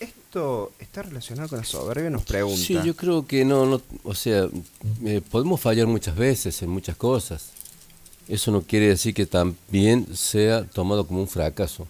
[0.00, 2.10] ¿Esto está relacionado con la soberbia?
[2.10, 2.56] Nos pregunta.
[2.58, 4.48] Sí, yo creo que no, no o sea,
[5.04, 7.50] eh, podemos fallar muchas veces en muchas cosas.
[8.28, 11.86] Eso no quiere decir que también sea tomado como un fracaso.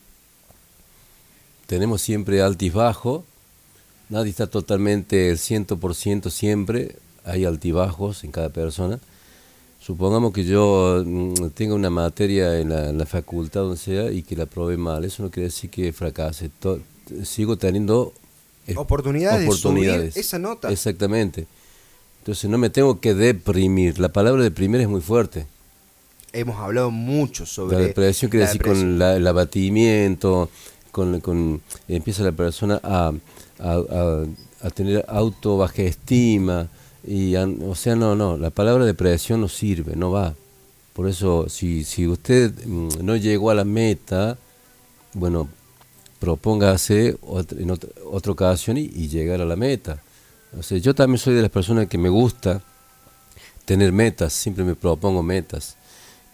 [1.66, 3.24] Tenemos siempre altibajo,
[4.09, 8.99] nadie está totalmente el 100% siempre, hay altibajos en cada persona.
[9.85, 14.23] Supongamos que yo mm, tenga una materia en la, en la facultad, donde sea, y
[14.23, 16.51] que la pruebe mal, eso no quiere decir que fracase.
[16.61, 16.79] To-
[17.25, 18.13] sigo teniendo
[18.77, 20.71] Oportunidades de subir esa nota.
[20.71, 21.47] Exactamente.
[22.21, 23.99] Entonces no me tengo que deprimir.
[23.99, 25.47] La palabra deprimir es muy fuerte.
[26.33, 28.91] Hemos hablado mucho sobre La depresión quiere la decir depresión.
[28.91, 30.49] con la- el abatimiento,
[30.93, 33.13] con, con empieza la persona a,
[33.59, 34.25] a, a-
[34.63, 36.69] a tener auto baja estima
[37.07, 40.35] y o sea no no la palabra depresión no sirve no va
[40.93, 44.39] por eso si si usted mm, no llegó a la meta
[45.15, 45.49] bueno
[46.20, 50.01] propóngase otra- en otra, otra ocasión y, y llegar a la meta
[50.59, 52.62] o sea yo también soy de las personas que me gusta
[53.65, 55.77] tener metas siempre me propongo metas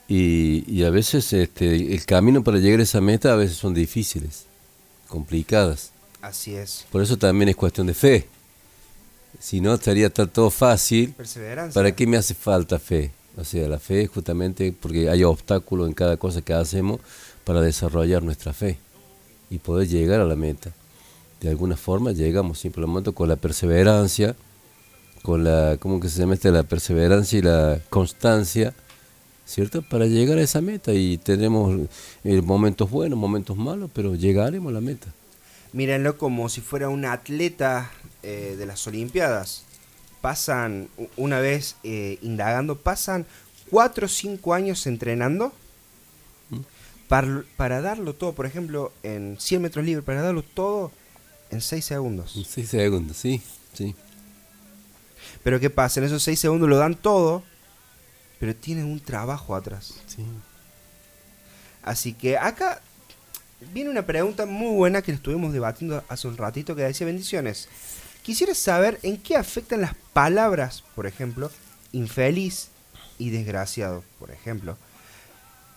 [0.08, 3.74] y, y a veces este, el camino para llegar a esa meta a veces son
[3.74, 4.46] difíciles,
[5.06, 5.90] complicadas.
[6.22, 6.86] Así es.
[6.90, 8.26] Por eso también es cuestión de fe.
[9.38, 11.12] Si no, estaría ta- todo fácil.
[11.12, 11.74] Perseverancia.
[11.78, 13.12] ¿Para qué me hace falta fe?
[13.36, 17.00] O sea, la fe es justamente porque hay obstáculos en cada cosa que hacemos
[17.44, 18.78] para desarrollar nuestra fe
[19.48, 20.72] y poder llegar a la meta.
[21.40, 24.34] De alguna forma llegamos simplemente con la perseverancia,
[25.22, 26.50] con la, ¿cómo que se llama este?
[26.50, 28.74] La perseverancia y la constancia,
[29.46, 29.82] ¿cierto?
[29.82, 31.78] Para llegar a esa meta y tenemos
[32.24, 35.06] eh, momentos buenos, momentos malos, pero llegaremos a la meta.
[35.72, 37.90] Mírenlo como si fuera un atleta
[38.22, 39.64] eh, de las Olimpiadas.
[40.20, 43.26] Pasan, una vez eh, indagando, pasan
[43.70, 45.52] 4 o 5 años entrenando
[47.08, 48.32] para, para darlo todo.
[48.32, 50.90] Por ejemplo, en 100 metros libres, para darlo todo
[51.50, 52.46] en 6 segundos.
[52.48, 53.42] 6 segundos, sí,
[53.72, 53.94] sí.
[55.42, 56.00] Pero ¿qué pasa?
[56.00, 57.42] En esos 6 segundos lo dan todo,
[58.38, 59.94] pero tienen un trabajo atrás.
[60.06, 60.24] Sí.
[61.82, 62.80] Así que acá
[63.72, 67.68] viene una pregunta muy buena que estuvimos debatiendo hace un ratito que decía bendiciones.
[68.28, 71.50] Quisiera saber en qué afectan las palabras, por ejemplo,
[71.92, 72.68] infeliz
[73.16, 74.76] y desgraciado, por ejemplo,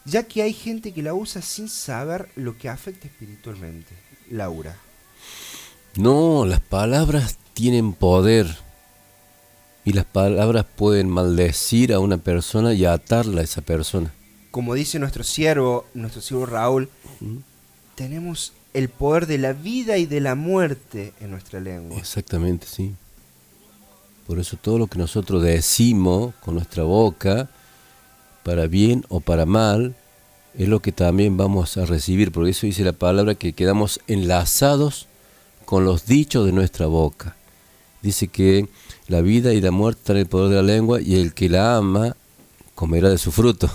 [0.04, 3.96] ya que hay gente que la usa sin saber lo que afecta espiritualmente.
[4.30, 4.76] Laura.
[5.96, 8.58] No, las palabras tienen poder.
[9.86, 14.12] Y las palabras pueden maldecir a una persona y atarla a esa persona.
[14.52, 16.90] Como dice nuestro siervo, nuestro siervo Raúl,
[17.96, 21.98] tenemos el poder de la vida y de la muerte en nuestra lengua.
[21.98, 22.94] Exactamente, sí.
[24.28, 27.50] Por eso todo lo que nosotros decimos con nuestra boca,
[28.44, 29.96] para bien o para mal,
[30.58, 32.32] es lo que también vamos a recibir.
[32.32, 35.08] Por eso dice la palabra que quedamos enlazados
[35.66, 37.36] con los dichos de nuestra boca.
[38.02, 38.68] Dice que
[39.08, 41.50] la vida y la muerte están en el poder de la lengua y el que
[41.50, 42.16] la ama
[42.74, 43.70] comerá de su fruto.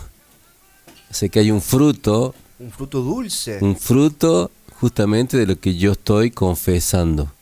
[1.10, 3.59] Sé que hay un fruto, Un fruto dulce.
[3.60, 4.51] un fruto
[4.81, 7.32] justamente de lo que yo estoy confesando.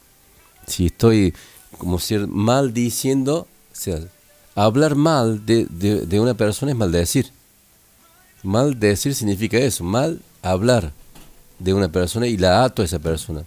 [0.66, 1.34] Si estoy
[1.78, 3.40] como ser maldiciendo,
[3.72, 3.98] o sea,
[4.54, 7.30] hablar mal de, de- una persona es maldecir.
[8.42, 10.92] Maldecir significa eso, mal hablar
[11.58, 13.44] de una persona y la ato a esa persona.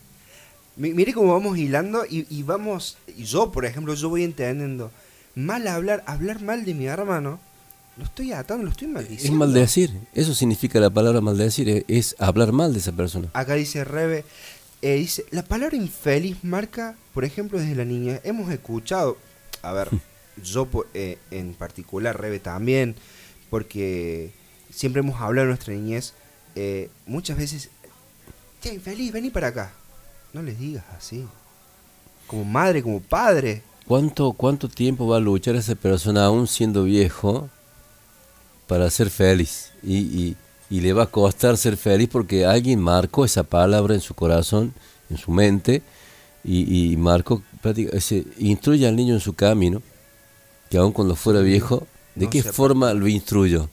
[0.76, 4.92] Mi- Mire cómo vamos hilando y, vamos, yo por ejemplo, yo voy entendiendo,
[5.36, 7.40] mal hablar, hablar mal de mi hermano,
[7.98, 9.38] Lo estoy atando, lo estoy Es maldiciendo.
[9.40, 9.92] maldecir.
[10.14, 11.68] Eso significa la palabra maldecir.
[11.70, 13.30] Es, es hablar mal de esa persona.
[13.34, 14.24] Acá dice Rebe,
[14.84, 19.18] eh, dice, la palabra infeliz marca, por ejemplo, desde la niña, hemos escuchado,
[19.64, 19.90] a ver,
[20.44, 22.96] yo po- eh, en particular, Rebe también,
[23.50, 24.32] porque
[24.72, 26.14] siempre hemos hablado en nuestra niñez,
[26.56, 27.70] eh, muchas veces,
[28.62, 29.74] che, infeliz, vení para acá.
[30.34, 31.26] No les digas así.
[32.28, 33.64] Como madre, como padre.
[33.88, 37.50] ¿Cuánto, ¿Cuánto tiempo va a luchar esa persona aún siendo viejo
[38.68, 39.72] para ser feliz?
[39.84, 40.36] Y, y-
[40.70, 44.74] y le va a costar ser feliz porque alguien marcó esa palabra en su corazón,
[45.10, 45.82] en su mente,
[46.44, 47.42] y, y marcó,
[47.94, 49.82] ese, instruye al niño en su camino,
[50.70, 53.70] que aún cuando fuera viejo, ¿de No qué se forma lo instruyo?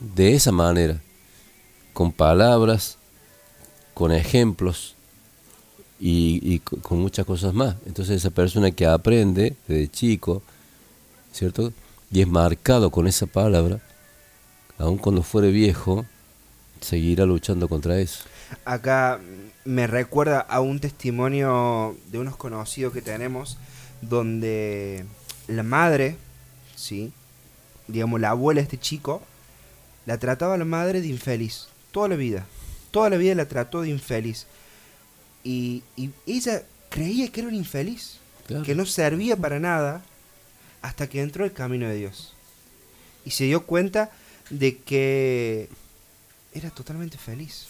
[0.00, 1.00] De esa manera,
[1.92, 2.98] con palabras,
[3.94, 4.94] con ejemplos
[6.00, 7.76] y, y co- con muchas cosas más.
[7.86, 10.42] Entonces esa persona que aprende desde chico,
[11.32, 11.72] ¿cierto?
[12.10, 13.80] Y es marcado con esa palabra,
[14.78, 16.04] aun cuando fuere viejo,
[16.80, 18.24] seguirá luchando contra eso.
[18.64, 19.20] Acá
[19.64, 23.58] me recuerda a un testimonio de unos conocidos que tenemos
[24.02, 25.04] donde
[25.48, 26.16] la madre,
[26.76, 27.12] ¿sí?
[27.88, 29.22] digamos la abuela de este chico,
[30.06, 32.46] la trataba a la madre de infeliz, toda la vida.
[32.90, 34.46] Toda la vida la trató de infeliz.
[35.44, 38.64] Y, y ella creía que era un infeliz, Claro.
[38.64, 40.02] que no servía para nada
[40.80, 42.32] hasta que entró el camino de Dios.
[43.24, 44.12] Y se dio cuenta
[44.50, 45.68] de que
[46.52, 47.66] era totalmente feliz.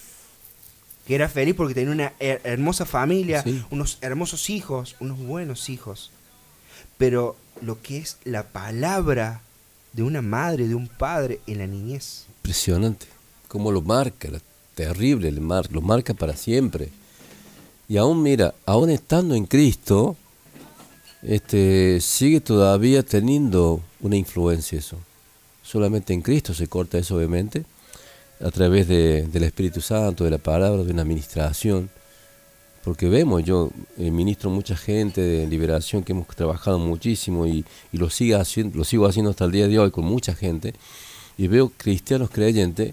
[1.06, 3.62] Que era feliz porque tenía una her- hermosa familia, Sí.
[3.70, 6.10] unos hermosos hijos, unos buenos hijos.
[6.98, 9.40] Pero lo que es la palabra
[9.92, 12.24] de una madre, de un padre en la niñez.
[12.38, 13.06] Impresionante.
[13.48, 14.28] Cómo lo marca,
[14.74, 16.90] terrible, mar- lo marca para siempre.
[17.88, 20.16] Y aún, mira, aún estando en Cristo,
[21.22, 24.98] este, sigue todavía teniendo una influencia eso.
[25.66, 27.64] Solamente en Cristo se corta eso, obviamente,
[28.40, 31.90] a través de- del Espíritu Santo, de la palabra, de una administración.
[32.84, 38.10] Porque vemos, yo eh, ministro mucha gente de liberación que hemos trabajado muchísimo y, lo,
[38.10, 40.72] siga haciendo, lo sigo haciendo hasta el día de hoy con mucha gente.
[41.36, 42.92] Y veo cristianos creyentes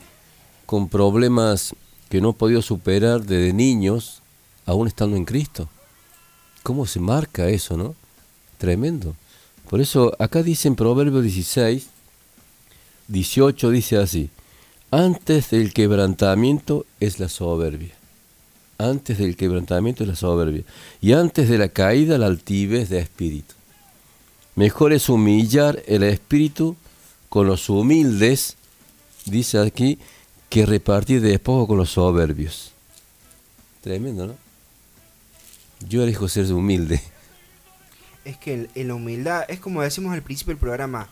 [0.65, 1.75] con problemas
[2.09, 4.21] que no he podido superar desde niños,
[4.65, 5.69] aún estando en Cristo.
[6.63, 7.95] ¿Cómo se marca eso, no?
[8.57, 9.15] Tremendo.
[9.69, 11.87] Por eso acá dice en Proverbio 16,
[13.07, 14.29] 18 dice así,
[14.91, 17.93] antes del quebrantamiento es la soberbia.
[18.77, 20.63] Antes del quebrantamiento es la soberbia.
[21.01, 23.55] Y antes de la caída la altivez de espíritu.
[24.55, 26.75] Mejor es humillar el espíritu
[27.29, 28.55] con los humildes,
[29.25, 29.97] dice aquí,
[30.49, 32.71] que repartir despojo con los soberbios.
[33.81, 34.35] Tremendo, ¿no?
[35.89, 37.01] Yo elijo ser humilde.
[38.23, 41.09] Es que en la humildad, es como decimos al principio del programa,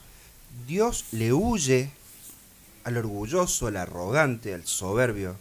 [0.68, 1.92] Dios le huye
[2.84, 5.36] al orgulloso, al arrogante, al soberbio,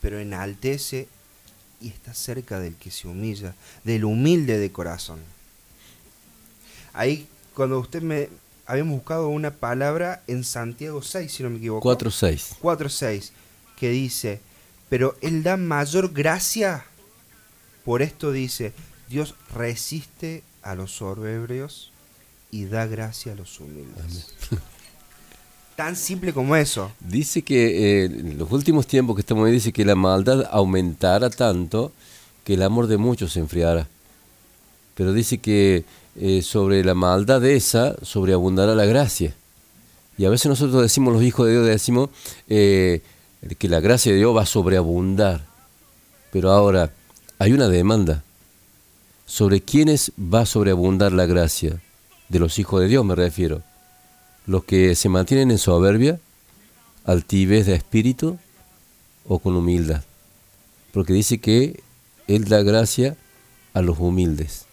[0.00, 1.08] pero enaltece
[1.80, 3.54] y está cerca del que se humilla,
[3.84, 5.20] del humilde de corazón.
[6.92, 8.28] Ahí, cuando usted me...
[8.66, 11.86] Habíamos buscado una palabra en Santiago 6, si no me equivoco.
[11.86, 12.56] 4.6.
[12.62, 13.30] 4.6,
[13.76, 14.40] que dice,
[14.88, 16.86] pero Él da mayor gracia.
[17.84, 18.72] Por esto dice,
[19.10, 21.92] Dios resiste a los soberbios
[22.54, 24.28] y da gracia a los humildes.
[25.76, 26.92] Tan simple como eso.
[27.00, 31.30] Dice que eh, en los últimos tiempos que estamos ahí, dice que la maldad aumentará
[31.30, 31.90] tanto
[32.44, 33.88] que el amor de muchos se enfriará.
[34.94, 39.34] Pero dice que eh, sobre la maldad esa sobreabundará la gracia.
[40.16, 42.10] Y a veces nosotros decimos, los hijos de Dios, decimos
[42.48, 43.02] eh,
[43.58, 45.44] que la gracia de Dios va a sobreabundar.
[46.30, 46.92] Pero ahora
[47.40, 48.22] hay una demanda.
[49.26, 51.80] ¿Sobre quiénes va a sobreabundar la gracia?
[52.28, 53.62] De los hijos de Dios me refiero.
[54.46, 56.18] Los que se mantienen en soberbia,
[57.04, 58.38] altivez de espíritu
[59.26, 60.02] o con humildad.
[60.92, 61.82] Porque dice que
[62.26, 63.16] Él da gracia
[63.72, 64.66] a los humildes.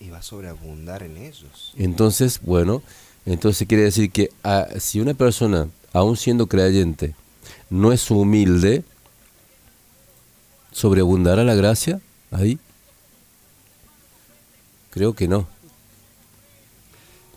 [0.00, 1.72] Y va a sobreabundar en ellos.
[1.76, 2.82] Entonces, bueno,
[3.26, 7.14] entonces quiere decir que ah, si una persona, aún siendo creyente,
[7.70, 8.84] no es humilde,
[10.72, 12.00] ¿sobreabundará la gracia
[12.30, 12.58] ahí?
[14.90, 15.46] Creo que no.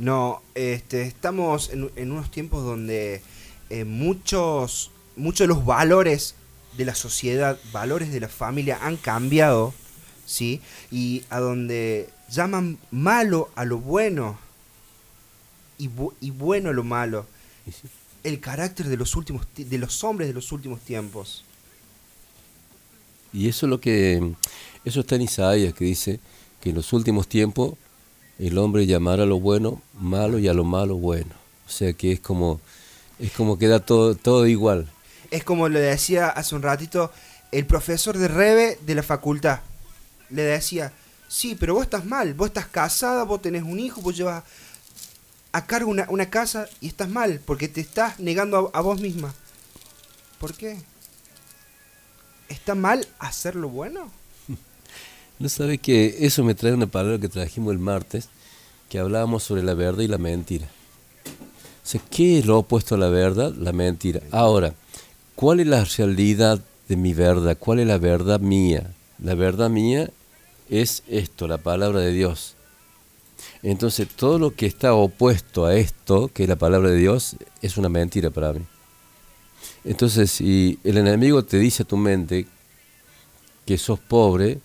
[0.02, 3.22] No, este, estamos en, en unos tiempos donde
[3.70, 6.34] eh, muchos, muchos de los valores
[6.76, 9.76] de la sociedad, valores de la familia han cambiado,
[10.26, 10.60] ¿sí?
[10.92, 14.40] Y a donde llaman malo a lo bueno
[15.78, 17.28] y, bu- y bueno a lo malo.
[18.24, 21.46] El carácter de los últimos ti- de los hombres de los últimos tiempos.
[23.34, 24.34] Y eso es lo que
[24.84, 26.20] eso está en Isaías que dice
[26.60, 27.76] que en los últimos tiempos
[28.42, 31.32] el hombre llamará a lo bueno malo y a lo malo bueno.
[31.68, 32.60] O sea que es como,
[33.20, 34.92] es como queda todo, todo igual.
[35.30, 37.12] Es como le decía hace un ratito
[37.52, 39.60] el profesor de Rebe de la facultad.
[40.32, 40.92] Le decía,
[41.28, 44.44] sí, pero vos estás mal, vos estás casada, vos tenés un hijo, vos llevas
[45.52, 49.00] a cargo una, una casa y estás mal, porque te estás negando a, a vos
[49.00, 49.36] misma.
[50.40, 50.80] ¿Por qué?
[52.50, 54.12] ¿Está mal hacer lo bueno?
[55.42, 58.30] No sabe que eso me trae una palabra que trajimos el martes,
[58.90, 60.68] que hablábamos sobre la verdad y la mentira.
[60.68, 63.52] O sea, ¿qué es lo opuesto a la verdad?
[63.56, 64.22] La mentira.
[64.30, 64.76] Ahora,
[65.34, 67.58] ¿cuál es la realidad de mi verdad?
[67.60, 68.94] ¿Cuál es la verdad mía?
[69.18, 70.12] La verdad mía
[70.70, 72.54] es esto, la palabra de Dios.
[73.64, 77.78] Entonces, todo lo que está opuesto a esto, que es la palabra de Dios, es
[77.78, 78.62] una mentira para mí.
[79.86, 82.46] Entonces, si el enemigo te dice a tu mente
[83.66, 84.60] que sos pobre,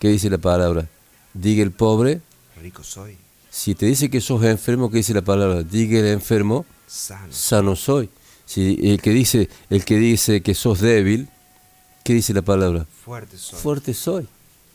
[0.00, 0.88] ¿qué dice la palabra?
[1.32, 2.20] Diga el pobre.
[2.60, 3.16] Rico soy.
[3.50, 5.62] Si te dice que sos enfermo, ¿qué dice la palabra?
[5.62, 6.66] Diga el enfermo.
[6.88, 7.32] Sano.
[7.32, 8.10] Sano soy.
[8.46, 11.28] Si el que dice, el que dice que sos débil,
[12.02, 12.84] ¿qué dice la palabra?
[13.04, 13.60] Fuerte soy.
[13.60, 14.26] Fuerte soy.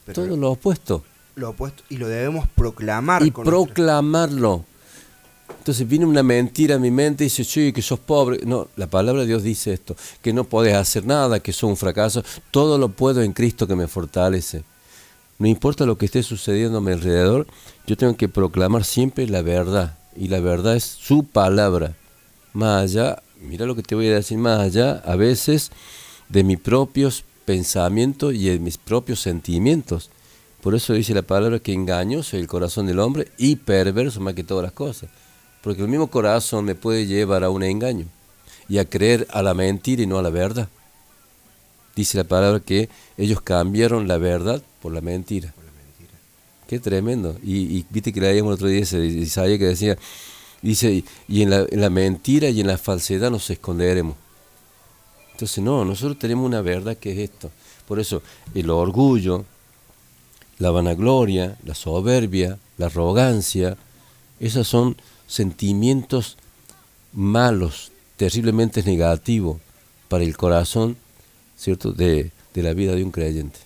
[0.05, 1.03] Pero- Todo lo opuesto.
[1.35, 1.83] Lo opuesto.
[1.89, 3.25] Y lo debemos proclamar.
[3.25, 4.63] y con proclamarlo.
[5.57, 8.39] Entonces viene una mentira a mi mente y dice, sí, que sos pobre.
[8.45, 11.77] No, la palabra de Dios dice esto, que no podés hacer nada, que sos un
[11.77, 12.23] fracaso.
[12.51, 14.63] Todo lo puedo en Cristo que me fortalece.
[15.37, 17.45] No importa lo que esté sucediendo a mi alrededor,
[17.85, 19.97] yo tengo que proclamar siempre la verdad.
[20.15, 21.93] Y la verdad es su palabra.
[22.53, 25.71] Más allá, mira lo que te voy a decir, más allá a veces
[26.29, 30.09] de mis propios pensamientos y de mis propios sentimientos.
[30.61, 34.33] Por eso dice la palabra que engañoso es el corazón del hombre y perverso más
[34.35, 35.09] que todas las cosas.
[35.61, 38.05] Porque el mismo corazón me puede llevar a un engaño
[38.69, 40.69] y a creer a la mentira y no a la verdad.
[41.95, 45.51] Dice la palabra que ellos cambiaron la verdad por la mentira.
[46.67, 47.39] Qué tremendo.
[47.43, 49.97] Y, y viste que leíamos el otro día ese Isaías que decía,
[50.61, 54.15] dice, y, la, en la mentira y en la falsedad nos esconderemos.
[55.31, 57.49] Entonces no, nosotros tenemos una verdad que es esto.
[57.87, 58.21] Por eso
[58.53, 59.45] el orgullo,
[60.59, 63.77] la vanagloria, la soberbia, la arrogancia,
[64.39, 66.37] esos son sentimientos
[67.11, 69.57] malos, terriblemente negativos
[70.09, 70.95] para el corazón,
[71.57, 73.65] ¿cierto?, de, de la vida de un creyente.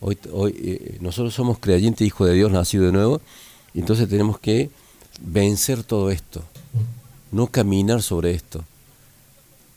[0.00, 0.16] Hoy,
[0.56, 3.20] eh, nosotros somos creyentes, hijos de Dios, nacidos de nuevo,
[3.74, 4.70] y entonces tenemos que
[5.20, 6.44] vencer todo esto,
[7.32, 8.64] no caminar sobre esto.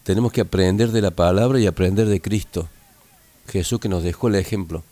[0.03, 2.69] Tenemos que aprender de la palabra y aprender de Cristo,
[3.47, 4.83] Jesús que nos dejó el ejemplo.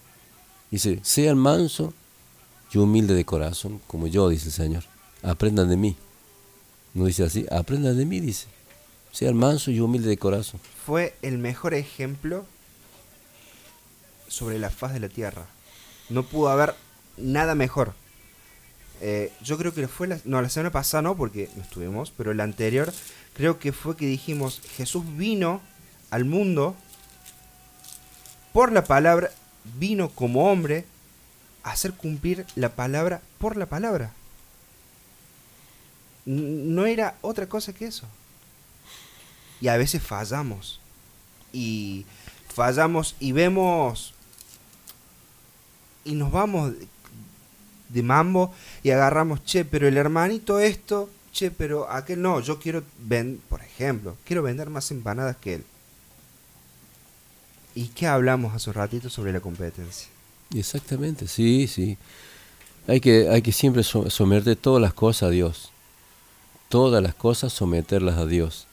[0.72, 1.94] Dice, sean manso
[2.72, 4.84] y humilde de corazón, como yo, dice el Señor.
[5.24, 5.96] Aprendan de mí.
[6.94, 8.48] No dice así, aprendan de mí, dice.
[9.12, 10.60] Sean manso y humilde de corazón.
[10.86, 12.46] Fue el mejor ejemplo
[14.30, 15.46] sobre la faz de la tierra.
[16.10, 16.76] No pudo haber
[17.18, 17.94] nada mejor.
[19.02, 22.34] Eh, yo creo que fue la, no, la semana pasada no, porque no estuvimos, pero
[22.34, 22.94] la anterior
[23.34, 25.62] creo que fue que dijimos, Jesús vino
[26.12, 26.76] al mundo
[28.54, 29.32] por la palabra,
[29.78, 30.86] vino como hombre
[31.64, 34.14] a hacer cumplir la palabra por la palabra.
[36.26, 38.08] No era otra cosa que eso.
[39.62, 40.80] Y a veces fallamos.
[41.54, 42.06] Y
[42.54, 44.14] fallamos y vemos
[46.06, 46.74] y nos vamos
[47.90, 48.54] de, mambo
[48.84, 53.62] y agarramos, che, pero el hermanito esto, che, pero aquel no, yo quiero vender, por
[53.62, 55.64] ejemplo, quiero vender más empanadas que él.
[57.76, 60.08] ¿Y qué hablamos hace un ratito sobre la competencia?
[60.56, 61.98] Exactamente, sí, sí.
[62.88, 65.70] Hay que, hay que siempre so- someter todas las cosas a Dios.
[66.70, 68.66] Todas las cosas someterlas a Dios.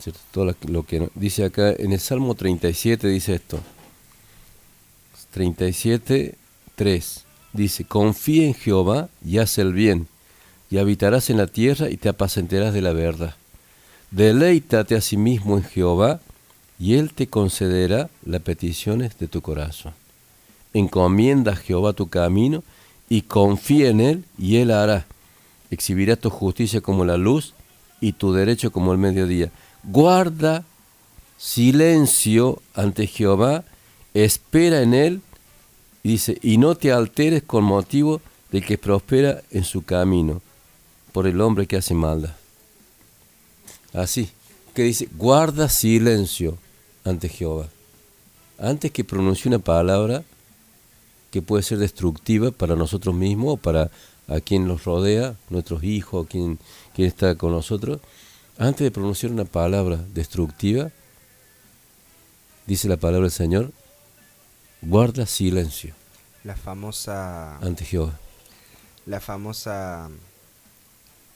[0.00, 0.20] ¿Cierto?
[0.32, 3.60] Todo lo que- dice acá en el Salmo 37 dice esto.
[5.34, 6.36] 37,
[6.76, 7.24] 3.
[7.52, 10.06] Dice, confía en Jehová y haz el bien,
[10.70, 13.34] y habitarás en la tierra y te apacentarás de la verdad.
[14.12, 16.20] Deleítate a sí mismo en Jehová,
[16.78, 19.92] y Él te concederá las peticiones de tu corazón.
[20.72, 22.62] Encomienda a Jehová tu camino,
[23.08, 25.04] y confía en Él, y Él hará.
[25.68, 27.54] Exhibirá tu justicia como la luz,
[28.00, 29.50] y tu derecho como el mediodía.
[29.82, 30.64] Guarda
[31.38, 33.64] silencio ante Jehová,
[34.14, 35.20] espera en Él,
[36.04, 38.20] y dice, y no te alteres con motivo
[38.52, 40.42] del que prospera en su camino,
[41.12, 42.36] por el hombre que hace maldad.
[43.94, 44.30] Así,
[44.74, 46.58] que dice, guarda silencio
[47.04, 47.68] ante Jehová.
[48.58, 50.22] Antes que pronuncie una palabra
[51.30, 53.90] que puede ser destructiva para nosotros mismos o para
[54.28, 56.58] a quien nos rodea, nuestros hijos, quien,
[56.94, 58.00] quien está con nosotros,
[58.58, 60.90] antes de pronunciar una palabra destructiva,
[62.66, 63.72] dice la palabra del Señor,
[64.84, 65.94] guarda silencio
[66.44, 67.56] La famosa...
[67.58, 68.18] ante Jehová.
[69.06, 70.08] La famosa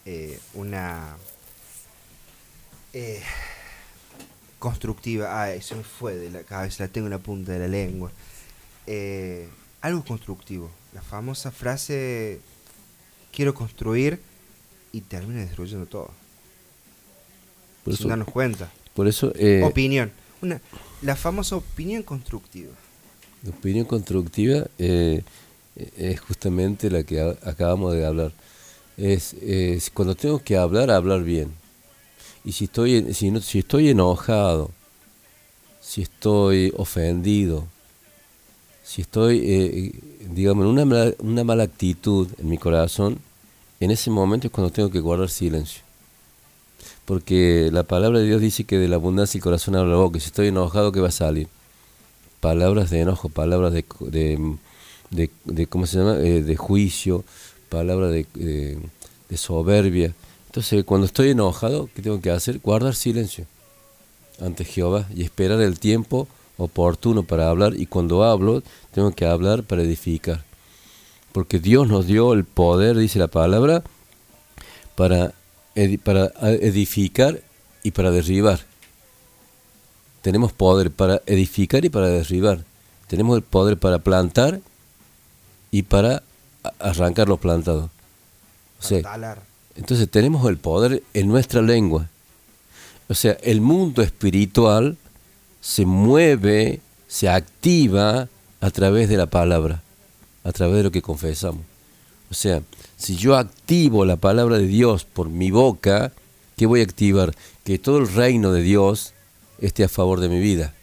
[0.06, 1.16] eh, una
[2.94, 3.22] eh,
[4.58, 5.42] constructiva.
[5.42, 8.10] Ah, eso me fue de la cabeza, la tengo en la punta de la lengua.
[8.86, 9.48] Eh,
[9.82, 10.70] algo constructivo.
[10.94, 12.40] La famosa frase
[13.32, 14.20] quiero construir
[14.92, 16.10] y termina destruyendo todo.
[17.84, 18.70] Por sin eso- darnos cuenta.
[18.94, 20.10] Por eso, eh, opinión.
[20.40, 20.60] Una,
[21.02, 22.72] la famosa opinión constructiva.
[23.44, 25.22] La opinión constructiva eh,
[25.76, 28.32] eh, es justamente la que acabamos de hablar.
[28.96, 29.36] Es,
[29.94, 31.52] cuando tengo que hablar, hablar bien.
[32.44, 34.70] Y si estoy, si, no- si estoy enojado,
[35.80, 37.66] si estoy ofendido,
[38.82, 39.92] si estoy, eh,
[40.34, 43.18] digamos, en una mala, una mala actitud en mi corazón,
[43.80, 45.82] en ese momento es cuando tengo que guardar silencio.
[47.04, 50.18] Porque la palabra de Dios dice que de la abundancia del corazón habla la boca.
[50.18, 51.48] y Si estoy enojado, ¿qué va a salir?
[52.40, 53.84] Palabras de enojo, palabras de,
[55.10, 56.18] de, de- ¿cómo se llama?
[56.18, 57.24] Eh, de juicio,
[57.68, 58.78] palabras de,
[59.36, 60.14] soberbia.
[60.46, 62.58] Entonces, cuando estoy enojado, ¿qué tengo que hacer?
[62.60, 63.46] Guardar silencio
[64.40, 67.74] ante Jehová y esperar el tiempo oportuno para hablar.
[67.76, 68.62] Y cuando hablo,
[68.92, 70.44] tengo que hablar para edificar.
[71.32, 73.82] Porque Dios nos dio el poder, dice la palabra,
[74.96, 75.34] para
[75.74, 77.40] edificar
[77.82, 78.60] y para derribar.
[80.22, 82.64] Tenemos poder para edificar y para derribar.
[83.06, 84.60] Tenemos el poder para plantar
[85.70, 86.22] y para
[86.78, 87.90] arrancar los plantados.
[88.80, 89.00] O sea,
[89.76, 92.08] entonces tenemos el poder en nuestra lengua.
[93.08, 94.96] O sea, el mundo espiritual
[95.60, 98.28] se mueve, se activa
[98.60, 99.82] a través de la palabra,
[100.44, 101.62] a través de lo que confesamos.
[102.30, 102.62] O sea,
[102.96, 106.12] si yo activo la palabra de Dios por mi boca,
[106.56, 107.34] ¿qué voy a activar?
[107.64, 109.14] Que todo el reino de Dios
[109.60, 110.74] esté a favor de mi vida.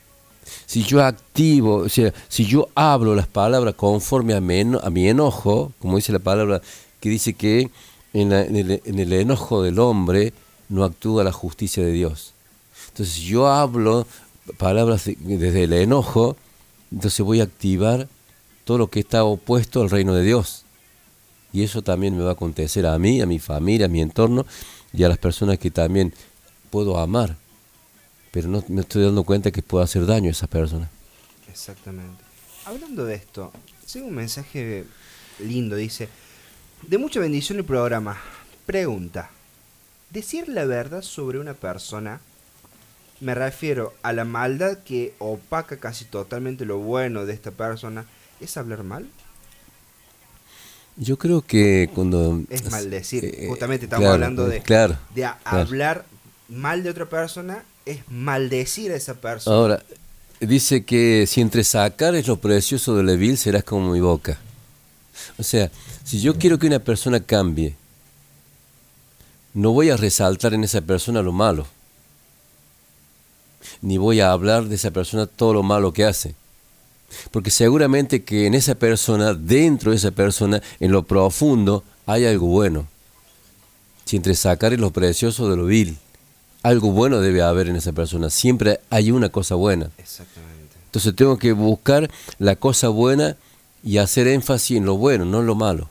[0.65, 5.95] Si yo activo, o sea, si yo hablo las palabras conforme a mi, enojo, como
[5.97, 6.61] dice la palabra
[6.99, 7.69] que dice que
[8.13, 10.33] en, el, en el enojo del hombre
[10.69, 12.33] no actúa la justicia de Dios.
[12.89, 14.05] Entonces, si yo hablo
[14.57, 16.35] palabras de- desde el enojo,
[16.91, 18.07] entonces voy a activar
[18.63, 20.63] todo lo que está opuesto al reino de Dios.
[21.53, 24.45] Y eso también me va a acontecer a mí, a mi familia, a mi entorno
[24.93, 26.13] y a las personas que también
[26.69, 27.37] puedo amar.
[28.35, 30.89] Pero no me estoy dando cuenta que puedo hacer daño a esas personas.
[31.49, 32.21] Exactamente.
[32.65, 33.53] Hablando de esto,
[33.91, 34.83] tengo un mensaje
[35.39, 36.09] lindo, dice,
[36.85, 38.17] de mucha bendición el programa.
[38.65, 39.29] Pregunta,
[40.09, 42.19] ¿decir la verdad sobre una persona?
[43.21, 48.05] Me refiero a la maldad que opaca casi totalmente lo bueno de esta persona.
[48.41, 49.07] ¿Es hablar mal?
[50.97, 52.41] Yo creo que cuando...
[52.49, 53.23] Es maldecir.
[53.23, 55.59] eh, Justamente estamos claro, hablando de, claro, de a- claro.
[55.61, 56.05] hablar
[56.49, 59.55] mal de otra persona, es maldecir a esa persona.
[59.55, 59.83] Ahora,
[60.39, 64.39] dice que si entre sacares lo precioso de la vil serás como mi boca.
[65.37, 65.71] O sea,
[66.03, 67.75] si yo quiero que una persona cambie,
[69.53, 71.65] no voy a resaltar en esa persona lo malo.
[73.81, 76.35] Ni voy a hablar de esa persona todo lo malo que hace.
[77.31, 82.47] Porque seguramente que en esa persona, dentro de esa persona, en lo profundo, hay algo
[82.47, 82.87] bueno.
[84.05, 85.97] Si entre sacares lo precioso de lo vil,
[86.65, 88.31] algo bueno debe haber en esa persona.
[88.31, 89.91] Siempre hay una cosa buena.
[89.99, 90.75] Exactamente.
[90.85, 92.09] Entonces tengo que buscar
[92.39, 93.37] la cosa buena
[93.83, 95.89] y hacer énfasis en lo bueno, no en lo malo.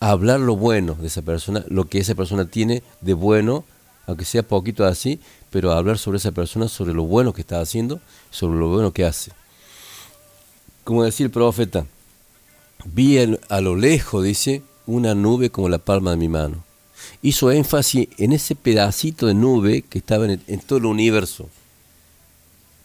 [0.00, 3.64] Hablar lo bueno de esa persona, lo que esa persona tiene de bueno,
[4.08, 5.20] aunque sea poquito así,
[5.50, 8.00] pero hablar sobre esa persona, sobre lo bueno que está haciendo,
[8.30, 9.30] sobre lo bueno que hace.
[10.82, 11.86] Como decía el profeta,
[12.84, 16.64] vi a lo lejos, dice, una nube como la palma de mi mano.
[17.22, 21.48] Hizo énfasis en ese pedacito de nube que estaba en, todo el universo.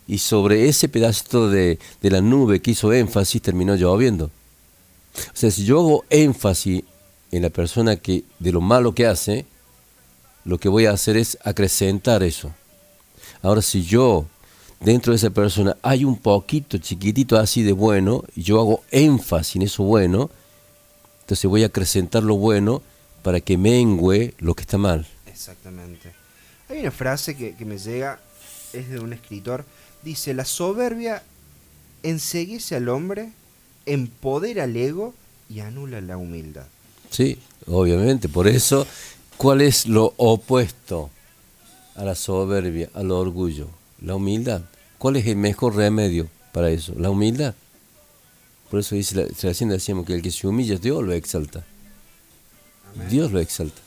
[0.08, 4.26] Y sobre ese pedacito de, de la nube que hizo énfasis terminó lloviendo.
[4.26, 6.84] O sea, si yo hago énfasis
[7.32, 9.46] en la persona que de lo malo que hace,
[10.44, 12.52] lo que voy a hacer es acrecentar eso.
[13.42, 14.26] Ahora, si yo
[14.80, 19.56] dentro de esa persona hay un poquito chiquitito así de bueno, y yo hago énfasis
[19.58, 20.30] en eso bueno,
[21.22, 22.82] entonces voy a acrecentar lo bueno
[23.26, 25.08] para que mengüe lo que está mal.
[25.26, 26.14] Exactamente.
[26.70, 28.20] Hay una frase que, que me llega,
[28.72, 29.66] es de un escritor,
[30.04, 31.24] dice, la soberbia
[32.04, 33.32] enseguece al hombre,
[33.88, 35.16] empodera al ego
[35.50, 36.68] y anula la humildad.
[37.10, 38.30] Sí, obviamente.
[38.30, 38.86] Por eso,
[39.38, 41.10] ¿cuál es lo opuesto
[41.96, 43.70] a la soberbia, al orgullo?
[44.04, 44.62] La humildad.
[45.00, 46.94] ¿Cuál es el mejor remedio para eso?
[46.96, 47.56] La humildad.
[48.70, 51.66] Por eso dice, la- recién decíamos que el que se humilla, Dios lo exalta.
[53.10, 53.82] Dios lo exalta.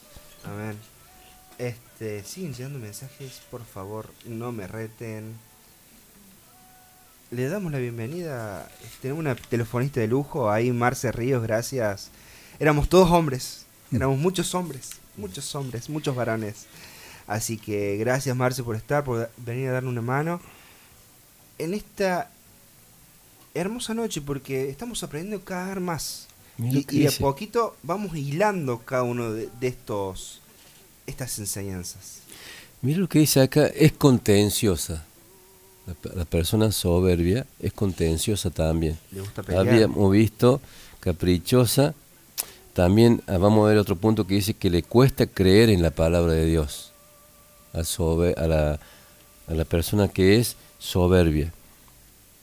[0.44, 0.76] Amén.
[1.58, 5.36] Este, siguen llegando mensajes, por favor, no me reten.
[7.30, 8.70] Le damos la bienvenida.
[9.02, 12.10] Tenemos una telefonista de lujo ahí, Marce Ríos, gracias.
[12.58, 14.92] Éramos todos hombres, éramos muchos hombres.
[15.16, 16.66] muchos hombres, muchos varones.
[17.26, 20.40] Así que gracias Marce por estar, por venir a darle una mano
[21.58, 22.30] en esta
[23.52, 26.27] hermosa noche porque estamos aprendiendo cada vez más.
[26.58, 30.40] Y, y de poquito vamos hilando cada uno de, de estos
[31.06, 32.18] estas enseñanzas.
[32.82, 35.04] Mira lo que dice acá, es contenciosa.
[35.86, 38.98] La, pe- la persona soberbia es contenciosa también.
[39.12, 39.68] Le gusta pelear.
[39.68, 40.60] Habíamos visto
[41.00, 41.94] caprichosa.
[42.74, 45.90] También ah, vamos a ver otro punto que dice que le cuesta creer en la
[45.90, 46.92] palabra de Dios.
[47.74, 48.80] Sobe- a, la,
[49.46, 51.52] a la persona que es soberbia.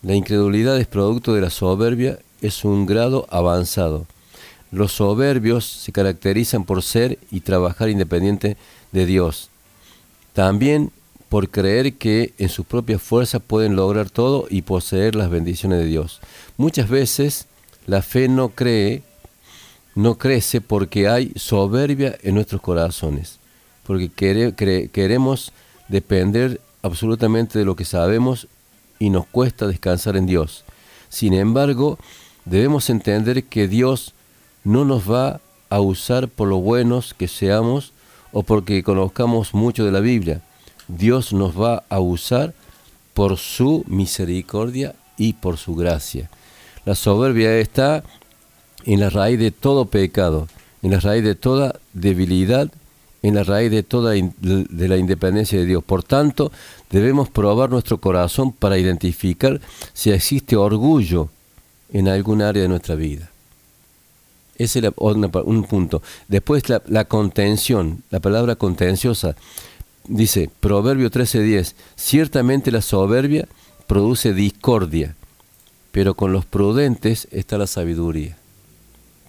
[0.01, 4.05] La incredulidad es producto de la soberbia, es un grado avanzado.
[4.71, 8.57] Los soberbios se caracterizan por ser y trabajar independiente
[8.91, 9.49] de Dios.
[10.33, 10.91] También
[11.29, 15.85] por creer que en sus propias fuerzas pueden lograr todo y poseer las bendiciones de
[15.85, 16.21] Dios.
[16.57, 17.47] Muchas veces
[17.87, 19.03] la fe no cree,
[19.95, 23.39] no crece porque hay soberbia en nuestros corazones,
[23.85, 24.09] porque
[24.91, 25.51] queremos
[25.87, 28.47] depender absolutamente de lo que sabemos
[28.99, 30.63] y nos cuesta descansar en Dios.
[31.09, 31.97] Sin embargo,
[32.45, 34.13] debemos entender que Dios
[34.63, 37.91] no nos va a usar por lo buenos que seamos
[38.31, 40.41] o porque conozcamos mucho de la Biblia.
[40.87, 42.53] Dios nos va a usar
[43.13, 46.29] por su misericordia y por su gracia.
[46.85, 48.03] La soberbia está
[48.85, 50.47] en la raíz de todo pecado,
[50.83, 52.69] en la raíz de toda debilidad,
[53.23, 55.83] en la raíz de toda de la independencia de Dios.
[55.83, 56.51] Por tanto,
[56.91, 59.59] debemos probar nuestro corazón para identificar
[59.93, 61.29] si existe orgullo
[61.91, 63.29] en algún área de nuestra vida.
[64.57, 66.01] Ese es un punto.
[66.27, 69.35] Después la, la contención, la palabra contenciosa.
[70.07, 73.47] Dice, Proverbio 13:10, ciertamente la soberbia
[73.87, 75.15] produce discordia,
[75.91, 78.37] pero con los prudentes está la sabiduría.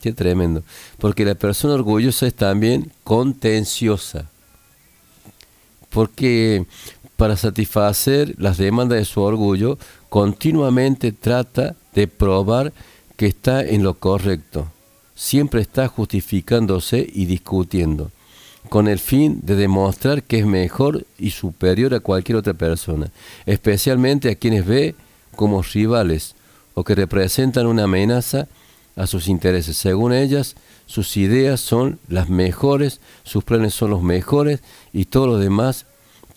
[0.02, 0.62] Qué tremendo.
[0.98, 4.30] Porque la persona orgullosa es también contenciosa.
[5.90, 6.66] Porque
[7.16, 9.78] para satisfacer las demandas de su orgullo,
[10.08, 12.72] continuamente trata de probar
[13.16, 14.70] que está en lo correcto.
[15.14, 18.10] Siempre está justificándose y discutiendo,
[18.68, 23.10] con el fin de demostrar que es mejor y superior a cualquier otra persona,
[23.46, 24.94] especialmente a quienes ve
[25.34, 26.34] como rivales
[26.74, 28.46] o que representan una amenaza
[28.94, 29.78] a sus intereses.
[29.78, 30.54] Según ellas,
[30.86, 34.60] sus ideas son las mejores, sus planes son los mejores
[34.92, 35.86] y todo lo demás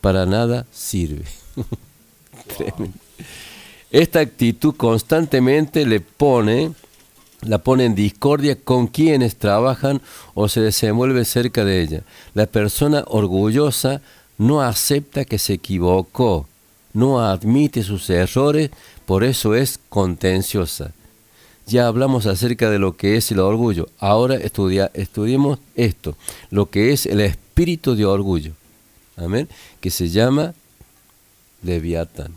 [0.01, 1.25] para nada sirve.
[3.91, 6.73] Esta actitud constantemente le pone,
[7.41, 10.01] la pone en discordia con quienes trabajan
[10.35, 12.03] o se desenvuelven cerca de ella.
[12.35, 14.01] La persona orgullosa
[14.37, 16.47] no acepta que se equivocó,
[16.93, 18.69] no admite sus errores,
[19.05, 20.91] por eso es contenciosa.
[21.65, 23.89] Ya hablamos acerca de lo que es el orgullo.
[23.99, 26.15] Ahora estudiemos esto,
[26.51, 28.53] lo que es el espíritu de orgullo.
[29.19, 29.47] Amén.
[29.81, 30.53] Que se llama
[31.63, 32.35] Leviatán.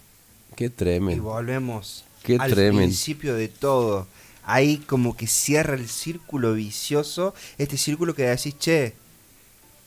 [0.56, 1.22] Qué Y tremendo.
[1.22, 2.78] volvemos Qué al tremendo.
[2.82, 4.06] principio de todo.
[4.44, 8.94] Ahí como que cierra el círculo vicioso, este círculo que decís, che,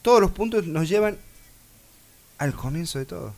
[0.02, 1.18] todos los puntos nos llevan
[2.38, 3.34] al comienzo de todo.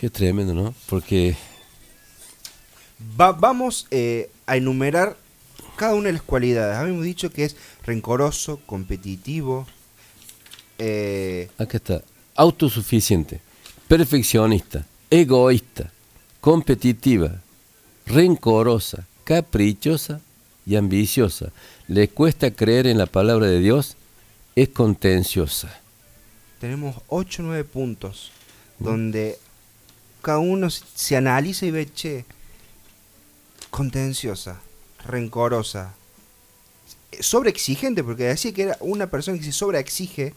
[0.00, 0.74] Qué tremendo, ¿no?
[0.88, 1.36] Porque
[3.20, 5.16] Va- vamos eh, a enumerar
[5.76, 6.76] cada una de las cualidades.
[6.76, 9.66] Habíamos dicho que es rencoroso, competitivo,
[10.78, 12.02] eh, acá está.
[12.36, 13.40] Autosuficiente,
[13.88, 15.90] perfeccionista, egoísta,
[16.40, 17.40] competitiva,
[18.06, 20.20] rencorosa, caprichosa
[20.66, 21.52] y ambiciosa.
[21.88, 23.96] Le cuesta creer en la palabra de Dios,
[24.56, 25.80] es contenciosa.
[26.60, 28.30] tenemos 8 o 9 puntos
[28.78, 29.38] donde
[30.22, 32.24] cada uno se- analiza y ve, che,
[33.70, 34.60] contenciosa,
[35.06, 35.94] rencorosa,
[37.20, 40.34] sobreexigente, porque decía que era una persona que se sobreexige,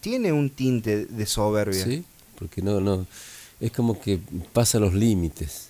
[0.00, 1.84] tiene un tinte de soberbia.
[1.84, 2.04] Sí,
[2.38, 3.06] porque no, no,
[3.60, 4.18] es como que
[4.52, 5.68] pasa los límites,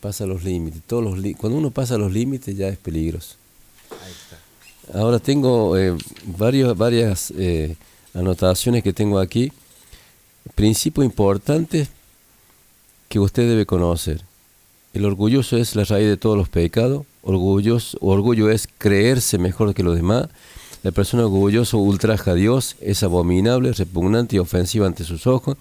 [0.00, 3.36] pasa los límites, todos los li- cuando uno pasa los límites ya es peligroso.
[4.94, 5.94] Ahora tengo eh,
[6.24, 7.76] varios, varias eh,
[8.14, 9.52] anotaciones que tengo aquí,
[10.54, 11.88] principios importantes
[13.08, 14.22] que usted debe conocer.
[14.94, 19.82] El orgulloso es la raíz de todos los pecados, orgulloso, orgullo es creerse mejor que
[19.82, 20.28] los demás,
[20.82, 25.56] la persona orgullosa ultraja a Dios, es abominable, repugnante y ofensiva ante sus ojos.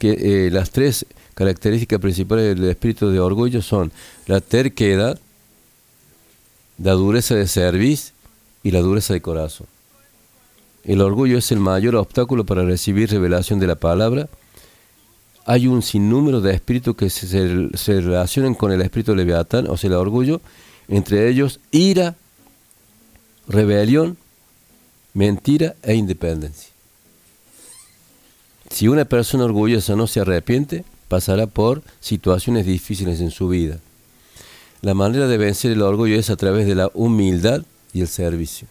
[0.00, 1.04] Que, eh, las tres
[1.34, 3.92] características principales del espíritu de orgullo son
[4.26, 5.20] la terquedad,
[6.78, 8.12] la dureza de cerviz
[8.62, 9.66] y la dureza de corazón.
[10.84, 14.28] El orgullo es el mayor obstáculo para recibir revelación de la palabra.
[15.46, 19.66] Hay un sinnúmero de espíritus que se, se- se relacionan con el espíritu de Leviatán,
[19.68, 20.40] o sea, el orgullo,
[20.88, 22.16] entre ellos ira,
[23.46, 24.16] rebelión,
[25.14, 26.70] mentira e independencia.
[28.70, 33.78] Si una persona orgullosa no se arrepiente, pasará por situaciones difíciles en su vida.
[34.80, 37.62] La manera de vencer el orgullo es a través de la humildad
[37.92, 38.66] y el servicio.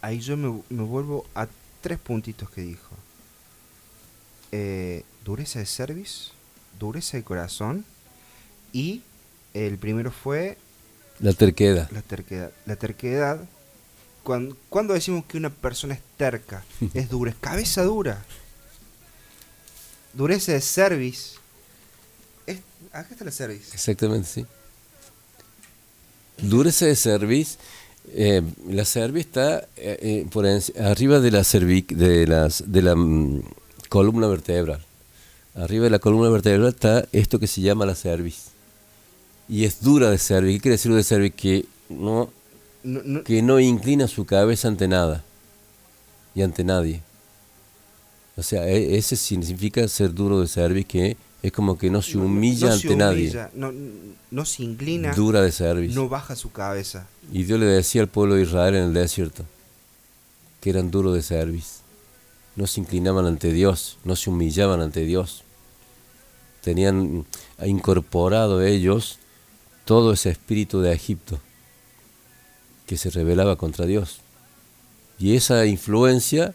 [0.00, 1.46] Ahí yo me, me vuelvo a
[1.80, 2.90] tres puntitos que dijo.
[4.50, 6.30] Eh, dureza de service,
[6.78, 7.84] dureza de corazón
[8.72, 9.02] y
[9.54, 10.58] el primero fue
[11.20, 11.88] La terquedad.
[11.92, 12.50] la terquedad.
[12.66, 13.40] La terquedad,
[14.22, 18.24] cuando, cuando decimos que una persona es terca, es dura, es cabeza dura.
[20.12, 21.36] Dureza de service.
[22.46, 22.58] Es,
[22.92, 23.70] acá está la service.
[23.72, 24.46] Exactamente, sí.
[26.38, 27.58] Dureza de cerviz.
[28.14, 32.94] eh, la cerviz está eh, eh, por arriba de la cervic, de las de la
[32.96, 33.42] mm,
[33.88, 34.84] columna vertebral.
[35.54, 38.46] Arriba de la columna vertebral está esto que se llama la cerviz.
[39.48, 40.56] Y es dura de cerviz.
[40.56, 41.34] ¿Qué quiere decir de cerviz?
[41.34, 42.30] Que no,
[42.84, 45.22] No- no- que no inclina su cabeza ante nada
[46.34, 47.02] y ante nadie.
[48.36, 52.16] O sea, e- ese significa ser duro de cerviz, que es como que no se
[52.18, 53.22] humilla no ante se nadie.
[53.30, 53.72] humilla, No,
[54.30, 55.12] no se inclina.
[55.14, 55.94] Dura de cerviz.
[55.94, 57.06] No baja su cabeza.
[57.32, 59.44] Y Dios le decía al pueblo de Israel en el desierto
[60.60, 61.80] que eran duros de cerviz.
[62.56, 65.42] No se inclinaban ante Dios, no se humillaban ante Dios.
[66.62, 67.26] Tenían
[67.64, 69.18] incorporado ellos
[69.84, 71.40] todo ese espíritu de Egipto
[72.86, 74.20] que se rebelaba contra Dios.
[75.18, 76.54] Y esa influencia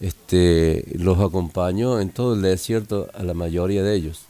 [0.00, 4.22] este, los acompañó en todo el desierto a la mayoría de ellos.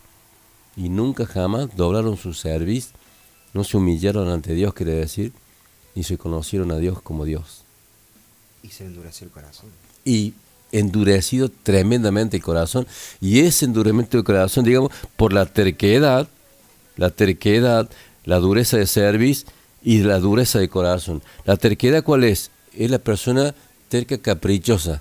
[0.76, 2.90] Y nunca jamás doblaron su cerviz,
[3.54, 5.32] no se humillaron ante Dios, quiere decir,
[5.94, 7.62] y se conocieron a Dios como Dios.
[8.62, 9.70] Y se endureció el corazón.
[10.04, 10.34] Y
[10.72, 12.86] endurecido tremendamente el corazón,
[13.20, 16.28] y ese endurecimiento del corazón, digamos, por la terquedad,
[16.96, 17.88] la terquedad,
[18.24, 19.46] la dureza de cerviz
[19.86, 21.22] y la dureza de corazón.
[21.44, 22.50] ¿La terquedad cuál es?
[22.76, 23.54] Es la persona
[23.88, 25.00] terca caprichosa.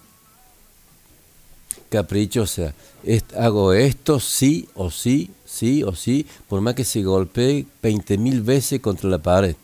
[1.89, 2.75] Caprichosa.
[3.03, 8.17] Es- hago esto sí o sí, sí o sí, por más que se golpee 20
[8.19, 9.55] mil veces contra la pared.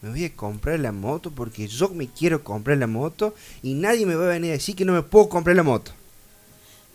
[0.00, 4.06] Me voy a comprar la moto porque yo me quiero comprar la moto y nadie
[4.06, 5.92] me va a venir a decir que no me puedo comprar la moto.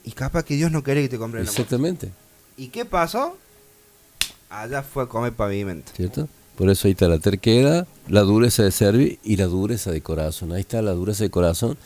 [0.04, 1.52] Y capaz que Dios no quiere que te compre la moto.
[1.62, 2.12] Exactamente.
[2.58, 3.38] ¿Y qué pasó?
[4.50, 5.92] Allá fue a comer pavimento.
[5.96, 6.28] ¿cierto?
[6.58, 10.54] Por eso ahí está la terquedad, la dureza de cerviz y la dureza de corazón.
[10.54, 11.78] Ahí está la dureza de corazón,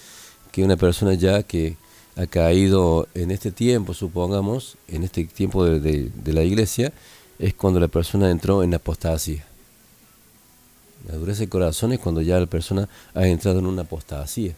[0.52, 1.76] que una persona ya que
[2.16, 6.91] ha caído en este tiempo, supongamos, en este tiempo de, de- de la iglesia,
[7.40, 9.46] es cuando la persona entró en apostasía.
[11.08, 14.54] La dureza de corazón es cuando ya la persona ha entrado en una apostasía.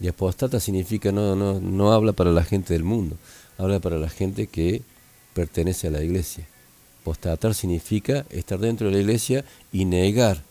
[0.00, 3.16] Y apostata significa no, no, no habla para la gente del mundo,
[3.56, 4.82] habla para la gente que
[5.32, 6.46] pertenece a la iglesia.
[7.06, 10.42] Apostatar significa estar dentro de la iglesia y negar,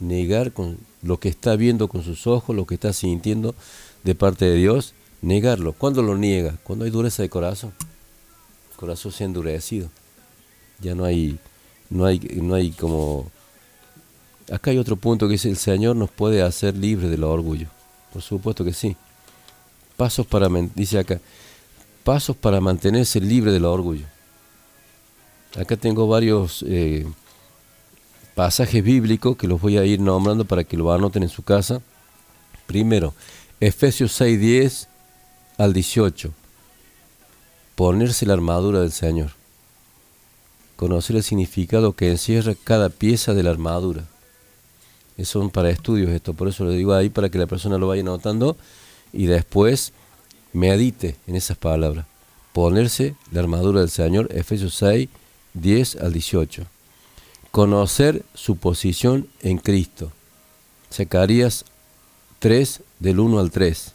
[0.00, 3.54] negar con lo que está viendo con sus ojos, lo que está sintiendo
[4.02, 5.74] de parte de Dios, negarlo.
[5.74, 6.56] ¿Cuándo lo niega?
[6.64, 7.74] Cuando hay dureza de corazón.
[8.70, 9.90] El corazón se ha endurecido.
[10.80, 11.38] Ya no hay,
[11.90, 13.30] no hay, no hay como...
[14.50, 17.68] Acá hay otro punto que es el Señor nos puede hacer libres del orgullo.
[18.10, 18.96] Por supuesto que sí.
[19.98, 21.20] Pasos para, dice acá,
[22.04, 24.06] pasos para mantenerse libre del orgullo.
[25.58, 27.04] Acá tengo varios eh,
[28.36, 31.82] pasajes bíblicos que los voy a ir nombrando para que lo anoten en su casa.
[32.68, 33.12] Primero,
[33.58, 34.86] Efesios 6:10
[35.56, 36.32] al 18.
[37.74, 39.32] Ponerse la armadura del Señor.
[40.76, 44.04] Conocer el significado que encierra cada pieza de la armadura.
[45.16, 47.88] Es son para estudios esto, por eso lo digo ahí para que la persona lo
[47.88, 48.56] vaya anotando
[49.12, 49.92] y después
[50.52, 52.06] medite en esas palabras.
[52.52, 55.08] Ponerse la armadura del Señor, Efesios 6,
[55.54, 56.64] 10 al 18.
[57.50, 60.12] Conocer su posición en Cristo.
[60.92, 61.64] Zacarías
[62.38, 63.92] 3, del 1 al 3.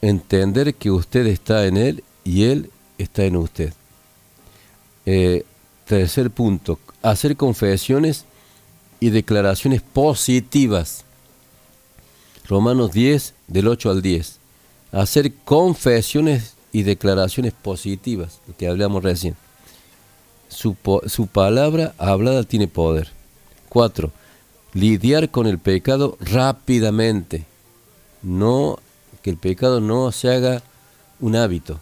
[0.00, 3.72] Entender que usted está en Él y Él está en usted.
[5.06, 5.44] Eh,
[5.86, 8.24] tercer punto, hacer confesiones
[9.00, 11.04] y declaraciones positivas.
[12.46, 14.38] Romanos 10, del 8 al 10.
[14.92, 19.36] Hacer confesiones y declaraciones positivas, lo que hablamos recién.
[20.48, 20.76] Su,
[21.06, 23.08] su palabra hablada tiene poder.
[23.68, 24.10] 4.
[24.74, 27.44] Lidiar con el pecado rápidamente.
[28.22, 28.78] No,
[29.22, 30.62] que el pecado no se haga
[31.20, 31.80] un hábito.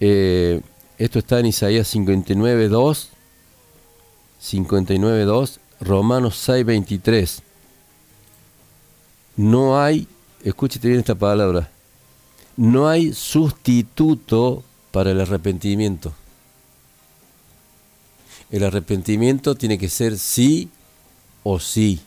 [0.00, 0.60] Eh,
[0.98, 3.08] esto está en Isaías 59, 2,
[4.40, 7.42] 59, 2, Romanos 6, 23.
[9.36, 10.06] No hay,
[10.44, 11.70] escúchate bien esta palabra,
[12.56, 16.12] no hay sustituto para el arrepentimiento.
[18.52, 20.68] El arrepentimiento tiene que ser sí
[21.42, 22.00] o sí.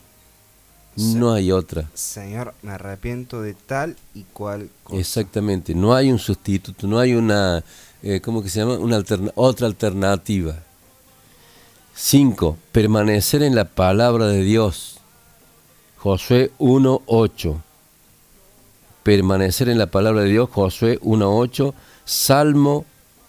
[0.96, 1.90] No hay otra.
[1.92, 4.98] Señor, me arrepiento de tal y cual cosa.
[4.98, 7.62] Exactamente, no hay un sustituto, no hay una,
[8.02, 8.78] eh, ¿cómo que se llama?
[8.78, 10.62] Una alterna- otra alternativa.
[11.94, 12.56] 5.
[12.72, 14.98] Permanecer en la palabra de Dios.
[15.98, 17.60] Josué 1.8.
[19.02, 21.74] Permanecer en la palabra de Dios, Josué 1.8.
[22.04, 22.84] Salmo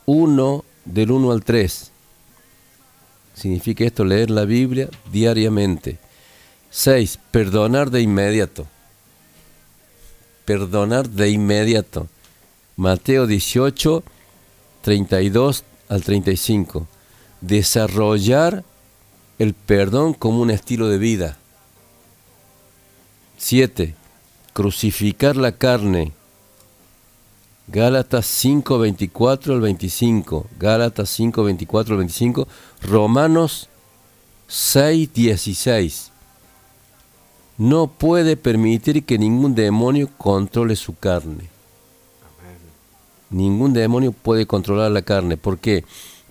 [0.06, 1.92] 1 del 1 al 3.
[3.38, 6.00] Significa esto leer la Biblia diariamente.
[6.72, 7.20] 6.
[7.30, 8.66] Perdonar de inmediato.
[10.44, 12.08] Perdonar de inmediato.
[12.78, 14.04] Mateo 18,
[14.82, 16.88] 32 al 35.
[17.42, 18.64] Desarrollar
[19.38, 21.38] el perdón como un estilo de vida.
[23.38, 23.94] 7.
[24.54, 26.12] Crucificar la carne.
[27.68, 30.48] Gálatas 5, 24 al 25.
[30.58, 32.48] Gálatas 5, 24 al 25.
[32.82, 33.68] Romanos
[34.48, 36.12] 6, 16.
[37.58, 41.50] No puede permitir que ningún demonio controle su carne.
[43.30, 45.36] Ningún demonio puede controlar la carne.
[45.36, 45.84] ¿Por qué?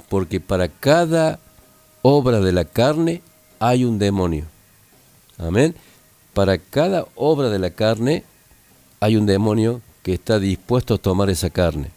[0.09, 1.39] Porque para cada
[2.01, 3.21] obra de la carne
[3.59, 4.47] hay un demonio.
[5.37, 5.75] Amén.
[6.33, 8.25] Para cada obra de la carne
[9.01, 11.91] hay un demonio que está dispuesto a tomar esa carne.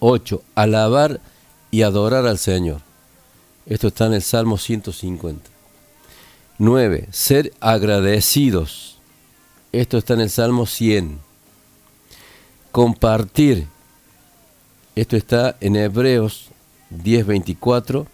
[0.00, 0.42] 8.
[0.56, 1.20] Alabar
[1.70, 2.80] y adorar al Señor.
[3.66, 5.48] Esto está en el Salmo 150.
[6.58, 7.08] 9.
[7.12, 8.98] Ser agradecidos.
[9.70, 11.20] Esto está en el Salmo 100.
[12.72, 13.68] Compartir.
[14.96, 16.48] Esto está en Hebreos
[16.90, 18.06] 10.24.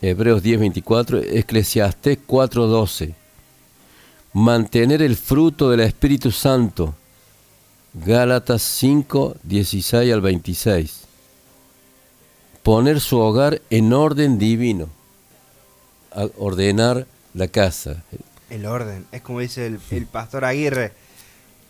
[0.00, 1.36] Hebreos 10.24.
[1.36, 3.12] Eclesiastés 4.12.
[4.32, 6.94] Mantener el fruto del Espíritu Santo.
[7.94, 11.00] Gálatas 5, 16 al 26.
[12.62, 14.88] Poner su hogar en orden divino.
[16.12, 18.02] A- ordenar la casa.
[18.48, 20.92] El orden, es como dice el, el pastor Aguirre.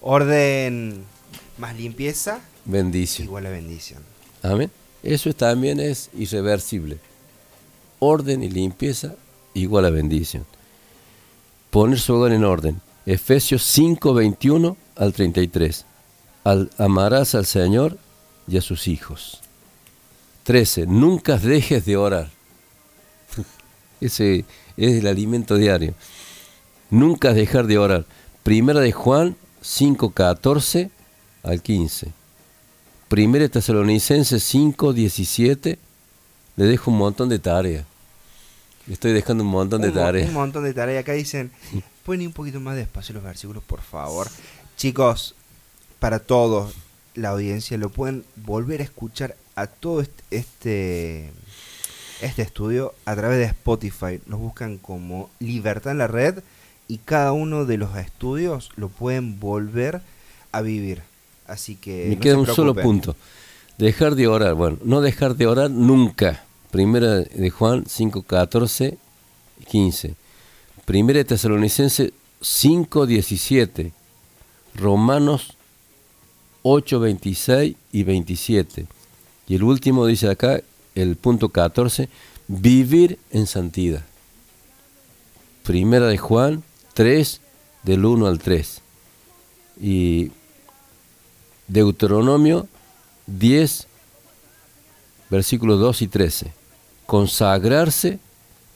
[0.01, 1.05] Orden
[1.59, 3.27] más limpieza Bendición.
[3.27, 4.03] igual a bendición.
[4.43, 4.71] Amén.
[5.03, 6.99] Eso también es irreversible.
[7.99, 9.15] Orden y limpieza
[9.55, 10.47] igual a bendición.
[11.71, 12.81] Poner su hogar en orden.
[13.07, 15.85] Efesios 5, 21 al 33.
[16.45, 17.99] Al, amarás al Señor
[18.47, 19.41] y a sus hijos.
[20.45, 20.87] 13.
[20.87, 22.31] Nunca dejes de orar.
[24.01, 24.45] Ese
[24.77, 25.95] es el alimento diario.
[26.91, 28.05] Nunca dejar de orar.
[28.43, 30.91] Primera de Juan 5, 14
[31.43, 32.13] al 15.
[33.09, 35.79] Primera de Tesalonicenses 5, 17.
[36.57, 37.85] Le dejo un montón de tareas.
[38.89, 40.29] Estoy dejando un montón de un, tareas.
[40.29, 41.03] un montón de tareas.
[41.03, 41.53] Acá dicen,
[42.05, 44.29] pueden ir un poquito más despacio los versículos, por favor.
[44.77, 45.35] Chicos,
[46.01, 46.75] para todos,
[47.15, 51.31] la audiencia, lo pueden volver a escuchar a todo est- este,
[52.21, 54.21] este estudio a través de Spotify.
[54.27, 56.41] Nos buscan como Libertad en la Red
[56.89, 60.01] y cada uno de los estudios lo pueden volver
[60.53, 61.03] a vivir.
[61.47, 62.07] Así que...
[62.09, 63.15] Me no queda se un solo punto.
[63.79, 64.55] Dejar de orar.
[64.55, 66.45] Bueno, no dejar de orar nunca.
[66.71, 68.97] Primera de Juan 5, 14,
[69.69, 70.15] 15.
[70.85, 73.93] Primera de Tesalonicenses 5, 17.
[74.75, 75.57] Romanos
[76.63, 78.87] 8, 26 y 27.
[79.49, 80.61] Y el último dice acá,
[80.95, 82.09] el punto 14,
[82.49, 84.05] vivir en santidad.
[85.65, 86.63] Primera de Juan
[86.95, 87.41] 3,
[87.83, 88.81] del 1 al 3.
[89.81, 90.31] Y
[91.69, 92.69] Deuteronomio
[93.27, 93.87] 10,
[95.31, 96.53] versículos 2 y 13.
[97.07, 98.19] Consagrarse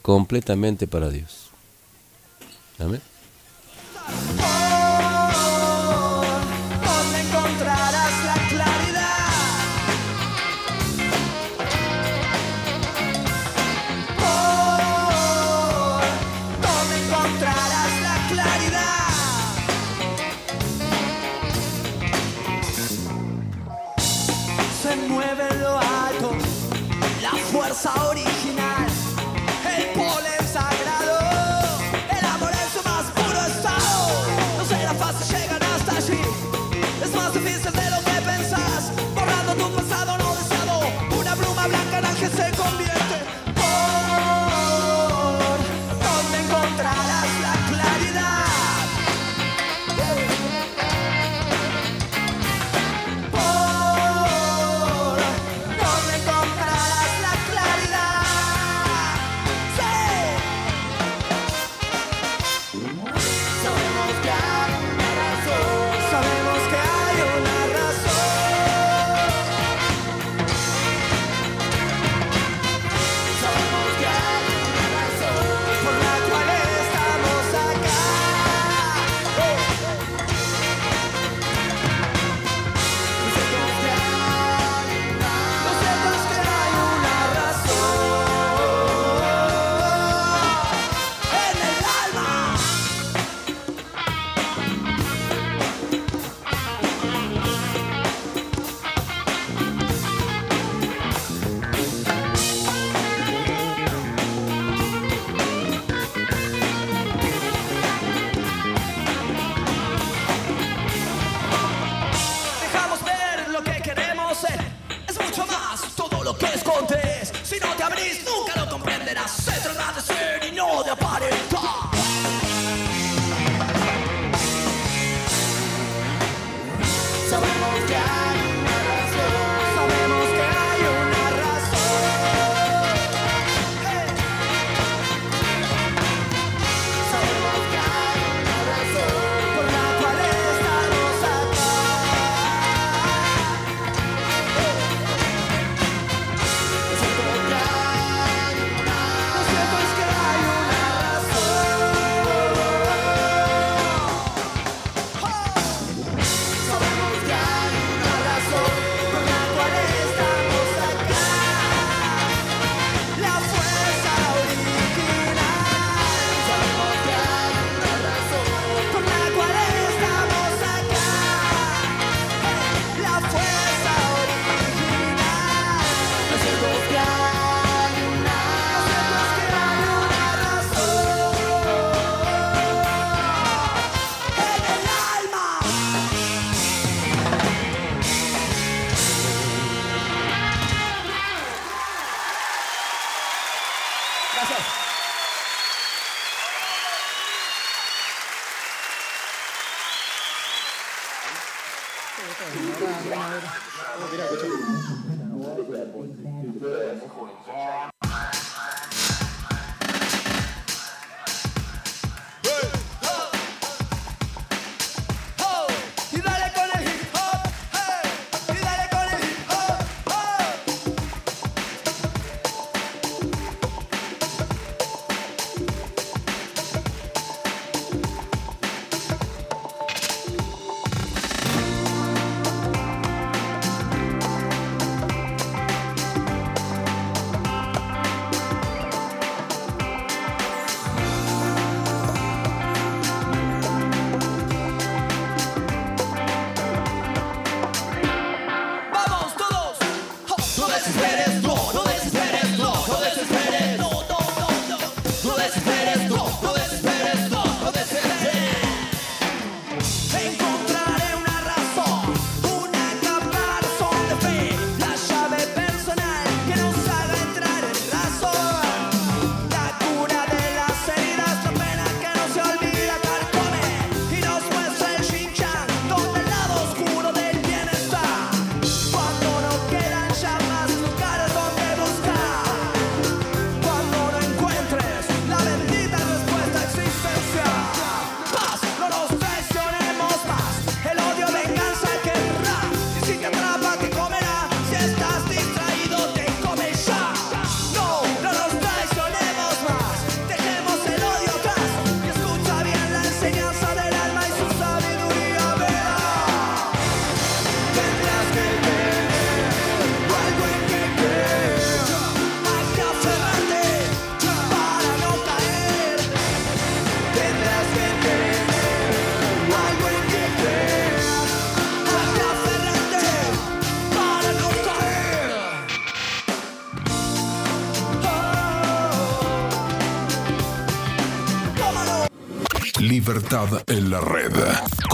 [0.03, 1.51] completamente para Dios.
[2.79, 3.01] Amén.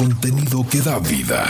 [0.00, 1.44] Contenido que da vida.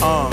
[0.00, 0.30] Ah,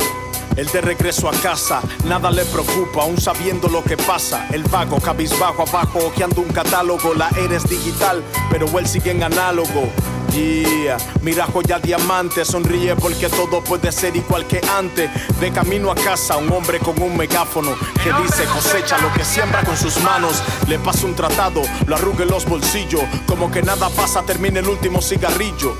[0.55, 4.47] Él de regreso a casa, nada le preocupa, aún sabiendo lo que pasa.
[4.53, 7.13] El vago, cabizbajo abajo, ojeando un catálogo.
[7.15, 9.91] La eres digital, pero él sigue en análogo.
[10.31, 15.09] Yeah, mira joya diamante, sonríe porque todo puede ser igual que antes.
[15.39, 19.63] De camino a casa, un hombre con un megáfono que dice cosecha lo que siembra
[19.63, 20.43] con sus manos.
[20.67, 23.01] Le pasa un tratado, lo arruga en los bolsillos.
[23.25, 25.75] Como que nada pasa, termina el último cigarrillo.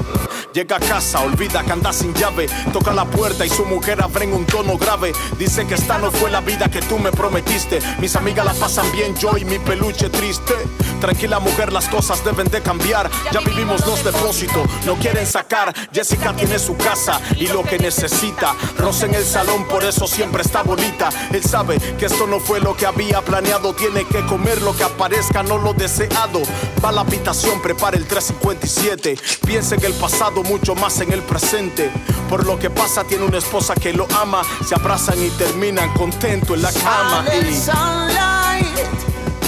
[0.53, 2.47] Llega a casa, olvida que anda sin llave.
[2.73, 5.13] Toca la puerta y su mujer abre en un tono grave.
[5.37, 7.79] Dice que esta no fue la vida que tú me prometiste.
[7.99, 10.55] Mis amigas la pasan bien, yo y mi peluche triste.
[10.99, 13.09] Tranquila mujer, las cosas deben de cambiar.
[13.31, 15.73] Ya vivimos los depósitos, no quieren sacar.
[15.93, 18.55] Jessica tiene su casa y lo que necesita.
[18.77, 21.09] Rosa en el salón, por eso siempre está bonita.
[21.31, 23.73] Él sabe que esto no fue lo que había planeado.
[23.73, 26.41] Tiene que comer lo que aparezca, no lo deseado.
[26.83, 29.17] Va a la habitación, prepara el 357.
[29.45, 31.91] Piensa en el pasado, mucho más en el presente.
[32.29, 34.43] Por lo que pasa, tiene una esposa que lo ama.
[34.65, 37.25] Se abrazan y terminan contento en la cama.
[37.25, 37.55] Sale y...
[37.55, 38.77] sunlight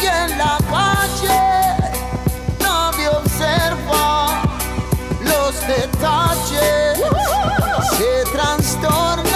[0.01, 1.93] y en la calle
[2.59, 4.41] nadie observa
[5.21, 6.99] los detalles.
[7.97, 9.30] Se trastorna.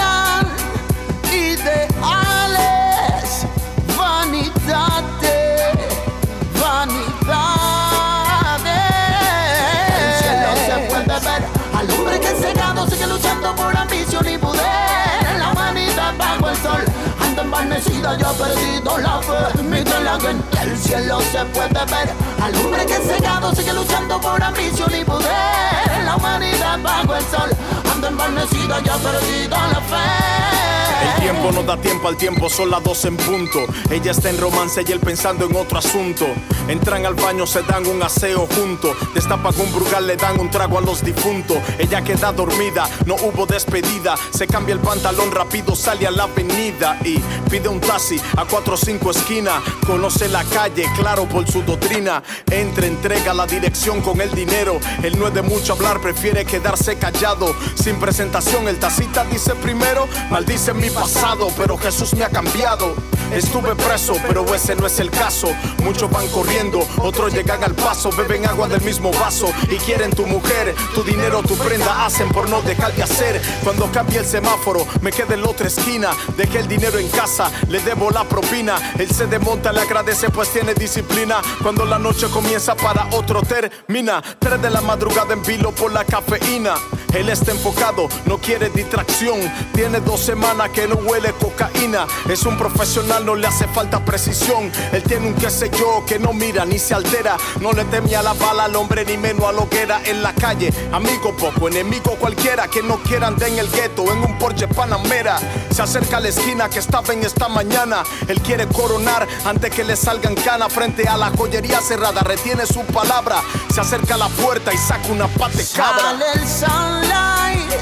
[17.76, 19.62] Envanecida, ya ha perdido la fe.
[19.62, 22.12] Mírenla que en el cielo se puede ver
[22.42, 26.04] al hombre que cegado sigue luchando por ambición y poder.
[26.04, 27.50] La humanidad bajo el sol
[27.92, 30.85] anda envanecida, ya ha perdido la fe.
[31.02, 33.60] El tiempo no da tiempo al tiempo, son las dos en punto.
[33.90, 36.26] Ella está en romance y él pensando en otro asunto.
[36.68, 38.94] Entran al baño, se dan un aseo junto.
[39.14, 41.58] Destapan un brugal, le dan un trago a los difuntos.
[41.78, 44.16] Ella queda dormida, no hubo despedida.
[44.30, 47.18] Se cambia el pantalón rápido, sale a la avenida y
[47.50, 49.62] pide un taxi a cuatro o cinco esquinas.
[49.86, 52.22] Conoce la calle, claro por su doctrina.
[52.50, 54.80] Entra, entrega la dirección con el dinero.
[55.02, 57.54] Él no es de mucho hablar, prefiere quedarse callado.
[57.74, 62.94] Sin presentación, el tacita dice primero, maldice mi pasado, pero Jesús me ha cambiado.
[63.32, 65.48] Estuve preso, pero ese no es el caso.
[65.82, 70.26] Muchos van corriendo, otros llegan al paso, beben agua del mismo vaso y quieren tu
[70.26, 73.42] mujer, tu dinero, tu prenda, hacen por no dejar de hacer.
[73.64, 77.50] Cuando cambia el semáforo, me quedé en la otra esquina, dejé el dinero en casa,
[77.68, 78.76] le debo la propina.
[78.98, 81.42] Él se desmonta, le agradece pues tiene disciplina.
[81.62, 86.04] Cuando la noche comienza para otro termina, tres de la madrugada en vilo por la
[86.04, 86.74] cafeína.
[87.14, 89.40] Él está enfocado, no quiere distracción.
[89.72, 92.06] Tiene dos semanas que no huele cocaína.
[92.28, 94.70] Es un profesional, no le hace falta precisión.
[94.92, 97.36] Él tiene un qué sé yo que no mira ni se altera.
[97.60, 100.22] No le teme a la bala al hombre ni menos a lo que era en
[100.22, 100.72] la calle.
[100.92, 105.38] Amigo poco, enemigo cualquiera que no quiera andar en el gueto, en un Porsche Panamera.
[105.76, 108.02] Se acerca a la esquina que estaba en esta mañana.
[108.28, 112.22] Él quiere coronar antes que le salgan cana frente a la joyería cerrada.
[112.22, 113.42] Retiene su palabra.
[113.74, 116.00] Se acerca a la puerta y saca una pata de cabra.
[116.00, 117.72] Sale el sunlight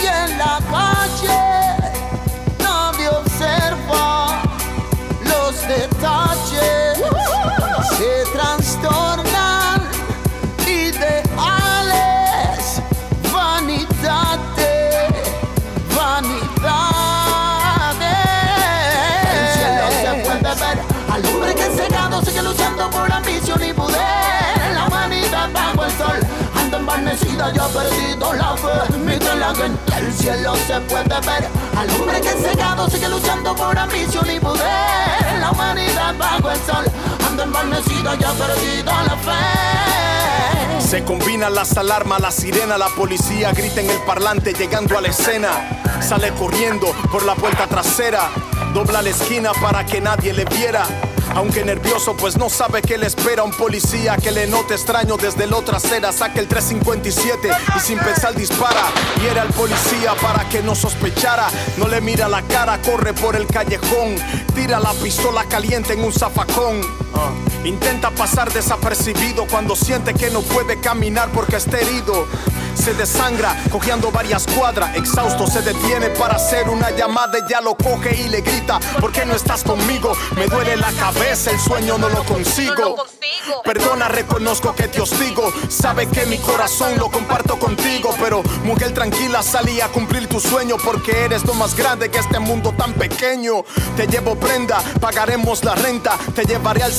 [0.00, 1.92] y en la calle
[2.60, 4.40] nadie observa
[5.24, 6.98] los detalles.
[7.98, 8.22] Se
[26.94, 28.98] anda envanecida, ya ha perdido la fe.
[28.98, 34.30] Mírenla que el cielo se puede ver al hombre que cegado sigue luchando por ambición
[34.30, 35.40] y poder.
[35.40, 36.84] La humanidad bajo el sol
[37.26, 40.80] anda envanecida, ya ha perdido la fe.
[40.80, 45.08] Se combinan las alarmas, la sirena, la policía grita en el parlante llegando a la
[45.08, 45.80] escena.
[46.00, 48.30] Sale corriendo por la puerta trasera,
[48.72, 50.86] dobla la esquina para que nadie le viera.
[51.34, 55.46] Aunque nervioso, pues no sabe qué le espera un policía que le note extraño desde
[55.46, 56.12] la otra acera.
[56.12, 58.84] Saca el 357 y sin pensar dispara.
[59.22, 61.48] Y el policía para que no sospechara.
[61.76, 64.16] No le mira la cara, corre por el callejón.
[64.54, 67.03] Tira la pistola caliente en un zafacón.
[67.14, 67.30] Ah.
[67.64, 72.26] Intenta pasar desapercibido cuando siente que no puede caminar porque está herido.
[72.74, 74.94] Se desangra, cojeando varias cuadras.
[74.96, 77.38] Exhausto se detiene para hacer una llamada.
[77.38, 80.12] Ella lo coge y le grita: ¿Por qué no estás conmigo?
[80.36, 82.96] Me duele la cabeza, el sueño no lo consigo.
[83.64, 85.50] Perdona, reconozco que te hostigo.
[85.68, 88.14] Sabe que mi corazón lo comparto contigo.
[88.20, 90.76] Pero, mujer tranquila, salí a cumplir tu sueño.
[90.84, 93.64] Porque eres lo más grande que este mundo tan pequeño.
[93.96, 96.18] Te llevo prenda, pagaremos la renta.
[96.34, 96.92] Te llevaré al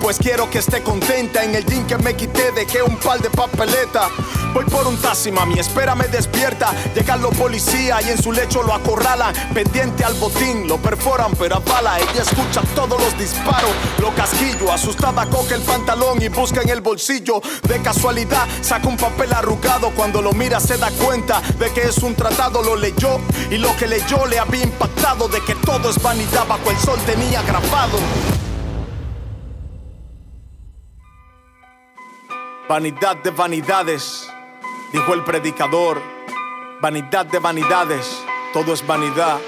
[0.00, 1.44] pues quiero que esté contenta.
[1.44, 4.08] En el jean que me quité, dejé un par de papeleta.
[4.52, 6.72] Voy por un taxi, mami, espérame despierta.
[6.94, 9.32] Llegan los policías y en su lecho lo acorralan.
[9.54, 12.00] Pendiente al botín, lo perforan, pero a bala.
[12.00, 14.72] Ella escucha todos los disparos, lo casquillo.
[14.72, 17.40] Asustada coge el pantalón y busca en el bolsillo.
[17.62, 19.90] De casualidad, saca un papel arrugado.
[19.94, 22.62] Cuando lo mira, se da cuenta de que es un tratado.
[22.62, 25.28] Lo leyó y lo que leyó le había impactado.
[25.28, 27.98] De que todo es vanidad bajo el sol tenía grabado.
[32.68, 34.28] Vanidad de vanidades,
[34.92, 36.00] dijo el predicador.
[36.80, 38.22] Vanidad de vanidades,
[38.52, 39.38] todo es vanidad.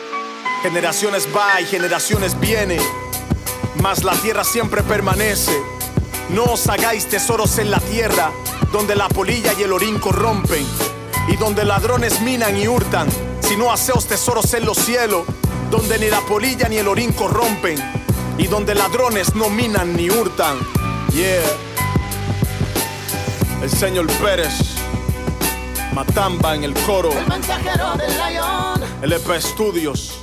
[0.62, 2.78] Generaciones va y generaciones viene,
[3.81, 5.57] mas la tierra siempre permanece.
[6.31, 8.32] No os hagáis tesoros en la tierra,
[8.73, 10.66] donde la polilla y el orín corrompen,
[11.28, 13.09] y donde ladrones minan y hurtan,
[13.41, 15.23] sino haceos tesoros en los cielos,
[15.70, 17.78] donde ni la polilla ni el orín corrompen,
[18.39, 20.59] y donde ladrones no minan ni hurtan.
[21.12, 21.43] Yeah.
[23.65, 24.53] El señor Pérez,
[25.95, 28.82] Matamba en el coro, El mensajero del león.
[29.01, 30.20] LP Estudios,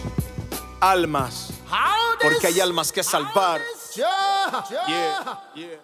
[0.80, 1.52] almas,
[2.22, 3.60] porque hay almas que salvar.
[3.96, 5.80] Yeah, Yeah,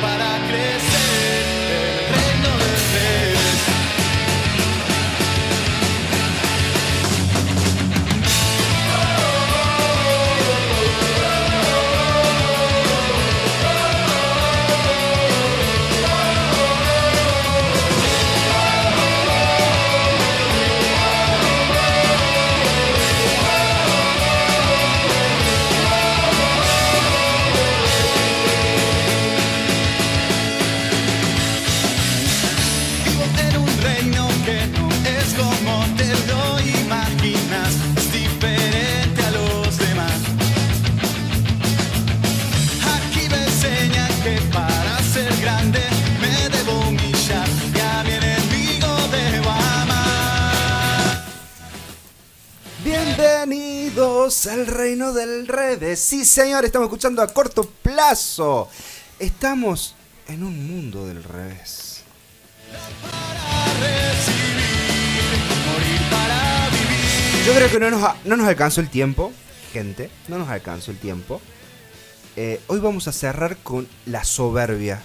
[0.00, 1.05] para crecer.
[55.96, 58.68] Sí, señor, estamos escuchando a corto plazo.
[59.18, 59.94] Estamos
[60.28, 62.02] en un mundo del revés.
[67.46, 69.32] Yo creo que no nos, no nos alcanzó el tiempo,
[69.72, 70.10] gente.
[70.28, 71.40] No nos alcanzó el tiempo.
[72.36, 75.02] Eh, hoy vamos a cerrar con la soberbia.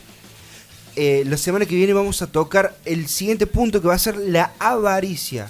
[0.98, 4.18] Eh, la semana que viene vamos a tocar el siguiente punto que va a ser
[4.18, 5.50] la avaricia.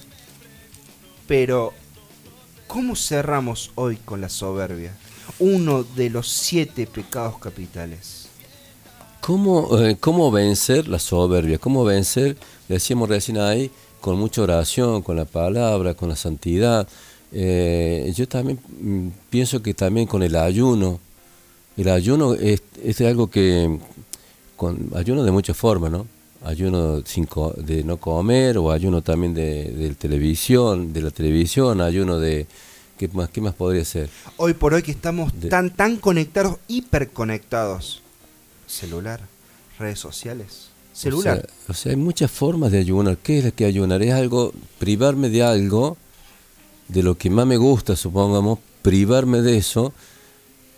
[1.28, 1.74] Pero,
[2.68, 4.94] ¿cómo cerramos hoy con la soberbia?
[5.40, 8.28] Uno de los siete pecados capitales.
[9.22, 11.58] ¿Cómo, eh, ¿Cómo vencer la soberbia?
[11.60, 12.38] ¿Cómo vencer,
[12.68, 16.88] decíamos recién ahí, con mucha oración, con la palabra, con la santidad?
[17.32, 21.00] Eh, yo también mm, pienso que también con el ayuno.
[21.78, 23.80] El ayuno es, es algo que,
[24.58, 26.08] con ayuno de muchas formas, ¿no?
[26.44, 31.80] Ayuno sin co- de no comer o ayuno también de, de televisión, de la televisión,
[31.82, 32.48] ayuno de...
[33.02, 34.12] ¿Qué más, qué más podría ser?
[34.38, 38.04] Hoy por hoy que estamos De- tan, tan conectados, hiperconectados.
[38.68, 39.22] Celular,
[39.80, 40.68] redes sociales.
[40.94, 41.40] Celular.
[41.40, 43.18] O sea, o sea, hay muchas formas de ayunar.
[43.18, 44.04] ¿Qué es lo que ayunar?
[44.04, 45.98] Es algo, privarme de algo,
[46.90, 49.94] de lo que más me gusta, supongamos, privarme de eso,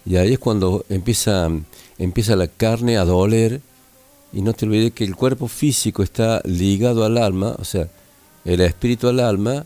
[0.05, 1.49] y ahí es cuando empieza,
[1.97, 3.59] empieza la carne a doler,
[4.31, 7.89] y no te olvides que el cuerpo físico está ligado al alma, o sea,
[8.45, 9.65] el espíritu al alma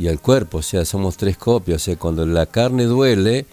[0.00, 3.44] y al cuerpo, o sea, somos tres copias, o sea, cuando la carne duele,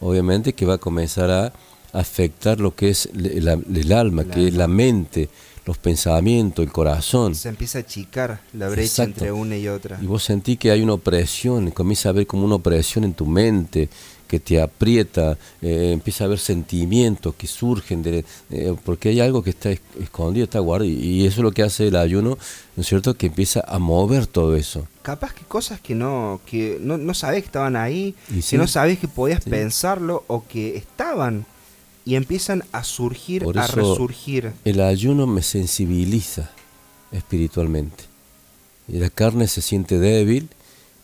[0.00, 1.52] obviamente que va a comenzar a
[1.92, 5.28] afectar lo que es la- el alma, El que es la mente,
[5.64, 7.34] los pensamientos, el corazón.
[7.36, 9.10] Se empieza a achicar la brecha Exacto.
[9.24, 9.98] entre una y otra.
[10.02, 13.24] Y vos sentís que hay una opresión, comienza a ver como una opresión en tu
[13.26, 13.88] mente,
[14.34, 19.42] que te aprieta, eh, empieza a haber sentimientos que surgen, de, eh, porque hay algo
[19.44, 22.36] que está es- escondido, está guardado, y, eso es lo que hace el ayuno,
[22.74, 24.88] ¿no es cierto?, que empieza a mover todo eso.
[25.02, 28.56] Capaz que cosas que no, que no, no sabés que estaban ahí, Y que sí.
[28.56, 29.50] no sabés que podías Sí.
[29.50, 31.46] pensarlo o que estaban
[32.04, 34.52] y empiezan a surgir, Por a resurgir.
[34.64, 36.50] el ayuno me sensibiliza
[37.12, 38.04] espiritualmente.
[38.88, 40.48] Y la carne se siente débil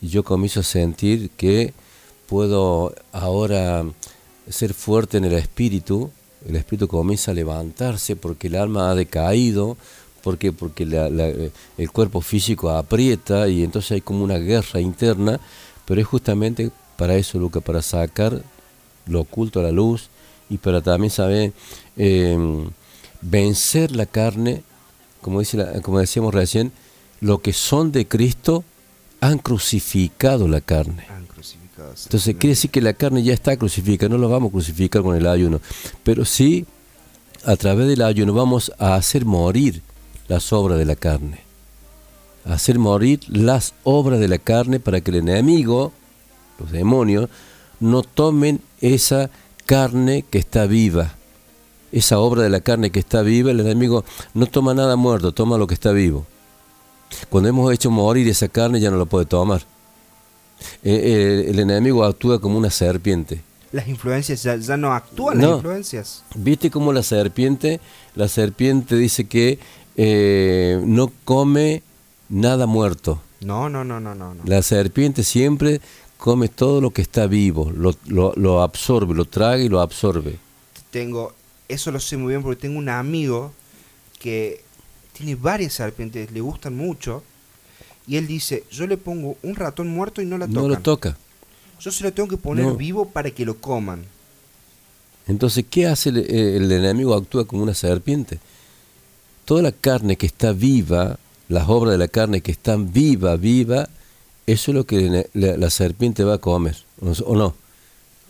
[0.03, 1.73] y yo comienzo a sentir que
[2.31, 3.85] puedo ahora
[4.49, 6.11] ser fuerte en el espíritu.
[6.49, 9.77] El espíritu comienza a levantarse porque el alma ha decaído,
[10.23, 10.85] porque, porque
[11.77, 15.41] el cuerpo físico aprieta y entonces hay como una guerra interna,
[15.85, 18.43] pero es justamente para eso, Luca, para sacar
[19.07, 20.09] lo oculto a la luz
[20.49, 21.53] y para también saber
[21.97, 22.39] eh,
[23.23, 24.63] vencer la carne,
[25.21, 26.71] como, dice la- como decíamos recién,
[27.21, 28.63] lo que son de Cristo
[29.21, 31.05] han crucificado la carne.
[32.05, 35.17] Entonces quiere decir que la carne ya está crucificada, no la vamos a crucificar con
[35.17, 35.61] el ayuno,
[36.03, 36.67] pero sí
[37.45, 39.83] a través del ayuno vamos a hacer morir
[40.29, 41.41] las obras de la carne,
[42.45, 45.93] a hacer morir las obras de la carne para que el enemigo,
[46.59, 47.29] los demonios,
[47.81, 49.31] no tomen esa
[49.67, 51.15] carne que está viva,
[51.93, 54.05] esa obra de la carne que está viva, el enemigo
[54.35, 56.27] no toma nada muerto, toma lo que está vivo.
[57.29, 59.63] Cuando hemos hecho morir esa carne ya no la puede tomar.
[60.83, 63.41] Eh, eh, el enemigo actúa como una serpiente.
[63.73, 65.47] Las influencias ya, ya no actúan No.
[65.49, 66.25] las influencias.
[66.35, 67.81] ¿Viste cómo la serpiente,
[68.17, 69.59] la serpiente dice que
[69.97, 71.83] eh, no come
[72.29, 73.21] nada muerto?
[73.41, 74.35] No, no, no, no, no.
[74.35, 74.43] no.
[74.45, 75.81] La serpiente siempre
[76.19, 80.39] come todo lo que está vivo, lo, lo- lo absorbe, lo traga y lo absorbe.
[80.91, 81.33] Tengo,
[81.69, 83.53] eso lo sé muy bien porque tengo un amigo
[84.19, 84.63] que
[85.13, 87.23] tiene varias serpientes, le gustan mucho.
[88.07, 90.69] Y él dice, yo le pongo un ratón muerto y no la No tocan.
[90.71, 91.17] lo toca.
[91.81, 92.77] Yo se lo tengo que poner No.
[92.77, 94.05] vivo para que lo coman.
[95.27, 97.15] Entonces, ¿qué hace el, eh, el enemigo?
[97.15, 98.41] Actúa como una serpiente.
[99.45, 101.19] Toda la carne que está viva,
[101.49, 103.89] las obras de la carne que están viva, viva,
[104.47, 107.55] eso es lo que la, serpiente va a comer, ¿o no- ¿o no?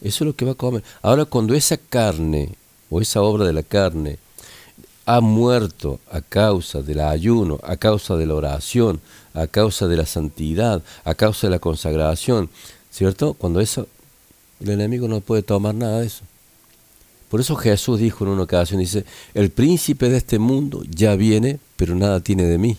[0.02, 0.82] Eso es lo que va a comer.
[1.02, 2.50] Ahora, cuando esa carne
[2.90, 4.18] o esa obra de la carne
[5.06, 9.00] ha muerto a causa del ayuno, a causa de la oración,
[9.34, 12.50] a causa de la santidad, a causa de la consagración,
[12.90, 13.34] ¿cierto?
[13.34, 13.86] Cuando eso,
[14.60, 16.24] el enemigo no puede tomar nada de eso.
[17.28, 19.04] Por eso Jesús dijo en una ocasión, dice,
[19.34, 22.76] el príncipe de este mundo ya viene, pero nada tiene de mí.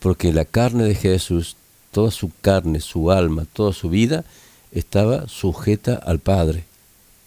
[0.00, 1.56] Porque la carne de Jesús,
[1.92, 4.24] toda su carne, su alma, toda su vida,
[4.72, 6.64] estaba sujeta al Padre,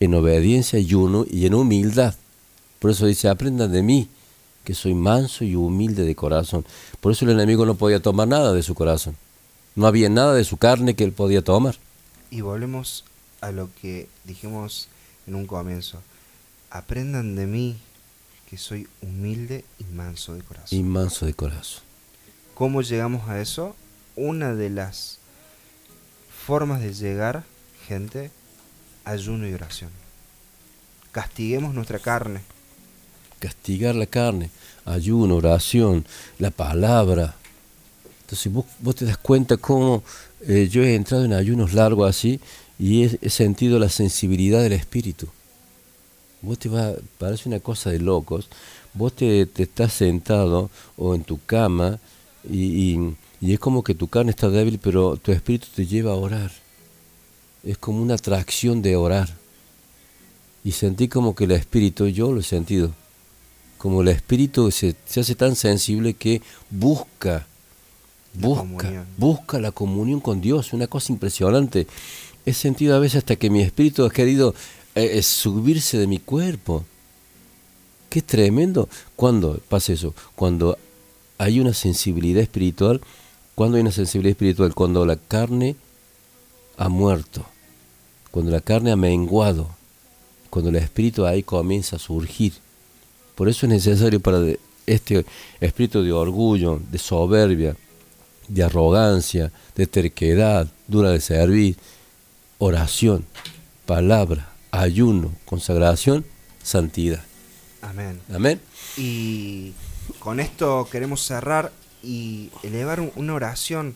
[0.02, 2.16] en obediencia y, uno, y en humildad.
[2.80, 4.10] Por eso dice, aprendan de mí,
[4.64, 6.66] que soy manso y humilde de corazón.
[7.00, 9.16] Por eso el enemigo no podía tomar nada de su corazón.
[9.76, 11.76] No había nada de su carne que él podía tomar.
[12.32, 13.06] Y volvemos
[13.42, 14.90] a lo que dijimos
[15.28, 16.02] en un comienzo.
[16.70, 17.78] Aprendan de mí
[18.50, 20.78] que soy humilde y manso de corazón.
[20.78, 21.84] Y manso de corazón.
[22.56, 23.76] ¿Cómo llegamos a eso?
[24.16, 25.20] Una de las
[26.46, 27.44] formas de llegar,
[27.88, 28.32] gente,
[29.06, 29.92] ayuno y oración.
[31.12, 32.42] Castiguemos nuestra carne.
[33.40, 34.50] Castigar la carne,
[34.86, 36.06] ayuno, oración,
[36.40, 37.36] la palabra.
[38.22, 40.04] Entonces vos, vos te das cuenta cómo
[40.48, 42.40] eh, yo he entrado en ayunos largos así
[42.78, 45.28] y he, sentido la sensibilidad del espíritu.
[46.42, 48.48] Vos te va, parece una cosa de locos.
[48.94, 52.00] Vos te, te estás sentado o en tu cama
[52.50, 56.12] y, y- y es como que tu carne está débil, pero tu espíritu te lleva
[56.12, 56.52] a orar.
[57.64, 59.30] Es como una atracción de orar.
[60.64, 62.94] Y sentí como que el espíritu, yo lo he sentido,
[63.80, 67.48] como el espíritu se, se hace tan sensible que busca,
[68.34, 71.88] busca, busca la comunión con Dios, una cosa impresionante.
[72.46, 74.54] He sentido a veces hasta que mi espíritu ha querido
[74.96, 76.84] eh, eh, subirse de mi cuerpo.
[78.10, 78.90] Qué tremendo.
[79.16, 80.14] ¿Cuándo pasa eso?
[80.36, 80.78] Cuando
[81.38, 83.00] hay una sensibilidad espiritual.
[83.56, 84.76] ¿Cuándo hay una sensibilidad espiritual?
[84.76, 85.78] Cuando la carne
[86.76, 87.46] ha muerto.
[88.30, 89.70] Cuando la carne ha menguado.
[90.50, 92.54] Cuando el espíritu ahí comienza a surgir.
[93.40, 94.40] Por eso es necesario para
[94.86, 95.26] este
[95.62, 97.74] espíritu de orgullo, de soberbia,
[98.50, 101.78] de arrogancia, de terquedad, dura de servir,
[102.58, 103.26] oración,
[103.86, 106.26] palabra, ayuno, consagración,
[106.62, 107.24] santidad.
[107.82, 108.20] Amén.
[108.34, 108.60] Amén.
[108.98, 109.72] Y
[110.20, 111.72] con esto queremos cerrar
[112.04, 113.96] y elevar un- una oración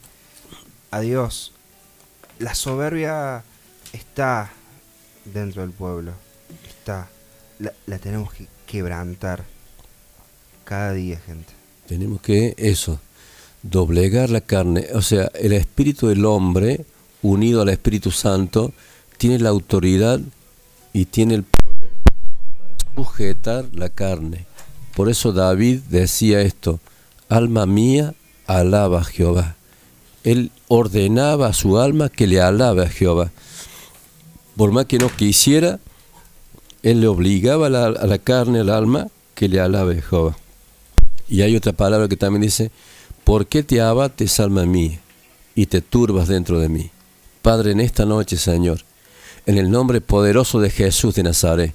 [0.89, 1.51] a Dios.
[2.39, 3.43] La soberbia
[3.91, 4.53] está
[5.25, 6.13] dentro del pueblo.
[6.65, 7.09] Está.
[7.59, 9.45] La, la tenemos que quebrantar
[10.63, 11.53] cada día, gente.
[11.87, 12.99] Tenemos que eso,
[13.61, 14.87] doblegar la carne.
[14.95, 16.83] O sea, el espíritu del hombre,
[17.21, 18.73] unido al Espíritu Santo,
[19.19, 20.19] tiene la autoridad
[20.91, 21.91] y tiene el poder
[22.95, 24.47] sujetar la carne.
[24.95, 26.79] Por eso David decía esto,
[27.29, 28.15] alma mía,
[28.47, 29.55] alaba a Jehová.
[30.23, 33.29] Él ordenaba a su alma que le alabe a Jehová.
[34.57, 35.79] Por más que no quisiera,
[36.83, 40.37] él le obligaba a la, carne, al alma, que le alabe Jehová.
[41.29, 42.71] Y hay otra palabra que también dice,
[43.23, 44.99] ¿por qué te abates, alma mía,
[45.55, 46.91] y te turbas dentro de mí?
[47.41, 48.81] Padre, en esta noche, Señor,
[49.45, 51.73] en el nombre poderoso de Jesús de Nazaret,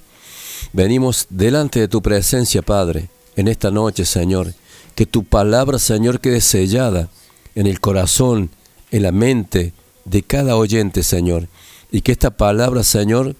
[0.73, 4.53] venimos delante de tu presencia, Padre, en esta noche, Señor,
[4.93, 7.09] que tu palabra, Señor, quede sellada
[7.55, 8.51] en el corazón,
[8.91, 9.73] en la mente
[10.05, 11.47] de cada oyente, Señor,
[11.91, 13.35] y que esta palabra, Señor,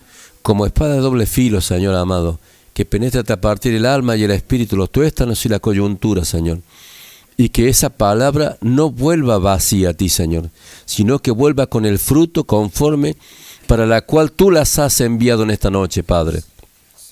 [0.49, 2.39] como espada de doble filo, Señor amado,
[2.73, 6.61] que penetre hasta partir el alma y el espíritu, los tuéstanos y la coyuntura, Señor.
[7.37, 10.49] Y que esa palabra no vuelva vacía a ti, Señor,
[10.85, 13.15] sino que vuelva con el fruto conforme
[13.67, 16.41] para la cual tú las has enviado en esta noche, Padre.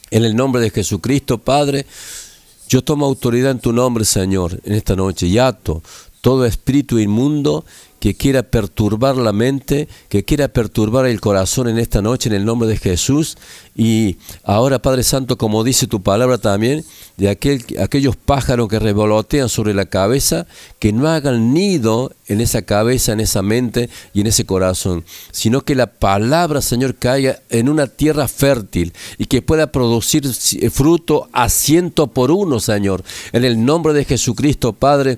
[0.09, 1.85] En el nombre de Jesucristo, Padre,
[2.67, 5.83] yo tomo autoridad en tu nombre, Señor, en esta noche y ato
[6.21, 7.65] todo espíritu inmundo
[7.99, 12.45] que quiera perturbar la mente, que quiera perturbar el corazón en esta noche en el
[12.45, 13.37] nombre de Jesús.
[13.75, 16.83] Y ahora, Padre Santo, como dice tu palabra también,
[17.17, 20.45] de aquel, aquellos pájaros que revolotean sobre la cabeza,
[20.79, 25.61] que no hagan nido en esa cabeza, en esa mente y en ese corazón, sino
[25.61, 30.27] que la palabra, Señor, caiga en una tierra fértil y que pueda producir
[30.71, 33.03] fruto a ciento por uno, Señor.
[33.31, 35.17] En el nombre de Jesucristo, Padre.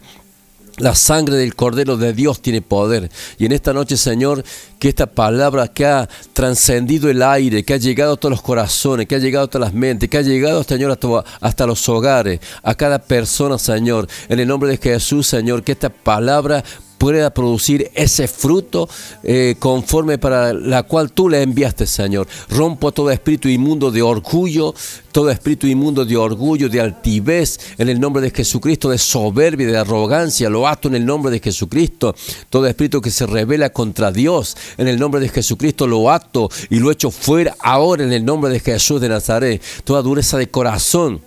[0.80, 3.10] La sangre del Cordero de Dios tiene poder.
[3.38, 4.44] Y en esta noche, Señor,
[4.80, 9.06] que esta palabra que ha trascendido el aire, que ha llegado a todos los corazones,
[9.08, 12.40] que ha llegado a todas las mentes, que ha llegado, Señor, hasta, hasta los hogares,
[12.64, 14.08] a cada persona, Señor.
[14.30, 16.64] En el nombre de Jesús, Señor, que esta palabra
[17.00, 18.88] pueda producir ese fruto
[19.24, 22.28] eh, conforme para la cual tú le enviaste, Señor.
[22.50, 24.76] Rompo todo espíritu inmundo de orgullo,
[25.12, 29.78] todo espíritu inmundo de orgullo, de altivez, en el nombre de Jesucristo, de soberbia, de
[29.78, 32.14] arrogancia, lo ato en el nombre de Jesucristo.
[32.50, 36.80] Todo espíritu que se revela contra Dios, en el nombre de Jesucristo, lo ato y
[36.80, 39.62] lo echo fuera ahora en el nombre de Jesús de Nazaret.
[39.86, 41.22] Toda dureza de corazón.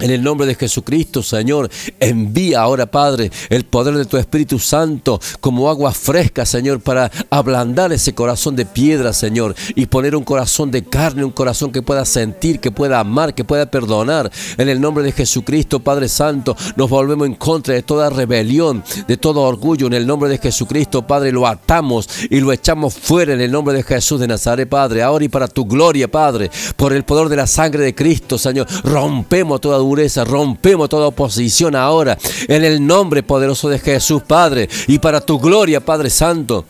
[0.00, 1.68] En el nombre de Jesucristo, Señor,
[1.98, 7.92] envía ahora, Padre, el poder de tu Espíritu Santo como agua fresca, Señor, para ablandar
[7.92, 12.04] ese corazón de piedra, Señor, y poner un corazón de carne, un corazón que pueda
[12.04, 14.30] sentir, que pueda amar, que pueda perdonar.
[14.56, 19.16] En el nombre de Jesucristo, Padre Santo, nos volvemos en contra de toda rebelión, de
[19.16, 19.88] todo orgullo.
[19.88, 23.74] En el nombre de Jesucristo, Padre, lo atamos y lo echamos fuera en el nombre
[23.74, 25.02] de Jesús de Nazaret, Padre.
[25.02, 28.68] Ahora y para tu gloria, Padre, por el poder de la sangre de Cristo, Señor,
[28.84, 29.78] rompemos toda
[30.24, 35.84] rompemos toda oposición ahora, en el nombre poderoso de Jesús, Padre, y para tu gloria,
[35.84, 36.64] Padre Santo.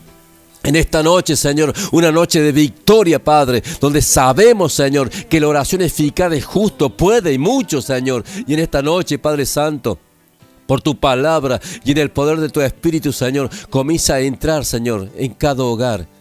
[0.63, 5.81] En esta noche, Señor, una noche de victoria, Padre, donde sabemos, Señor, que la oración
[5.81, 8.23] eficaz de justo puede y mucho, Señor.
[8.45, 9.97] Y en esta noche, Padre Santo,
[10.67, 15.09] por tu palabra y en el poder de tu Espíritu, Señor, comienza a entrar, Señor,
[15.15, 16.18] en cada hogar.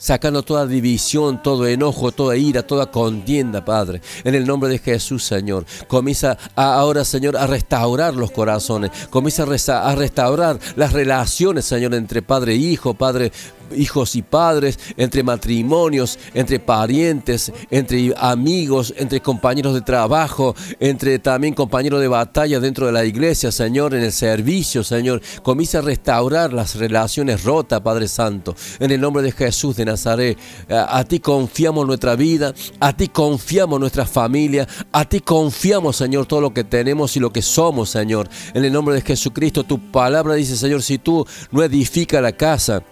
[0.00, 4.00] Sacando toda división, todo enojo, toda ira, toda contienda, Padre.
[4.24, 5.66] En el nombre de Jesús, Señor.
[5.86, 8.90] Comienza ahora, Señor, a restaurar los corazones.
[9.10, 13.30] Comienza a, a restaurar las relaciones, Señor, entre Padre e Hijo, Padre
[13.76, 21.54] hijos y padres, entre matrimonios, entre parientes, entre amigos, entre compañeros de trabajo, entre también
[21.54, 25.20] compañeros de batalla dentro de la iglesia, Señor, en el servicio, Señor.
[25.42, 28.54] Comienza a restaurar las relaciones rotas, Padre Santo.
[28.78, 30.38] En el nombre de Jesús de Nazaret,
[30.68, 36.26] a, a ti confiamos nuestra vida, a ti confiamos nuestra familia, a ti confiamos, Señor,
[36.26, 38.28] todo lo que tenemos y lo que somos, Señor.
[38.54, 42.82] En el nombre de Jesucristo, tu palabra dice, Señor, si tú no edificas la casa,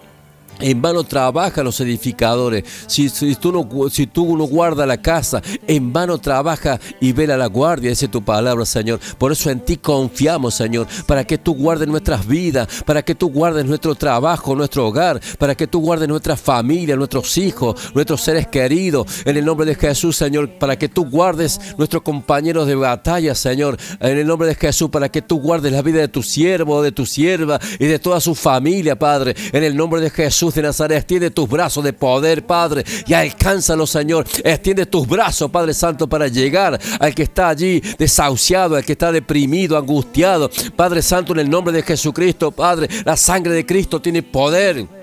[0.59, 2.63] en vano trabajan los edificadores.
[2.87, 7.47] Si, tú no, si tú no guardas la casa, en vano trabaja y vela la
[7.47, 8.99] guardia, dice tu palabra, Señor.
[9.17, 13.29] Por eso en ti confiamos, Señor, para que tú guardes nuestras vidas, para que tú
[13.29, 18.47] guardes nuestro trabajo, nuestro hogar, para que tú guardes nuestra familia, nuestros hijos, nuestros seres
[18.47, 19.07] queridos.
[19.25, 23.77] En el nombre de Jesús, Señor, para que tú guardes nuestros compañeros de batalla, Señor.
[23.99, 26.91] En el nombre de Jesús, para que tú guardes la vida de tu siervo, de
[26.91, 29.35] tu sierva y de toda su familia, Padre.
[29.53, 33.87] En el nombre de Jesús de Nazaret, extiende tus brazos de poder, Padre, y alcánzalo,
[33.87, 34.25] Señor.
[34.43, 39.11] Extiende tus brazos, Padre Santo, para llegar al que está allí desahuciado, al que está
[39.11, 40.49] deprimido, angustiado.
[40.75, 44.98] Padre Santo, en el nombre de Jesucristo, Padre, la sangre de Cristo tiene poder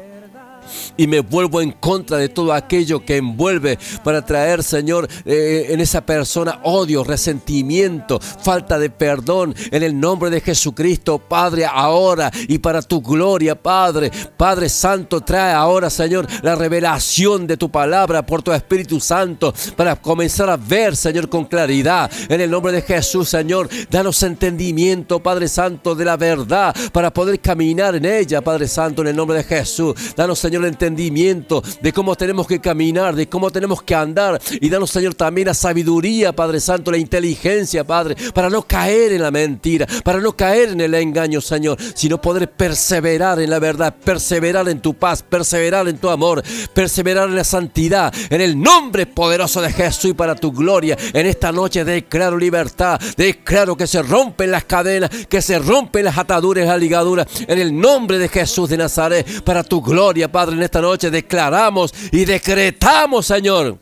[0.97, 5.81] y me vuelvo en contra de todo aquello que envuelve para traer, Señor, eh, en
[5.81, 9.55] esa persona odio, resentimiento, falta de perdón.
[9.71, 14.11] En el nombre de Jesucristo, Padre, ahora y para tu gloria, Padre.
[14.37, 19.97] Padre Santo, trae ahora, Señor, la revelación de tu palabra por tu Espíritu Santo para
[19.97, 22.11] comenzar a ver, Señor, con claridad.
[22.29, 27.41] En el nombre de Jesús, Señor, danos entendimiento, Padre Santo, de la verdad para poder
[27.41, 29.95] caminar en ella, Padre Santo, en el nombre de Jesús.
[30.17, 34.41] Danos, Señor, el entendimiento de cómo tenemos que caminar, de cómo tenemos que andar.
[34.61, 39.23] Y danos, Señor, también la sabiduría, Padre Santo, la inteligencia, Padre, para no caer en
[39.23, 43.95] la mentira, para no caer en el engaño, Señor, sino poder perseverar en la verdad,
[43.95, 46.43] perseverar en tu paz, perseverar en tu amor,
[46.75, 50.97] perseverar en la santidad, en el nombre poderoso de Jesús y para tu gloria.
[51.13, 56.19] En esta noche declaro libertad, declaro que se rompen las cadenas, que se rompen las
[56.19, 60.63] ataduras las ligaduras, en el nombre de Jesús de Nazaret, para tu gloria, Padre, en
[60.63, 63.79] esta noche declaramos y decretamos, Señor.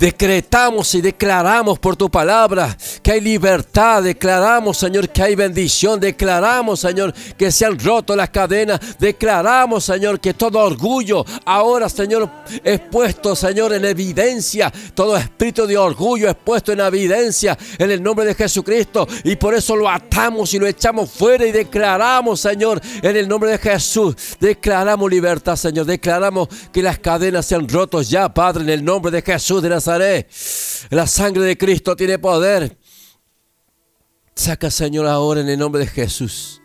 [0.00, 4.02] Decretamos y declaramos por tu palabra que hay libertad.
[4.02, 6.00] Declaramos, Señor, que hay bendición.
[6.00, 8.80] Declaramos, Señor, que se han roto las cadenas.
[8.98, 12.30] Declaramos, Señor, que todo orgullo ahora, Señor,
[12.64, 14.72] es puesto, Señor, en evidencia.
[14.94, 19.06] Todo espíritu de orgullo es puesto en evidencia en el nombre de Jesucristo.
[19.24, 23.50] Y por eso lo atamos y lo echamos fuera y declaramos, Señor, en el nombre
[23.50, 24.16] de Jesús.
[24.40, 25.84] Declaramos libertad, Señor.
[25.84, 29.68] Declaramos que las cadenas se han roto ya, Padre, en el nombre de Jesús de
[29.68, 29.89] Nazaret.
[30.90, 32.78] La sangre de Cristo tiene poder.
[34.34, 36.60] Saca, Señor, ahora en el nombre de Jesús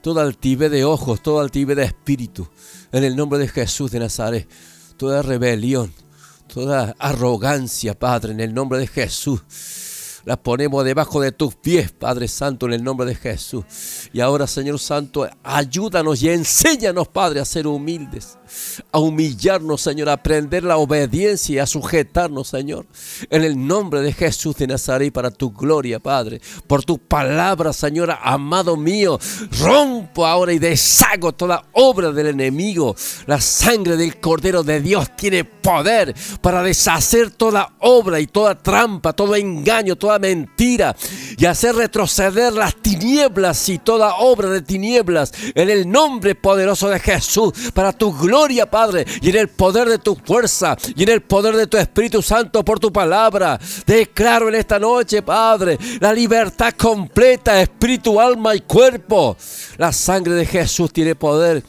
[0.00, 2.48] toda altivez de ojos, toda altivez de espíritu,
[2.92, 4.48] en el nombre de Jesús de Nazaret,
[4.96, 5.92] toda rebelión,
[6.46, 9.42] toda arrogancia, Padre, en el nombre de Jesús.
[10.24, 13.64] La ponemos debajo de tus pies, Padre Santo, en el nombre de Jesús.
[14.14, 18.37] Y ahora, Señor Santo, ayúdanos y enséñanos, Padre, a ser humildes,
[18.92, 22.86] a humillarnos, Señor, a aprender la obediencia y a sujetarnos, Señor,
[23.30, 28.16] en el nombre de Jesús de Nazaret, para tu gloria, Padre, por tu palabra, Señor,
[28.20, 29.18] amado mío.
[29.60, 32.94] Rompo ahora y deshago toda obra del enemigo.
[33.26, 39.12] La sangre del Cordero de Dios tiene poder para deshacer toda obra y toda trampa,
[39.12, 40.96] todo engaño, toda mentira
[41.36, 47.00] y hacer retroceder las tinieblas y toda obra de tinieblas en el nombre poderoso de
[47.00, 48.37] Jesús para tu gloria,
[48.70, 52.22] Padre, y en el poder de tu fuerza y en el poder de tu Espíritu
[52.22, 53.58] Santo por tu palabra.
[53.84, 59.36] Declaro en esta noche, Padre, la libertad completa, espíritu, alma y cuerpo.
[59.76, 61.64] La sangre de Jesús tiene poder.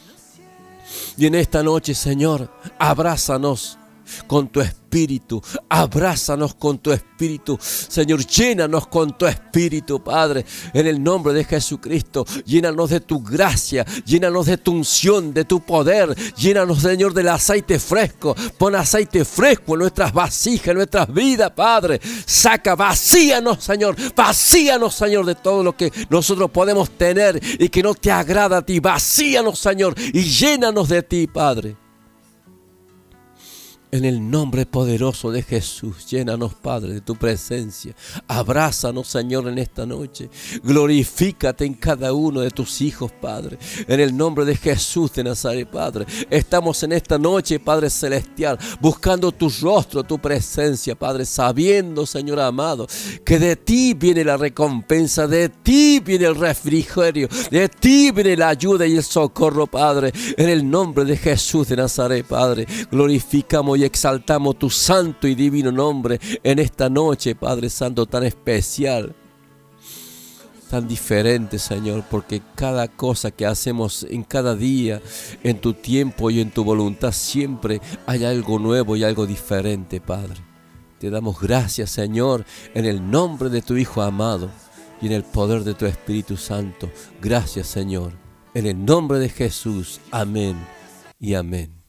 [1.16, 2.48] Y en esta noche, Señor,
[2.78, 3.79] abrázanos
[4.26, 11.02] con tu espíritu, abrázanos con tu espíritu, Señor, llénanos con tu espíritu, Padre, en el
[11.02, 16.80] nombre de Jesucristo, llénanos de tu gracia, llénanos de tu unción, de tu poder, llénanos,
[16.80, 22.74] Señor, del aceite fresco, pon aceite fresco en nuestras vasijas, en nuestras vidas, Padre, saca,
[22.74, 28.10] vacíanos, Señor, vacíanos, Señor, de todo lo que nosotros podemos tener y que no te
[28.10, 31.79] agrada a ti, vacíanos, Señor, y llénanos de ti, Padre.
[33.92, 37.92] En el nombre poderoso de Jesús, llénanos, Padre, de tu presencia.
[38.28, 40.30] Abrázanos, Señor, en esta noche.
[40.62, 43.58] Glorifícate en cada uno de tus hijos, Padre.
[43.88, 46.06] En el nombre de Jesús de Nazaret, Padre.
[46.30, 52.86] Estamos en esta noche, Padre Celestial, buscando tu rostro, tu presencia, Padre, sabiendo, Señor amado,
[53.24, 58.50] que de ti viene la recompensa, de ti viene el refrigerio, de ti viene la
[58.50, 60.12] ayuda y el socorro, Padre.
[60.36, 65.72] En el nombre de Jesús de Nazaret, Padre, glorificamos y exaltamos tu santo y divino
[65.72, 69.14] nombre en esta noche, Padre Santo, tan especial,
[70.68, 75.00] tan diferente, Señor, porque cada cosa que hacemos en cada día,
[75.42, 80.36] en tu tiempo y en tu voluntad, siempre hay algo nuevo y algo diferente, Padre.
[80.98, 82.44] Te damos gracias, Señor,
[82.74, 84.50] en el nombre de tu Hijo amado
[85.00, 86.90] y en el poder de tu Espíritu Santo.
[87.22, 88.12] Gracias, Señor.
[88.52, 90.00] En el nombre de Jesús.
[90.10, 90.56] Amén
[91.18, 91.79] y amén.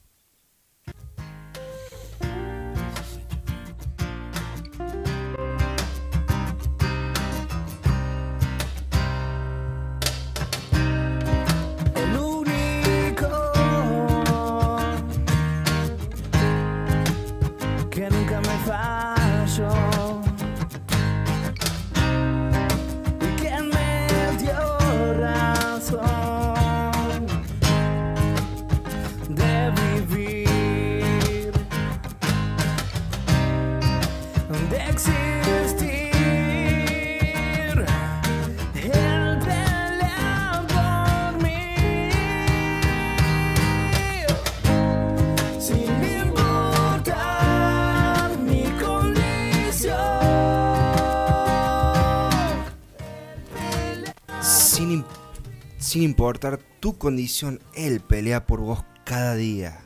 [55.92, 59.82] Sin importar tu condición, Él pelea por vos cada día.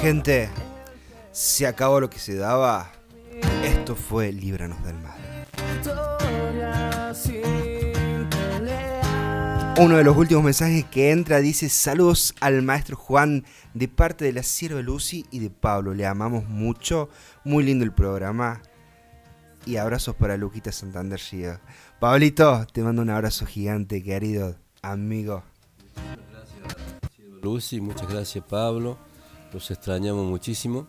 [0.00, 0.48] Gente,
[1.34, 2.92] se acabó lo que se daba.
[3.64, 5.18] Esto fue Líbranos del Mal.
[9.76, 13.44] Uno de los últimos mensajes que entra dice saludos al maestro Juan
[13.74, 15.92] de parte de la sierva Lucy y de Pablo.
[15.92, 17.08] Le amamos mucho.
[17.42, 18.62] Muy lindo el programa.
[19.66, 21.58] Y abrazos para Luquita Santander Río.
[21.98, 25.42] Pablito, te mando un abrazo gigante, querido amigo.
[27.42, 28.98] Lucy, muchas gracias Pablo.
[29.52, 30.86] Los extrañamos muchísimo.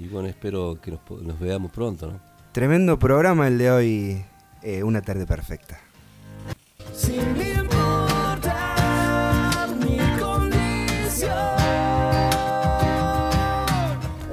[0.00, 1.00] Y bueno, espero que nos,
[1.40, 2.20] veamos pronto, ¿no?
[2.52, 4.24] Tremendo programa el de hoy.
[4.62, 5.80] eh, una tarde perfecta.
[6.94, 8.38] Sin importar
[9.80, 11.32] mi condición.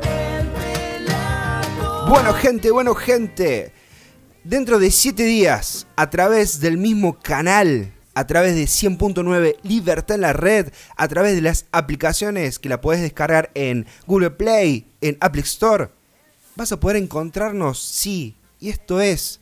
[0.03, 3.73] Él pelea por Bueno, gente, bueno, gente.
[4.43, 10.21] Dentro de 7 días, a través del mismo canal, a través de 100.9 Libertad en
[10.21, 15.17] la Red, a través de las aplicaciones que la puedes descargar en Google Play, en
[15.19, 15.89] Apple Store,
[16.55, 19.41] vas a poder encontrarnos, sí, y esto es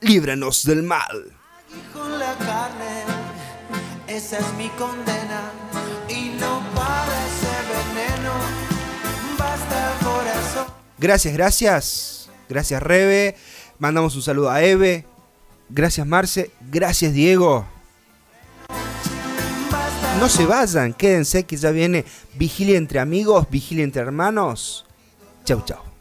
[0.00, 1.32] Líbranos del Mal.
[1.92, 3.02] con la carne,
[4.06, 5.50] esa es mi condena
[6.08, 8.32] y no parece veneno,
[9.36, 10.66] basta corazón.
[10.98, 12.30] Gracias, gracias.
[12.48, 13.36] Gracias, Rebe.
[13.78, 15.06] Mandamos un saludo a Eve.
[15.68, 16.50] Gracias, Marce.
[16.70, 17.66] Gracias, Diego.
[20.18, 22.04] No se vayan, quédense que ya viene
[22.34, 24.86] Vigilia entre amigos, Vigilia entre hermanos.
[25.44, 25.93] Chau, chau.